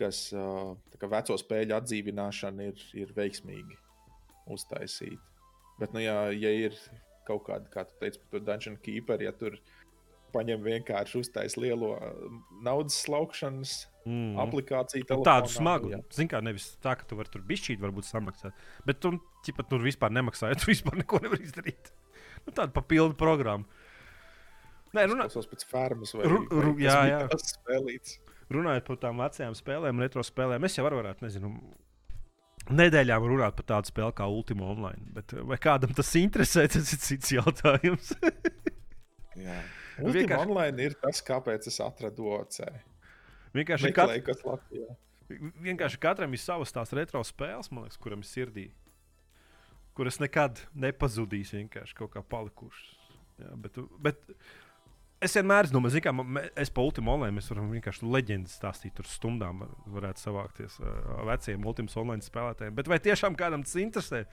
[0.00, 3.78] kas uh, veco spēļu atdzīvināšana ir, ir veiksmīgi
[4.52, 5.22] uztaisīta.
[5.80, 6.76] Bet, nu, ja, ja ir
[7.26, 9.58] kaut kāda, kā tu teici, par to Dungeon Keeper, ja tur
[10.36, 13.76] paņem vienkārši uztais lielo uh, naudas slaukšanas
[14.06, 14.36] Mm.
[14.38, 15.88] aplikāciju, Tādu telefonā, smagu.
[15.90, 15.98] jā.
[16.14, 18.54] Zini, kā nevis tā, ka tu vari tur bišķīt, varbūt samaksāt.
[18.86, 19.10] Bet tu
[19.42, 21.88] ķipa, tur vispār nemaksā, jo tu vispār neko nevari izdarīt.
[22.46, 23.66] Nu, tāda papildu programma.
[24.94, 27.18] Nē, runā, Klausos pēc fermas vai, Ru- ru- vai jā, jā.
[27.32, 28.12] tas spēlīts.
[28.54, 31.50] runājot par tām vecajām spēlēm, retro spēlēm, es jau varētu, nezinu,
[32.78, 35.02] nedēļām runāt par tādu spēli kā Ultima Online.
[35.18, 38.14] Bet vai kādam tas interesē, tas ir cits jautājums.
[39.46, 39.58] Jā.
[39.98, 42.60] Vienkārši- Ultima online ir tas, kāpēc es atradu OC.
[43.56, 44.96] Vienkārši, kat, Meklēju, kas Latvijā.
[45.64, 48.66] vienkārši katram ir savas tās retro spēles, man liekas, kuram ir sirdī.
[49.96, 52.92] Kuras nekad nepazudīs, vienkārši kaut kā palikušas.
[53.40, 54.20] Jā, bet, bet
[55.24, 56.12] es vienmēr domāju, ka
[56.60, 61.24] es pa Ultima Online mēs varam vienkārši leģendas stāstīt, tur stundām var- varētu savākties uh,
[61.24, 62.74] veciem Ultima Online spēlētājiem.
[62.76, 64.26] Bet vai tiešām kādam tas interesē?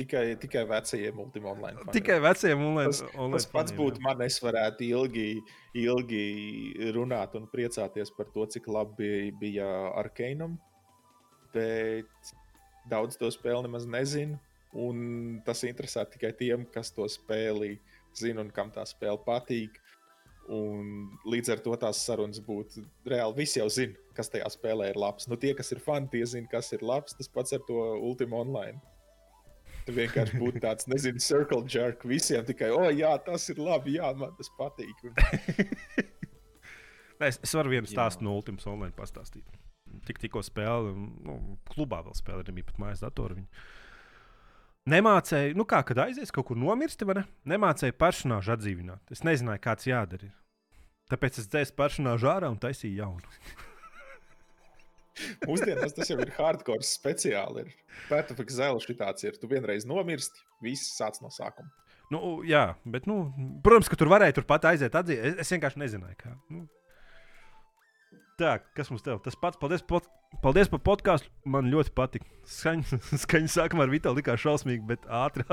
[0.00, 1.76] Tikai, tikai vecajiem online.
[1.76, 1.92] faniem.
[1.92, 5.26] Tikai veciem online, Tas, online tas pats faniem, būtu man, es varētu ilgi,
[5.76, 6.24] ilgi
[6.96, 9.66] runāt un priecāties par to, cik labi bija
[10.00, 10.56] Arkanam.
[11.52, 12.32] Bet
[12.88, 14.38] daudz to spēli nemaz nezinu.
[14.72, 17.74] Un tas interesē tikai tiem, kas to spēli
[18.16, 19.76] zina un kam tā spēle patīk.
[20.50, 23.36] Un līdz ar to tās sarunas būtu reāli.
[23.42, 25.28] Visi jau zina, kas tajā spēlē ir labs.
[25.28, 27.18] Nu, tie, kas ir fani, tie zina, kas ir labs.
[27.18, 28.80] Tas pats ar to Ultima Online.
[29.90, 33.96] Tu vienkārši būtu tāds, nezinu, circle jerk visiem tikai, o, oh, jā, tas ir labi,
[33.98, 35.02] jā, man tas patīk.
[37.20, 37.92] Es, es varu vienu Jā.
[37.92, 39.44] stāstu no Ultimas online pastāstīt.
[40.06, 40.94] Tik, tikko spēlēju,
[41.26, 41.34] nu,
[41.68, 43.36] klubā vēl spēlēju, nebija pat mājas datoru.
[43.36, 43.66] Viņu.
[44.88, 47.26] Nemācēju, nu kā, kad aizies kaut kur nomirsti, vai ne?
[47.52, 49.12] Nemācēju personāžu atdzīvināt.
[49.12, 50.30] Es nezināju, kāds jādara.
[50.30, 50.32] ir.
[51.12, 53.66] Tāpēc es dzēsu personāžu ārā un taisīju jaunu.
[55.48, 57.66] Mūsdienās tas jau ir hardcore speciāli.
[57.66, 59.38] Ir Pētofika zēle šitāds ir.
[59.40, 61.70] Tu vienreiz nomirsti, viss sāc no sākuma.
[62.10, 63.22] Nu, jā, bet, nu,
[63.62, 65.20] protams, ka tur varēja turpat aiziet atzīt.
[65.22, 66.32] Es, es vienkārši nezināju, kā.
[66.50, 66.64] Nu.
[68.40, 69.20] Tā, kas mums te ir?
[69.22, 70.06] Tas pats, paldies, pot,
[70.42, 71.30] paldies par podkāstu.
[71.46, 72.26] Man ļoti patika.
[72.50, 75.46] Skaņa, skaņa sākumā ar Vitālu likās šausmīgi, bet ātri.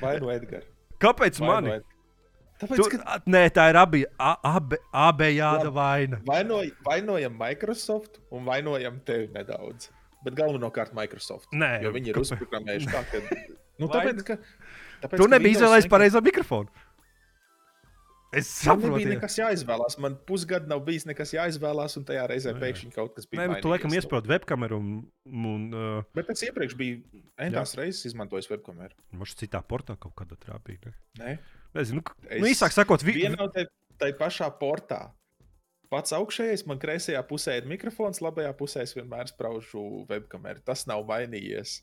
[0.00, 0.66] Vai no Edgara?
[1.02, 1.70] Kāpēc Vai mani?
[1.70, 1.99] no Edgara?
[2.60, 6.18] Tāpēc, Tu, ka nē, tā ir abi, abi, abejāda vaina.
[6.28, 9.88] vainoj, vainojam Microsoft un vainojam tevi nedaudz.
[10.24, 11.48] Bet galvenokārt Microsoft.
[11.56, 13.22] Nē, Jo viņi ir uzprogrammējuši tā, ka.
[13.80, 14.36] Nu, tāpēc, ka,
[15.00, 16.68] tāpēc, Tu ka Windows izvēlējies vienkārši- pareizo mikrofonu.
[18.30, 19.14] Es saprotu, nebija jā.
[19.16, 19.96] nekas jāizvēlās.
[19.98, 23.48] Man pusgadu nav bijis nekas jāizvēlās, un tajā reizē Nu, pēkšņi kaut kas bija.
[23.50, 24.92] Nē, tu laikam iesprūdi webkameru un,
[25.26, 27.00] un uh, Bet es iepriekš biju
[27.42, 28.94] entās reizes izmantojis webkameru.
[29.18, 30.92] mums citā portā kaut kādā trāpīja.
[31.18, 31.38] Nē,
[31.74, 33.66] Nezinu, nu, Es- nu, īsāk sakot, vi, no tai,
[34.00, 35.10] tai pašā portā.
[35.90, 40.62] Pats augšējais, man kreisajā pusē ir mikrofons, labajā pusē es vienmēr spraužu webkameru.
[40.62, 41.80] Tas nav mainījies.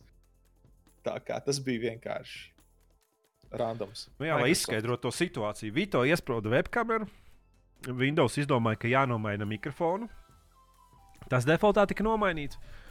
[1.03, 2.53] Tā kā tas bija vienkārši
[3.51, 4.07] randoms.
[4.19, 7.07] Nu, jā, lai izskaidrotu to situāciju, Vito iesprūda webkameru.
[7.87, 10.07] Windows izdomāja, ka jānomaina mikrofonu.
[11.27, 12.55] Tas defaultā tika nomainīts.
[12.55, 12.86] Uh,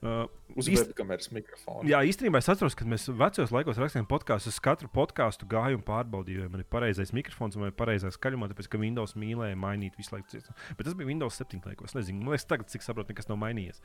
[0.00, 1.84] Uz īst- webkameras mikrofonu.
[1.90, 4.48] Jā, īstenībā es atceros, ka mēs vecos laikos rakstījām podkāstu.
[4.48, 8.70] Es katru podkāstu gāju un pārbaudīju, vai man ir pareizais mikrofons vai pareizais skaļumā, tāpēc
[8.72, 10.40] ka Windows mīlēja mainīt visu laiku.
[10.76, 11.60] Bet tas bija Windows 7.
[11.68, 11.94] laikos.
[11.94, 13.82] Nezinu, man liekas, tagad, cik saprotu, nekas nav mainījies.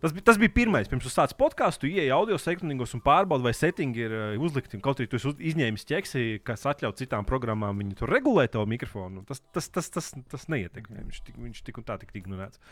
[0.00, 0.86] Tas bija, tas bija pirmais.
[0.88, 4.78] Pirms sāc podkāstu, ieej audio sekundīgos un pārbaudi, vai settingi ir uh, uzlikti.
[4.80, 9.24] Kaut arī tu izņēmis ķeksi, kas atļauj citām programmām viņu regulēt to mikrofonu.
[9.26, 11.02] Tas, tas, tas, tas, tas neietekmē.
[11.08, 12.62] Viņš, tik- viņš tik un tā tika ignorēts.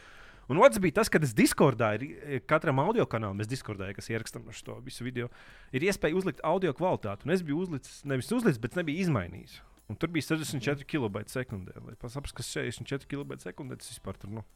[0.47, 4.47] Un otrs bija tas, ka es Discordā, ir, katram audio kanālam, mēs Discordā, kas ierakstām
[4.55, 5.31] šo visu video,
[5.74, 7.27] ir iespēja uzlikt audio kvalitāti.
[7.27, 9.59] Un es biju uzlicis, nevis uzlicis, bet nebiju izmainījis.
[9.90, 11.74] Un tur bija 64 kB sekundē.
[11.82, 14.32] Lai saprastu, kas 64 kB sekundē tas vispār tur.
[14.39, 14.47] Nu.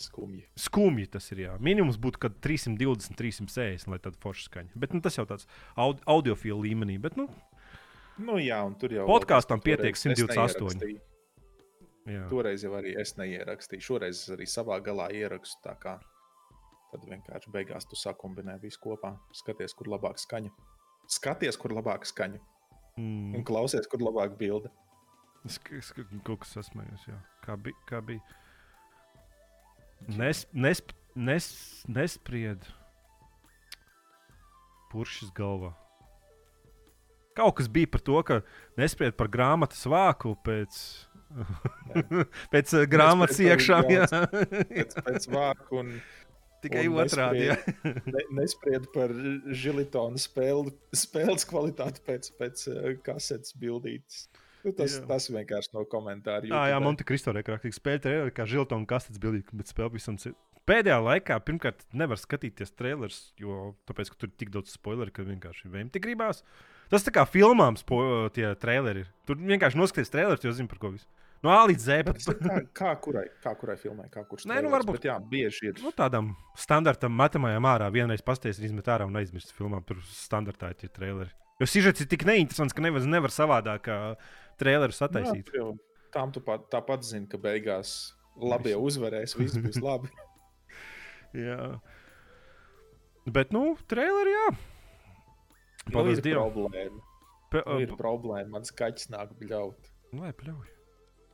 [0.00, 0.46] Skumji.
[0.58, 1.44] Skumji tas ir.
[1.44, 1.58] Jā.
[1.62, 4.74] Minimums būtu, kad 320, 360, lai tāda forša skaņa.
[4.82, 6.98] Bet nu, tas jau tāds aud audiofila līmenī.
[7.02, 7.28] Bet, nu,
[8.20, 10.98] Nu, jā, un tur jau Podkāstam pietiek es 128.
[12.06, 12.28] Jā.
[12.30, 13.80] Toreiz jau arī es neierakstīju.
[13.82, 15.60] Šoreiz es arī savā galā ierakstu.
[15.66, 15.98] tā kā
[16.90, 19.12] Tad vienkārši beigās tu sakumbinē visu kopā.
[19.32, 20.50] Skaties, kur labāk skaņa.
[21.06, 22.40] Skaties, kur labāk skaņa.
[22.98, 23.44] Un Mm.
[23.46, 24.70] klausies, kur labāk bilde.
[25.46, 25.92] Es, es
[26.24, 27.06] kaut kas sasmējos.
[27.06, 27.20] Jā.
[27.44, 27.76] Kā bija?
[27.86, 28.20] Kā bija?
[30.08, 30.82] Nes, nes,
[31.14, 32.66] nes, nespried.
[34.90, 35.72] Puršs galvā.
[37.36, 38.40] Kaut kas bija par to, ka
[38.76, 41.06] nespried par grāmatas vāku pēc,
[42.54, 43.90] pēc uh, grāmatas Nespried iekšām.
[43.94, 44.08] jā.
[44.70, 45.94] Pēc, pēc vāka un
[46.60, 47.46] Tikai un otrādi.
[47.48, 47.56] jā.
[48.04, 49.14] ne, nespried par
[49.56, 54.26] žilitonu spēli, spēles kvalitāti pēc, pēc uh, kasetes bildītes.
[54.60, 55.06] Nu, tas, Jā.
[55.08, 56.50] tas vienkārši no komentāru.
[56.52, 56.84] Ah, jā, YouTubē.
[56.84, 60.36] Monte Cristo rekrātīgi spēlē traileri, kā Žiltona kastetes bildīgi, bet spēle visam citam.
[60.68, 65.24] Pēdējā laikā, pirmkārt, nevar skatīties trailers, jo tāpēc, ka tur ir tik daudz spoileru, ka
[65.24, 66.44] vienkārši vēmti gribās.
[66.90, 68.00] Tas tā kā filmām spo,
[68.34, 69.04] tie traileri.
[69.28, 71.06] Tur vienkārši noskaties trailerus, jo zini par ko visu.
[71.40, 72.02] No A līdz Z.
[72.04, 75.70] Bet Kā, kā, kurai, kā kurai filmai, kā kurš Nē, nu, varbūt- Bet, jā, bieži
[75.70, 75.78] ir.
[75.80, 79.86] nu, tādam standartam, matemātikam ārā vienreiz pasties, izmet ārā un aizmirst filmām.
[79.86, 81.30] Tur standartā ir tie traileri.
[81.60, 83.96] Jo sižets ir tik neinteresants, ka nevar, nevar savādāk kā
[84.60, 85.48] trailerus attaisīt.
[85.54, 85.78] Jā, jau
[86.10, 90.08] Tām tu pat, tāpat zini, ka beigās labie uzvarēs, viss būs labi.
[91.38, 91.78] Jā.
[93.30, 94.46] Bet, nu, traileri, jā.
[95.90, 96.52] Nu, Paldies ir Dievam.
[96.54, 97.00] problēma.
[97.50, 98.48] Pe, Nu, ir problēma.
[98.56, 99.90] Mans kaķis nāk bļaut.
[100.14, 100.68] Lai pļauj.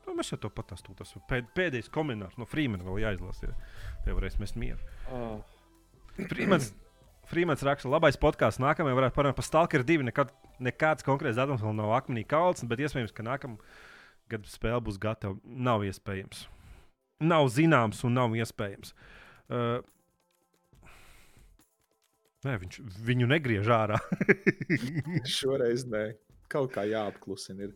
[0.06, 0.94] Nu, mēs jau to patāstām.
[0.96, 2.86] Tas pēd, pēdējais komentārs no Freemana.
[2.86, 3.52] Vēl jāizlasa.
[4.04, 4.78] Tie varēs mest mieru.
[5.12, 5.40] Oh.
[6.30, 6.70] Freemans,
[7.26, 8.62] Freemans raksta, labais podkāsts.
[8.62, 10.06] Nākamajā varētu parunāt par Stalker 2.
[10.06, 10.30] Nekad,
[10.62, 13.58] nekāds konkrēts datums vēl nav akmenī kalns, bet iespējams, ka nākamā
[14.30, 15.36] gada spēle būs gatava.
[15.44, 16.46] Nav iespējams.
[17.26, 18.94] Nav zināms un nav iespējams.
[19.50, 19.82] Uh,
[22.46, 23.98] Nē, viņš viņu negriež ārā.
[25.36, 26.08] Šoreiz nē,
[26.52, 27.68] kaut kā jāapklusina.
[27.68, 27.74] Ir.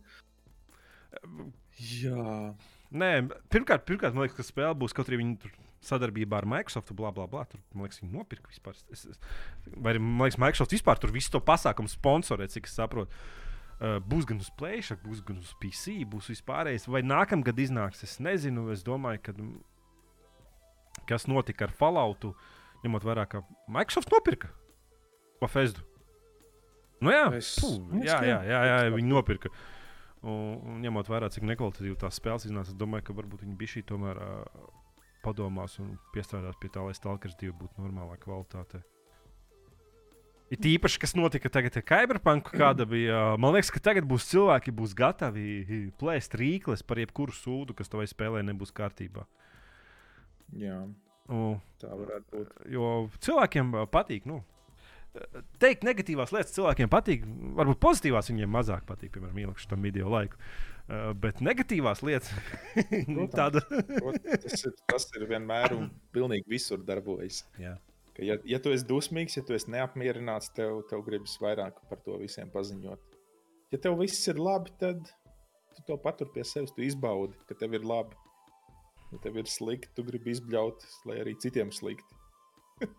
[1.80, 2.52] Jā,
[2.90, 3.10] Nē,
[3.54, 5.52] pirmkārt, pirmkārt, man liekas, ka spēle būs kaut arī viņa tur
[5.86, 6.90] sadarbībā ar Microsoft.
[6.98, 7.44] Bla, bla, bla.
[7.48, 8.78] Tur, man liekas, viņi nopirka vispār.
[8.90, 9.20] Es, es,
[9.76, 13.22] vai arī, man liekas, Microsoft vispār tur visu to pasākumu sponsorē, cik es saprotu.
[13.80, 16.88] Uh, būs gan uz Playstation, būs gan uz PC, būs vispārējais.
[16.90, 18.66] Vai nākamgad iznāks, es nezinu.
[18.74, 19.54] Es domāju, ka mm,
[21.08, 22.34] kas notika ar Falloutu,
[22.82, 24.50] ņemot vērā, ka Microsoft nopirka
[25.40, 25.80] Bafestu.
[27.00, 28.96] Nu jā, Es- Puh, jā, jā, jā, jā, skaidrs.
[28.98, 29.48] viņi nopirka.
[30.22, 33.72] Un, un ņemot vērā, cik nekvalitatīvi tās spēles iznāca, es domāju, ka varbūt viņi bija
[33.72, 34.44] šī tomēr uh,
[35.24, 38.82] padomās un piestrādās pie tā, lai Stalkers 2 būtu normālā kvalitātē.
[40.50, 43.16] Ir īpaši, kas notika tagad ar Cyberpunk, kāda bija.
[43.32, 47.88] uh, Man liekas, ka tagad būs cilvēki, būs gatavi plēst rīkles par jebkuru sūdu, kas
[47.88, 49.24] tavai spēlē nebūs kārtībā.
[50.58, 50.82] jā,
[51.30, 52.54] Un, tā varētu būt.
[52.74, 54.26] jo cilvēkiem uh, patīk.
[54.26, 54.44] Nu, uh,
[55.58, 57.24] Teikt negatīvās lietas cilvēkiem patīk,
[57.58, 60.38] varbūt pozitīvās viņiem mazāk patīk, piemēram, ielikuši tam video laiku.
[60.90, 62.30] Uh, bet negatīvās lietas,
[62.74, 63.34] Protams.
[63.34, 63.62] tāda.
[64.42, 67.44] Tas ir, tas ir vienmēr un pilnīgi visur darbojas.
[67.62, 67.76] Jā.
[68.14, 72.02] Ka, ja, ja tu esi dusmīgs, ja tu esi neapmierināts, tev, tev gribas vairāk par
[72.06, 73.18] to visiem paziņot.
[73.70, 75.10] Ja tev viss ir labi, tad
[75.76, 78.18] tu to patur pie sevis, tu izbaudi, ka tev ir labi.
[79.10, 82.18] Ja tev ir slikti, tu gribi izbļaut, lai arī citiem slikti.
[82.82, 82.90] Jā.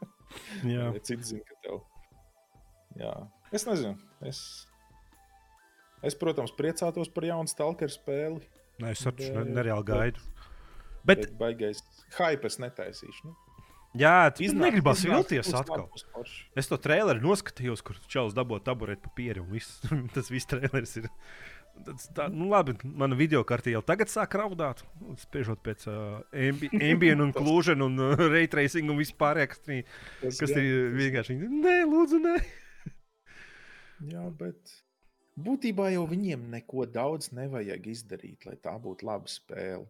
[0.72, 1.80] Ja citi zina, ka tev.
[3.02, 3.14] Jā.
[3.52, 3.96] Es nezinu.
[4.30, 4.42] Es,
[6.06, 8.42] es, protams, priecātos par jaunu stalkeru spēli.
[8.82, 10.28] Nē, es saprotu, Bet- nereāli gaidu.
[11.06, 11.80] Bet, Bet baigais
[12.20, 13.26] hype es netaisīšu.
[13.26, 13.36] Nu,
[13.98, 15.88] jā, tas Iznāk- negribas vilties atkal.
[16.56, 19.42] Es to traileru noskatījos, kur čels dabūja taburēt papīru.
[19.42, 19.82] un viss-
[20.16, 21.10] Tas viss trailers ir.
[21.86, 24.84] Tas Tā, nu, labi, mana video kartē jau tagad sāk raudāt.
[25.02, 29.62] nu, Spriežot pēc uh, ambi ambient, un klūžena un uh, ray tracing un vispār, kas,
[29.66, 30.60] kas gan.
[30.62, 31.38] ir vienkārši.
[31.42, 32.36] Nē, lūdzu, nē.
[34.10, 34.74] Jā, bet
[35.42, 39.86] būtībā jau viņiem neko daudz nevajag izdarīt, lai tā būtu laba spēle.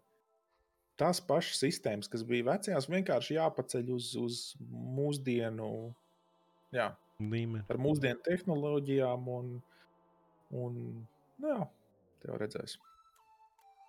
[1.00, 5.70] Tās pašas sistēmas, kas bija vecajās, vienkārši jāpaceļ uz, uz mūsdienu,
[6.76, 7.64] jā, Līmeni.
[7.72, 9.32] ar mūsdienu tehnoloģijām.
[9.40, 9.56] Un,
[10.62, 10.78] un
[11.42, 11.62] nu jā,
[12.26, 12.78] tev redzēs.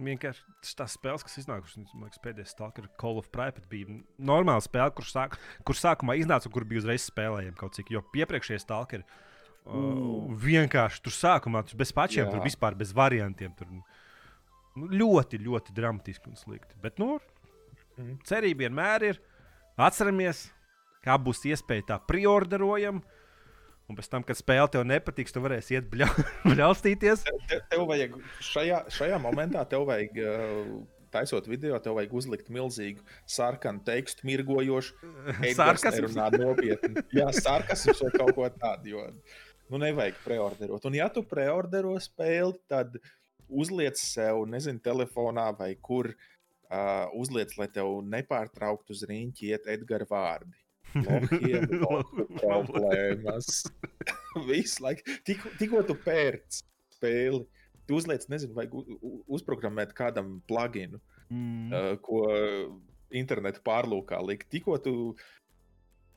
[0.03, 4.95] Vienkārši tās spēles, kas iznākušas, man liekas, pēdējais Stalker Call of Private bija normāla spēle,
[4.97, 5.37] kur, sāk,
[5.69, 7.93] kur sākumā iznāca un kur bija uzreiz spēlējama kaut cik.
[7.93, 9.05] Jo iepriekšējie Stalkeri
[9.67, 10.37] uh, Mm.
[10.43, 12.31] vienkārši tur sākumā tur bez pačiem, Jā.
[12.33, 13.55] tur vispār bez variantiem.
[13.57, 13.83] Tur, nu,
[14.89, 16.75] ļoti, ļoti dramatiski un slikti.
[16.83, 17.19] Bet, nu,
[17.99, 18.19] Mhm.
[18.25, 19.19] cerība vienmēr ir.
[19.79, 20.51] Atceramies,
[21.05, 23.03] kā būs iespēja tā priorderojam.
[23.89, 26.09] Un pēc tam, kad spēle tev nepatiks, tu varēsi iet bļa-
[26.57, 27.25] bļaustīties.
[27.49, 33.03] Te, tev vajag šajā, šajā momentā tev vajag uh, taisot video, tev vajag uzlikt milzīgu
[33.27, 34.95] sarkanu tekstu, mirgojošu.
[35.59, 36.15] Sarkasms.
[36.15, 37.03] Runā nopietni.
[37.13, 38.87] Jā, sarkasms vai kaut ko tādu.
[38.95, 39.11] Jo,
[39.71, 40.85] nu, nevajag preorderot.
[40.89, 42.97] Un, ja tu preordero spēli, tad
[43.53, 50.09] uzliec sev, nezinu, telefonā vai kur uh, uzliec, lai tev nepārtrauktu uz rīņķi iet Edgara
[50.09, 50.59] vārdi.
[52.43, 53.63] Problēmas.
[54.49, 55.19] Visu laiku.
[55.29, 56.63] Tikko, tikko tu pērc
[56.97, 57.45] spēli,
[57.89, 58.77] tu uzliec, nezinu, vajag
[59.39, 61.01] uzprogrammēt kādam pluginu,
[61.33, 61.71] Mm.
[61.73, 62.19] uh, ko
[63.17, 64.51] internetu pārlūkā likt.
[64.53, 64.93] Tikko tu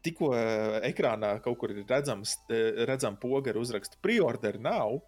[0.06, 5.00] tikko uh, ekrānā kaut kur ir redzams, uh, redzam poga ar uzrakstu preorder nav,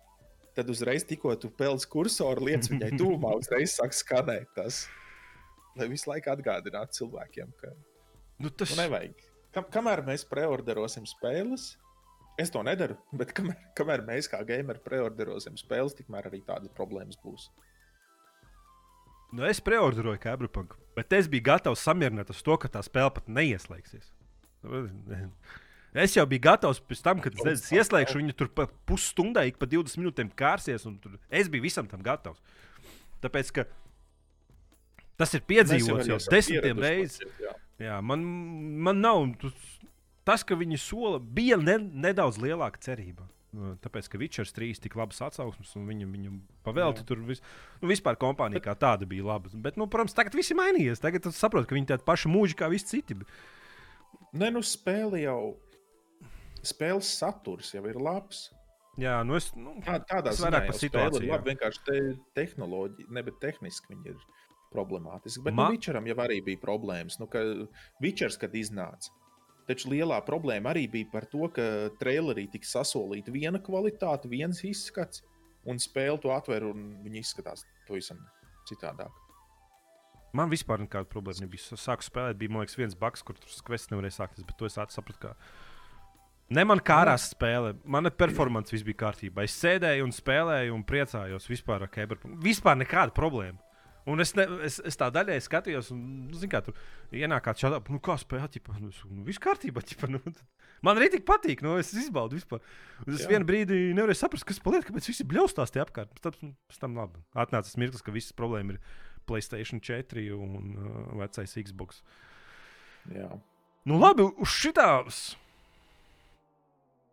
[0.58, 4.86] tad uzreiz, tikko tu peldi kursoru, lietas viņai tūmā, uzreiz sāk skanēt tas.
[5.78, 7.76] Lai visu laiku atgādinātu cilvēkiem, ka
[8.38, 9.22] Nu, tas nu, nevajag.
[9.54, 11.72] Kam, kamēr mēs preorderosim spēles,
[12.38, 17.18] es to nedaru, bet kamēr, kamēr mēs kā gameri preorderosim spēles, tikmēr arī tādas problēmas
[17.24, 17.50] būs.
[19.34, 23.26] Nu, es preorderoju Cyberpunk, bet es biju gatavs samierināties ar to, ka tā spēle pat
[23.28, 24.14] neieslēgsies.
[25.98, 28.50] Es jau biju gatavs pēc tam, kad es ieslēgšu viņu tur
[28.86, 30.86] pusstundai, ik pa 20 minūtēm kārsies.
[30.86, 32.44] un Tur, es biju visam tam gatavs.
[33.24, 33.66] Tāpēc, ka
[35.18, 37.24] tas ir piedzīvots jau desmitiem reizes.
[37.82, 38.22] Jā, man,
[38.84, 39.24] man nav
[40.28, 43.26] tas- ka viņi sola, bija ne, nedaudz lielāka cerība.
[43.58, 47.08] Nu, Tāpēc, ka Witcher 3 tik labas atsauksmes, un viņam, viņam pavēlti Jā.
[47.08, 47.40] tur vis,
[47.82, 49.50] nu, vispār kompānija kā tāda bija laba.
[49.54, 51.02] Bet, nu, protams, tagad viss ir mainījies.
[51.02, 53.16] Tagad tu saproti, ka viņi tādi paši mūži kā visi citi.
[54.34, 55.56] Nē, nu spēle jau.
[56.68, 58.50] Spēles saturs jau ir labs.
[59.00, 59.52] Jā, nu es.
[59.56, 61.52] Nu, Tā, tādā Tas ziņā jau situāciju, ir labi.
[61.54, 61.98] Vienkārši te
[62.36, 64.18] tehnoloģija, ne bet tehniski viņi ir
[64.74, 65.44] problemātiski.
[65.46, 65.68] Bet Ma- Ma...
[65.70, 67.20] nu, Witcheram jau arī bija problēmas.
[67.22, 67.44] Nu, ka
[68.04, 69.14] Witchers, kad iznāca,
[69.70, 71.68] taču lielā problēma arī bija par to, ka
[72.02, 75.22] trailerī tika sasolīta viena kvalitāte, viens izskats,
[75.68, 78.20] un spēle to atver, un viņi izskatās pavisam
[78.68, 79.14] citādāk.
[80.36, 81.64] Man vispār nekāda problēma nebija.
[81.76, 84.78] Es sāku spēlēt, bija liekas, viens baks, kur tur skvests nevarēja sākties, bet to es
[84.78, 85.20] sapratu.
[85.22, 85.36] Ka...
[86.56, 89.44] Ne man kā ārās spēlē, mana performance viss bija kārtībā.
[89.48, 92.40] Es sēdēju un spēlēju un priecājos vispār ar Cyberpunk.
[92.44, 93.60] Vispār nekāda problēma.
[94.08, 96.78] Un es, ne, es, es tā daļai skatījos, un, nu, zin kā, tur
[97.12, 100.22] ienāk kāds šādā, nu, kā spēlēt, ķipa, nu, nu, viss kārtībā, ķipa, nu,
[100.88, 102.64] man arī tik patīk, nu, es izbaudu vispār.
[103.04, 103.34] Un es Jā.
[103.34, 106.16] vienu brīdi nevarēju saprast, kas paliek, kāpēc visi bļaustās tie apkārt.
[106.16, 107.20] Pēc tam, pēc tam labi.
[107.36, 112.02] Atnāca tas mirklis, ka visas problēmas ir Playstation 4 un uh, vecais Xbox.
[113.14, 113.30] Jā.
[113.88, 115.20] Nu, labi, uz šitās,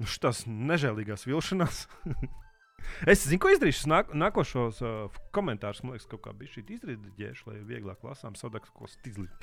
[0.03, 1.85] uz šitās nežēlīgās vilšanās.
[3.13, 3.87] es zinu, ko izdarīšu.
[3.93, 8.67] Nāk, nākošos uh, komentārus, man liekas, kaut kā bija šī izredzējuši, lai vieglāk lasām, savādāk,
[8.75, 8.89] ko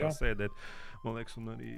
[0.02, 0.12] Jā.
[0.18, 0.60] sēdēt.
[1.06, 1.72] Man liekas, un arī,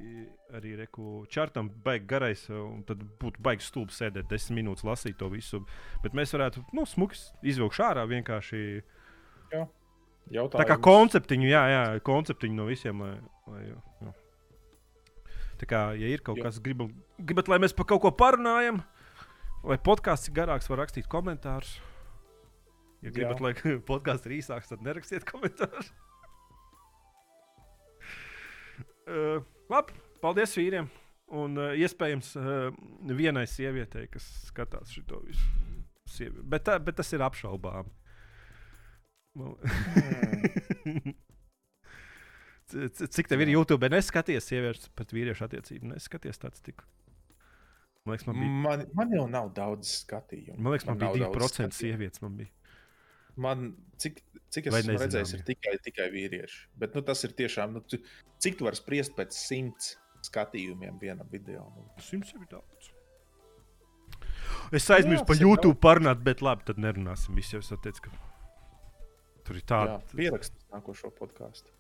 [0.58, 5.22] arī reku čārtam baigi garais, uh, un tad būtu baigi stulbi sēdēt desmit minūtes, lasīt
[5.22, 5.62] to visu.
[6.02, 7.22] Bet mēs varētu, nu, smuki
[7.54, 8.66] izvilkt ārā vienkārši.
[10.32, 10.62] Jautājums.
[10.62, 13.02] Tā kā konceptiņu, jā, jā, konceptiņu no visiem.
[13.04, 13.16] Lai,
[13.52, 14.14] lai, jā.
[15.64, 16.50] Tā kā, ja ir kaut Jā.
[16.50, 16.90] kas, gribam,
[17.24, 18.82] gribat, lai mēs par kaut ko parunājam,
[19.64, 21.78] vai podkāsts ir garāks, var rakstīt komentārus.
[23.04, 23.14] Ja Jā.
[23.16, 23.54] gribat, lai
[23.92, 25.94] podkāsts ir īsāks, tad nerakstiet komentārus.
[29.08, 29.40] uh,
[29.72, 30.92] labi, paldies vīriem.
[31.34, 32.76] Un uh, iespējams, uh,
[33.16, 36.28] vienai sievietei, kas skatās šo visu.
[36.44, 37.88] Bet, tā, bet tas ir apšaubām.
[39.36, 41.14] Man-
[43.14, 43.86] Cik tev ir YouTube?
[43.92, 45.92] Neskaties, sievietes pret vīriešu attiecību.
[45.94, 46.82] Neskaties tāds tik.
[48.04, 50.58] Man liekas, man bija, Man, man jau nav daudz skatījumu.
[50.60, 51.78] man liekas, man nav bija daudz 2% skatījumu.
[51.80, 52.22] sievietes.
[52.24, 52.50] Man bija.
[53.44, 53.62] Man,
[54.02, 54.20] cik,
[54.54, 56.60] cik es esmu redzējis, ir tikai, tikai vīrieši.
[56.82, 57.82] Bet nu, tas ir tiešām, nu,
[58.44, 59.96] cik tu vari spriest pēc simts
[60.28, 61.66] skatījumiem vienam video.
[61.78, 62.92] Nu, Simts ir daudz.
[64.74, 67.34] Es aizmirsu par YouTube parunāt, bet labi, tad nerunāsim.
[67.38, 68.14] Visi jau teicu, ka
[69.48, 70.00] tur ir tāda.
[70.14, 71.72] pierakstīt nākošo podkāstu.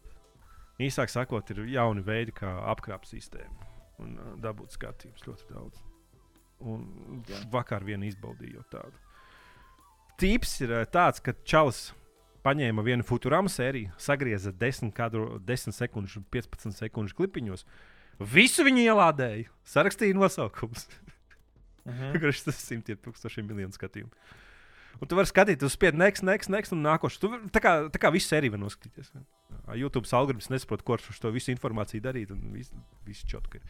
[0.81, 3.72] Īsāk sakot, ir jauni veidi, kā apkrāpt sistēmu
[4.02, 5.81] un uh, dabūt skatījumus ļoti daudz.
[6.64, 6.85] Un
[7.27, 7.41] Jā.
[7.52, 8.95] vakar vien izbaudīju tādu.
[10.22, 11.91] Tīps ir uh, tāds, ka Čalis
[12.44, 17.65] paņēma vienu Futurama sēriju, sagrieza 10, kadru, 10 sekundžu, un 15 sekundžu klipiņos.
[18.34, 20.88] Visu viņu ielādēja, sarakstīja nosaukumus.
[21.85, 22.18] Mhm.
[22.23, 24.11] Kurš tas simtiem tūkstošiem miljonu skatījumu.
[25.02, 27.20] Un tu vari skatīties, spiest, next, next, next, un nākošais.
[27.20, 29.11] Tu vari- Tā kā, tā kā visu sēriju var noskatīties.
[29.80, 32.32] YouTube algoritms nesaprot, ko ar šo visu informāciju darīt.
[32.32, 32.72] un Viss
[33.06, 33.61] vis čotki ir.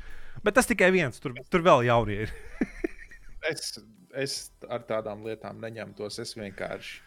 [0.43, 2.33] Bet tas tikai viens, tur, tur vēl jaunie ir.
[3.43, 3.73] Es,
[4.15, 6.15] es ar tādām lietām neņemtos.
[6.23, 7.01] Es vienkārši.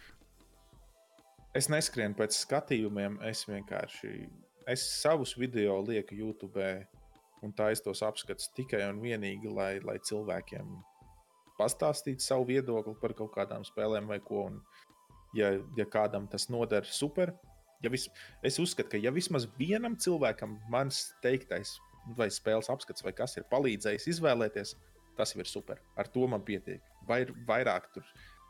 [1.57, 3.17] Es neskrienu pēc skatījumiem.
[3.25, 4.11] Es vienkārši.
[4.69, 6.67] Es savus video lieku YouTube
[7.43, 10.69] un taisu tos apskatus tikai un vienīgi, lai, lai cilvēkiem
[11.59, 14.47] pastāstītu savu viedokli par kaut kādām spēlēm vai ko.
[14.51, 14.61] Un,
[15.37, 17.35] ja, ja kādam tas noder, super.
[17.85, 18.07] Ja vis,
[18.47, 21.75] es uzskatu, ka ja vismaz vienam cilvēkam mans teiktais,
[22.17, 24.77] vai spēles apskats, vai kas ir palīdzējis izvēlēties,
[25.19, 25.83] tas jau ir super.
[25.99, 26.81] Ar to man pietiek.
[27.09, 28.07] Vai vairāk tur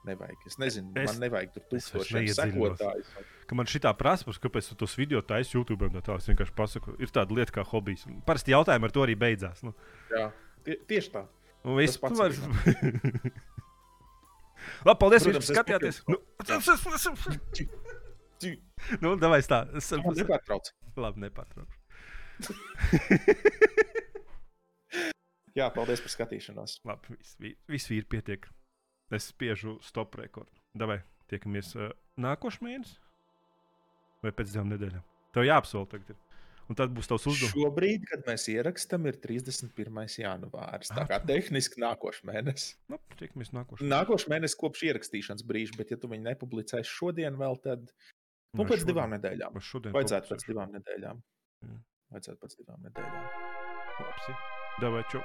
[0.06, 0.44] nevajag.
[0.46, 3.24] Es nezinu, es, man nevajag tur tūkstošiem sekotāju.
[3.46, 6.54] Ka man šī tā prasa, kāpēc tu tos video taisīji YouTube, un tā es vienkārši
[6.56, 8.06] pasaku, ir tāda lieta kā hobijs.
[8.26, 9.62] Parasti jautājumi ar to arī beidzās.
[9.66, 9.74] Nu.
[10.12, 10.28] Jā,
[10.66, 11.24] tie, tieši tā.
[11.66, 12.18] Un viss pats.
[12.18, 12.32] Var...
[14.86, 15.96] Labi, paldies, ka skatījāties.
[16.10, 16.16] Nu,
[19.02, 19.58] nu, davai tā.
[19.78, 20.70] Es nepārtraucu.
[21.00, 21.76] Labi, nepārtraucu.
[25.56, 26.72] Jā, paldies par skatīšanos.
[26.86, 27.32] Labi, viss
[27.72, 28.42] vis, ir pietiek.
[29.14, 30.52] Es spiežu stop rekordu.
[30.76, 30.98] Davai,
[31.30, 31.90] tiekamies uh,
[32.20, 32.98] nākošais mēnesis
[34.24, 35.04] vai pēc divām nedēļām.
[35.34, 36.08] Tev jāapsol tagad.
[36.12, 36.16] Ir.
[36.66, 37.54] Un tad būs tavs uzdevums.
[37.54, 40.00] Šobrīd, kad mēs ierakstām, ir 31.
[40.18, 40.90] janvāris.
[40.90, 42.74] Tā kā tehniski nākošais mēnesis.
[42.90, 43.86] Nu, tiekamies nākošais.
[43.92, 48.82] Nākošais mēnesis kopš ierakstīšanas brīža, bet ja tu viņu nepublicēsi šodien, vēl tad nu, pēc
[48.82, 49.60] šodien, divām nedēļām.
[49.94, 51.16] Vajadzētu pēc divām nedēļām.
[51.70, 51.78] Jā.
[52.16, 53.24] Vajadzētu pēc divām nedēļām.
[53.96, 54.34] Labi,
[54.80, 55.22] Davai, čau!